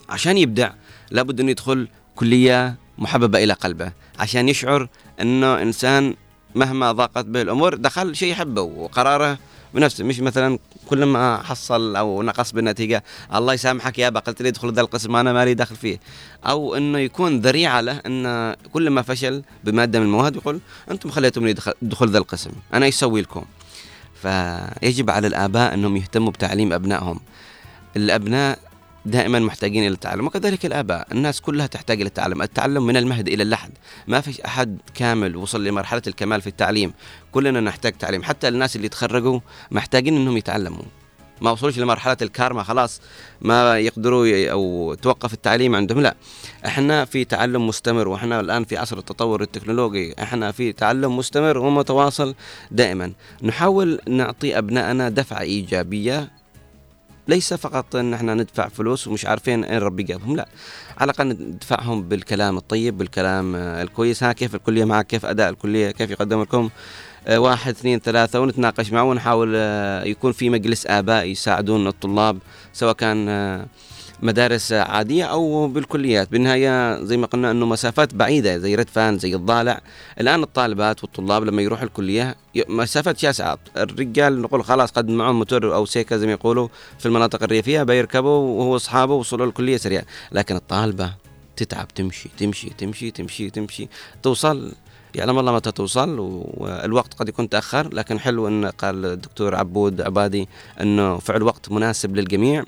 عشان 0.08 0.38
يبدع 0.38 0.70
لابد 1.10 1.40
إنه 1.40 1.50
يدخل 1.50 1.88
كلية 2.14 2.76
محببة 2.98 3.44
إلى 3.44 3.52
قلبه. 3.52 3.92
عشان 4.18 4.48
يشعر 4.48 4.88
إنه 5.20 5.62
إنسان 5.62 6.14
مهما 6.54 6.92
ضاقت 6.92 7.24
به 7.24 7.42
الأمور 7.42 7.74
دخل 7.74 8.16
شيء 8.16 8.32
يحبه 8.32 8.60
وقراره 8.62 9.38
بنفسه. 9.74 10.04
مش 10.04 10.20
مثلا 10.20 10.58
كل 10.88 11.04
ما 11.04 11.42
حصل 11.42 11.96
أو 11.96 12.22
نقص 12.22 12.52
بالنتيجة 12.52 13.04
الله 13.34 13.54
يسامحك 13.54 13.98
يابا 13.98 14.20
قلت 14.20 14.42
لي 14.42 14.48
ادخل 14.48 14.72
ذا 14.72 14.80
القسم 14.80 15.16
أنا 15.16 15.32
مالي 15.32 15.54
داخل 15.54 15.76
فيه. 15.76 16.00
أو 16.46 16.74
إنه 16.74 16.98
يكون 16.98 17.40
ذريعة 17.40 17.80
له 17.80 18.00
إن 18.06 18.54
كل 18.72 18.90
ما 18.90 19.02
فشل 19.02 19.42
بمادة 19.64 20.00
من 20.00 20.06
المواد 20.06 20.36
يقول 20.36 20.60
أنتم 20.90 21.10
خليتوني 21.10 21.52
دخل- 21.82 22.08
ذا 22.10 22.18
القسم 22.18 22.50
أنا 22.74 22.86
إيش 22.86 22.94
أسوي 22.96 23.20
لكم؟ 23.20 23.44
فيجب 24.22 25.10
على 25.10 25.26
الآباء 25.26 25.74
إنهم 25.74 25.96
يهتموا 25.96 26.30
بتعليم 26.32 26.72
أبنائهم. 26.72 27.20
الأبناء 27.96 28.58
دائما 29.06 29.38
محتاجين 29.38 29.82
إلى 29.82 29.94
التعلم 29.94 30.26
وكذلك 30.26 30.66
الآباء. 30.66 31.06
الناس 31.12 31.40
كلها 31.40 31.66
تحتاج 31.66 32.00
إلى 32.00 32.08
التعلم. 32.08 32.42
التعلم 32.42 32.86
من 32.86 32.96
المهد 32.96 33.28
إلى 33.28 33.42
اللحد. 33.42 33.70
ما 34.08 34.20
فيش 34.20 34.40
أحد 34.40 34.78
كامل 34.94 35.36
وصل 35.36 35.64
لمرحلة 35.64 36.02
الكمال 36.06 36.40
في 36.40 36.46
التعليم. 36.46 36.92
كلنا 37.32 37.60
نحتاج 37.60 37.92
تعليم. 37.92 38.22
حتى 38.22 38.48
الناس 38.48 38.76
اللي 38.76 38.88
تخرجوا 38.88 39.40
محتاجين 39.70 40.16
إنهم 40.16 40.36
يتعلموا. 40.36 40.82
ما 41.40 41.50
وصلوش 41.50 41.78
لمرحلة 41.78 42.16
الكارما 42.22 42.62
خلاص 42.62 43.00
ما 43.40 43.78
يقدروا 43.78 44.50
أو 44.50 44.94
توقف 44.94 45.32
التعليم 45.32 45.74
عندهم. 45.76 46.00
لا 46.00 46.14
إحنا 46.66 47.04
في 47.04 47.24
تعلم 47.24 47.66
مستمر 47.66 48.08
وإحنا 48.08 48.40
الآن 48.40 48.64
في 48.64 48.76
عصر 48.76 48.98
التطور 48.98 49.42
التكنولوجي. 49.42 50.14
إحنا 50.22 50.52
في 50.52 50.72
تعلم 50.72 51.16
مستمر 51.16 51.58
ومتواصل 51.58 52.34
دائما. 52.70 53.12
نحاول 53.42 54.00
نعطي 54.08 54.58
ابنائنا 54.58 55.08
دفعة 55.08 55.40
إيجابية 55.40 56.41
ليس 57.32 57.54
فقط 57.54 57.96
إن 57.96 58.14
إحنا 58.14 58.34
ندفع 58.34 58.68
فلوس 58.68 59.08
ومش 59.08 59.26
عارفين 59.26 59.64
اين 59.64 59.78
ربي 59.78 60.02
جابهم 60.02 60.36
لا. 60.36 60.48
على 60.98 61.10
الأقل 61.10 61.28
ندفعهم 61.28 62.02
بالكلام 62.02 62.56
الطيب 62.56 62.98
بالكلام 62.98 63.54
آه، 63.54 63.82
الكويس. 63.82 64.22
ها 64.22 64.32
كيف 64.32 64.54
الكلية 64.54 64.84
معك؟ 64.84 65.06
كيف 65.06 65.26
أداء 65.26 65.50
الكلية؟ 65.50 65.90
كيف 65.90 66.10
يقدم 66.10 66.42
لكم؟ 66.42 66.70
آه، 67.26 67.38
واحد 67.38 67.74
اثنين 67.74 67.98
ثلاثة 67.98 68.40
ونتناقش 68.40 68.92
معه 68.92 69.02
ونحاول 69.04 69.52
آه، 69.56 70.04
يكون 70.04 70.32
في 70.32 70.50
مجلس 70.50 70.86
آباء 70.86 71.24
يساعدون 71.26 71.86
الطلاب 71.86 72.38
سواء 72.72 72.92
كان 72.92 73.28
مدارس 74.22 74.72
عادية 74.72 75.24
أو 75.24 75.68
بالكليات. 75.68 76.30
بالنهاية 76.30 77.04
زي 77.04 77.16
ما 77.16 77.26
قلنا 77.26 77.50
أنه 77.50 77.66
مسافات 77.66 78.14
بعيدة 78.14 78.58
زي 78.58 78.74
ردفان 78.74 79.18
زي 79.18 79.34
الضالع. 79.34 79.80
الآن 80.20 80.42
الطالبات 80.42 81.02
والطلاب 81.04 81.44
لما 81.44 81.62
يروحوا 81.62 81.84
الكلية 81.84 82.36
مسافات 82.68 83.18
شاسعة 83.18 83.58
الرجال 83.76 84.42
نقول 84.42 84.64
خلاص 84.64 84.90
قد 84.90 85.08
معهم 85.08 85.38
موتور 85.38 85.74
أو 85.74 85.86
سيكا 85.86 86.16
زي 86.16 86.26
ما 86.26 86.32
يقولوا 86.32 86.68
في 86.98 87.06
المناطق 87.06 87.42
الريفية 87.42 87.82
بيركبوا 87.82 88.58
وهو 88.58 88.76
أصحابه 88.76 89.14
وصلوا 89.14 89.46
الكلية 89.46 89.76
سريع 89.76 90.02
لكن 90.32 90.56
الطالبة 90.56 91.14
تتعب 91.56 91.88
تمشي 91.88 92.28
تمشي 92.38 92.70
تمشي 92.78 93.10
تمشي 93.10 93.50
تمشي. 93.50 93.88
توصل 94.22 94.72
يعلم 95.14 95.38
الله 95.38 95.52
متى 95.52 95.72
توصل 95.72 96.18
والوقت 96.18 97.14
قد 97.14 97.28
يكون 97.28 97.48
تأخر. 97.48 97.94
لكن 97.94 98.20
حلو 98.20 98.48
أن 98.48 98.66
قال 98.66 99.06
الدكتور 99.06 99.54
عبود 99.54 100.00
عبادي 100.00 100.48
أنه 100.80 101.18
فعل 101.18 101.42
وقت 101.42 101.70
مناسب 101.72 102.16
للجميع. 102.16 102.64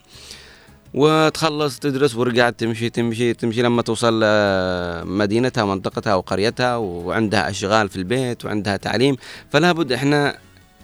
وتخلص 0.95 1.79
تدرس 1.79 2.15
ورجعت 2.15 2.61
تمشي 2.61 2.91
تمشي 2.91 3.35
تمشي 3.35 3.63
لما 3.63 3.83
توصل 3.83 4.21
آه، 4.25 5.05
مدينتها 5.05 5.65
منطقتها 5.65 6.13
أو 6.13 6.21
قريتها 6.21 6.77
وعندها 6.77 7.51
أشغال 7.51 7.89
في 7.89 7.97
البيت 7.97 8.45
وعندها 8.45 8.77
تعليم 8.77 9.17
فلا 9.51 9.73
بد 9.73 9.93
إحنا 9.93 10.39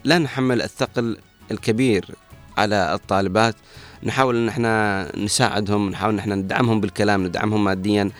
لا 0.04 0.18
نحمل 0.18 0.62
الثقل 0.62 1.16
الكبير 1.50 2.04
على 2.58 2.94
الطالبات. 2.94 3.54
نحاول 4.02 4.36
إن 4.36 4.48
إحنا 4.48 5.06
نساعدهم 5.16 5.90
نحاول 5.90 6.12
إن 6.12 6.18
إحنا 6.18 6.34
ندعمهم 6.34 6.80
بالكلام 6.80 7.26
ندعمهم 7.26 7.64
ماديا. 7.64 8.10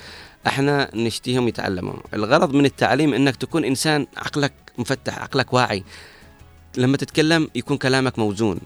إحنا 0.47 0.91
نشتيهم 0.95 1.49
يتعلموا 1.49 1.95
الغرض 2.15 2.55
من 2.55 2.65
التعليم 2.65 3.15
إنك 3.15 3.37
تكون 3.37 3.65
إنسان 3.65 4.07
عقلك 4.17 4.53
مفتح 4.79 5.19
عقلك 5.19 5.53
واعي. 5.53 5.85
لما 6.77 6.97
تتكلم 6.97 7.49
يكون 7.55 7.77
كلامك 7.77 8.19
موزون. 8.19 8.61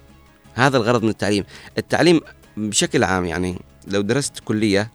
هذا 0.55 0.77
الغرض 0.77 1.03
من 1.03 1.09
التعليم. 1.09 1.45
التعليم 1.79 2.21
بشكل 2.57 3.05
عام 3.05 3.25
يعني 3.25 3.59
لو 3.89 4.01
درست 4.01 4.39
كلية 4.45 4.91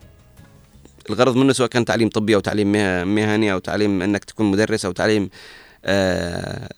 الغرض 1.10 1.36
منه 1.36 1.54
سواء 1.54 1.70
كان 1.70 1.86
تعليم 1.86 2.10
طبي 2.10 2.36
أو 2.36 2.40
تعليم 2.40 2.72
مه- 2.72 3.04
مهني 3.04 3.54
أو 3.54 3.60
تعليم 3.60 4.02
أنك 4.02 4.24
تكون 4.24 4.52
مدرس 4.52 4.86
أو 4.86 4.92
تعليم 4.92 5.30
آه 5.86 6.70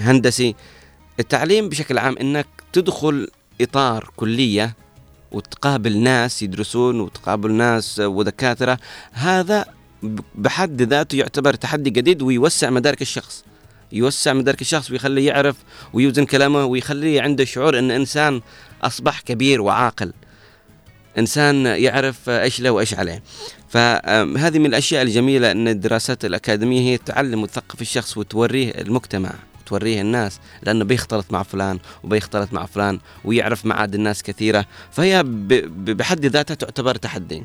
هندسي 0.00 0.54
التعليم 1.20 1.68
بشكل 1.68 1.98
عام 1.98 2.16
أنك 2.18 2.46
تدخل 2.72 3.28
إطار 3.60 4.10
كلية 4.16 4.74
وتقابل 5.32 5.98
ناس 5.98 6.42
يدرسون 6.42 7.00
وتقابل 7.00 7.52
ناس 7.52 8.00
ودكاترة 8.00 8.78
هذا 9.12 9.64
بحد 10.34 10.82
ذاته 10.82 11.16
يعتبر 11.16 11.54
تحدي 11.54 11.90
جديد 11.90 12.22
ويوسع 12.22 12.70
مدارك 12.70 13.02
الشخص. 13.02 13.44
يوسع 13.92 14.32
مدارك 14.32 14.60
الشخص 14.60 14.90
ويخليه 14.90 15.26
يعرف 15.26 15.56
ويوزن 15.92 16.24
كلامه 16.24 16.64
ويخليه 16.64 17.22
عنده 17.22 17.44
شعور 17.44 17.78
إن 17.78 17.90
إنسان 17.90 18.40
أصبح 18.82 19.20
كبير 19.20 19.60
وعاقل. 19.60 20.12
إنسان 21.18 21.66
يعرف 21.66 22.28
إيش 22.28 22.60
له 22.60 22.70
وإيش 22.70 22.94
عليه. 22.94 23.22
فهذه 23.68 24.58
من 24.58 24.66
الأشياء 24.66 25.02
الجميلة 25.02 25.50
أن 25.50 25.68
الدراسات 25.68 26.24
الأكاديمية 26.24 26.80
هي 26.80 26.98
تعلم 26.98 27.42
وتثقف 27.42 27.80
الشخص 27.82 28.16
وتوريه 28.16 28.70
المجتمع 28.70 29.30
وتوريه 29.60 30.00
الناس 30.00 30.40
لأنه 30.62 30.84
بيختلط 30.84 31.26
مع 31.30 31.42
فلان 31.42 31.78
وبيختلط 32.04 32.52
مع 32.52 32.66
فلان 32.66 33.00
ويعرف 33.24 33.66
معادن 33.66 33.98
الناس 33.98 34.22
كثيرة. 34.22 34.66
فهي 34.92 35.22
بحد 35.24 36.26
ذاتها 36.26 36.54
تعتبر 36.54 36.94
تحدي. 36.94 37.44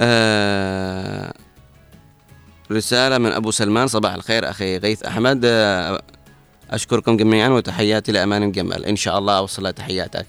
آه 0.00 1.34
رسالة 2.72 3.18
من 3.18 3.32
أبو 3.32 3.50
سلمان 3.50 3.86
صباح 3.86 4.14
الخير 4.14 4.50
أخي 4.50 4.76
غيث 4.76 5.02
أحمد. 5.02 5.40
آه، 5.44 6.02
أشكركم 6.74 7.16
جميعا 7.16 7.48
وتحياتي 7.48 8.12
لأمان 8.12 8.52
جمال. 8.52 8.84
إن 8.84 8.96
شاء 8.96 9.18
الله 9.18 9.38
أوصل 9.38 9.72
تحياتك 9.72 10.26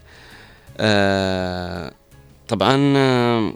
آه، 0.78 1.92
طبعا 2.48 2.94
آه، 2.98 3.54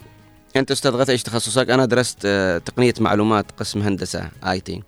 أنت 0.55 0.71
أستاذ 0.71 0.91
غيث 0.91 1.09
إيش 1.09 1.23
تخصصك؟ 1.23 1.69
أنا 1.69 1.85
درست 1.85 2.17
آه، 2.25 2.57
تقنية 2.57 2.93
معلومات 2.99 3.45
قسم 3.59 3.81
هندسة 3.81 4.29
IT. 4.43 4.83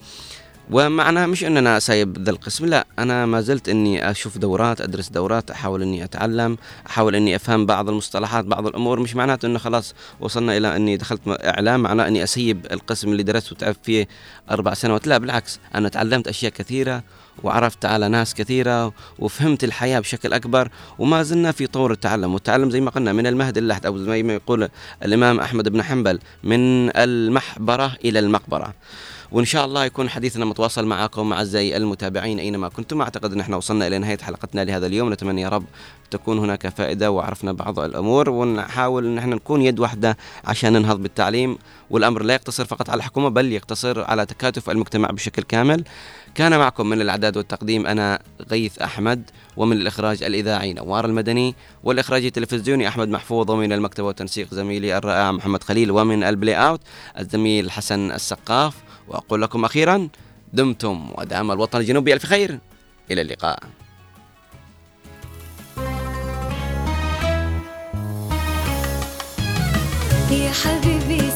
ومعناها 0.72 1.28
مش 1.28 1.44
ان 1.44 1.58
أنا 1.58 1.80
سايب 1.80 2.18
ذا 2.18 2.32
القسم 2.32 2.66
لا 2.66 2.88
أنا 3.00 3.26
ما 3.26 3.42
زلت 3.42 3.70
إني 3.70 4.12
أشوف 4.12 4.38
دورات 4.38 4.82
أدرس 4.82 5.10
دورات 5.10 5.52
أحاول 5.52 5.82
إني 5.82 6.04
أتعلم 6.04 6.58
أحاول 6.88 7.16
إني 7.16 7.36
أفهم 7.36 7.66
بعض 7.66 7.90
المصطلحات 7.90 8.46
بعض 8.46 8.68
الأمور. 8.68 9.00
مش 9.00 9.16
معناته 9.16 9.46
إنه 9.46 9.60
خلاص 9.60 9.94
وصلنا 10.20 10.58
إلى 10.58 10.76
إني 10.76 10.98
دخلت 10.98 11.22
إعلام 11.28 11.80
معناه 11.80 12.08
إني 12.08 12.24
أسيب 12.24 12.66
القسم 12.72 13.12
اللي 13.12 13.24
درست 13.24 13.52
وتعبت 13.52 13.80
فيه 13.84 14.08
أربع 14.52 14.74
سنوات. 14.74 15.08
لا 15.08 15.18
بالعكس 15.18 15.60
أنا 15.76 15.90
تعلمت 15.90 16.28
أشياء 16.28 16.52
كثيرة 16.52 17.04
وعرفت 17.44 17.86
على 17.86 18.10
ناس 18.10 18.34
كثيرة 18.34 18.94
وفهمت 19.20 19.64
الحياة 19.64 20.00
بشكل 20.00 20.34
أكبر 20.34 20.70
وما 21.00 21.24
زلنا 21.24 21.52
في 21.52 21.68
طور 21.68 21.92
التعلم. 21.92 22.34
والتعلم 22.34 22.70
زي 22.70 22.82
ما 22.82 22.92
قلنا 22.92 23.14
من 23.14 23.28
المهد 23.28 23.58
اللحد 23.58 23.86
أو 23.86 23.98
زي 23.98 24.24
ما 24.24 24.34
يقول 24.34 24.70
الإمام 25.04 25.40
أحمد 25.40 25.70
بن 25.70 25.84
حنبل 25.84 26.20
من 26.44 26.90
المحبرة 26.98 27.92
إلى 28.06 28.20
المقبرة. 28.20 28.74
وإن 29.32 29.46
شاء 29.46 29.66
الله 29.66 29.86
يكون 29.86 30.10
حديثنا 30.10 30.46
متواصل 30.46 30.86
معكم 30.86 31.34
أعزائي 31.34 31.78
المتابعين 31.78 32.40
أينما 32.40 32.70
كنتم. 32.70 33.02
أعتقد 33.02 33.34
ان 33.34 33.40
إحنا 33.40 33.58
وصلنا 33.58 33.88
إلى 33.88 33.98
نهاية 33.98 34.18
حلقتنا 34.18 34.66
لهذا 34.66 34.88
اليوم. 34.88 35.14
نتمنى 35.14 35.42
يا 35.42 35.50
رب 35.50 35.66
تكون 36.12 36.40
هناك 36.40 36.68
فائدة 36.68 37.12
وعرفنا 37.12 37.52
بعض 37.52 37.80
الأمور. 37.80 38.30
ونحاول 38.30 39.06
ان 39.06 39.18
إحنا 39.18 39.36
نكون 39.36 39.62
يد 39.62 39.80
واحدة 39.80 40.18
عشان 40.46 40.74
ننهض 40.74 41.02
بالتعليم. 41.02 41.58
والأمر 41.90 42.24
لا 42.24 42.34
يقتصر 42.34 42.66
فقط 42.66 42.90
على 42.90 42.98
الحكومة 42.98 43.30
بل 43.30 43.52
يقتصر 43.52 44.04
على 44.04 44.26
تكاتف 44.26 44.70
المجتمع 44.70 45.10
بشكل 45.10 45.44
كامل. 45.44 45.84
كان 46.36 46.60
معكم 46.60 46.90
من 46.90 47.02
الأعداد 47.02 47.38
والتقديم 47.38 47.88
أنا 47.88 48.20
غيث 48.52 48.80
أحمد 48.80 49.30
ومن 49.58 49.78
الإخراج 49.78 50.24
الإذاعي 50.24 50.74
نوار 50.74 51.06
المدني 51.06 51.56
والإخراج 51.84 52.26
التلفزيوني 52.26 52.88
أحمد 52.88 53.10
محفوظ 53.10 53.52
ومن 53.52 53.74
المكتب 53.74 54.04
والتنسيق 54.04 54.54
زميلي 54.54 54.98
الرائع 54.98 55.32
محمد 55.32 55.64
خليل 55.64 55.92
ومن 55.92 56.24
البلاي 56.24 56.56
أوت 56.56 56.82
الزميل 57.20 57.72
حسن 57.72 58.12
السقاف. 58.12 58.74
وأقول 59.12 59.42
لكم 59.42 59.66
أخيرا 59.66 60.08
دمتم 60.54 61.12
ودام 61.18 61.52
الوطن 61.52 61.80
الجنوبي 61.80 62.14
ألف 62.14 62.26
خير. 62.26 62.60
إلى 63.12 63.22
اللقاء. 63.22 63.60
يا 70.32 70.52
حبيبي 70.52 71.31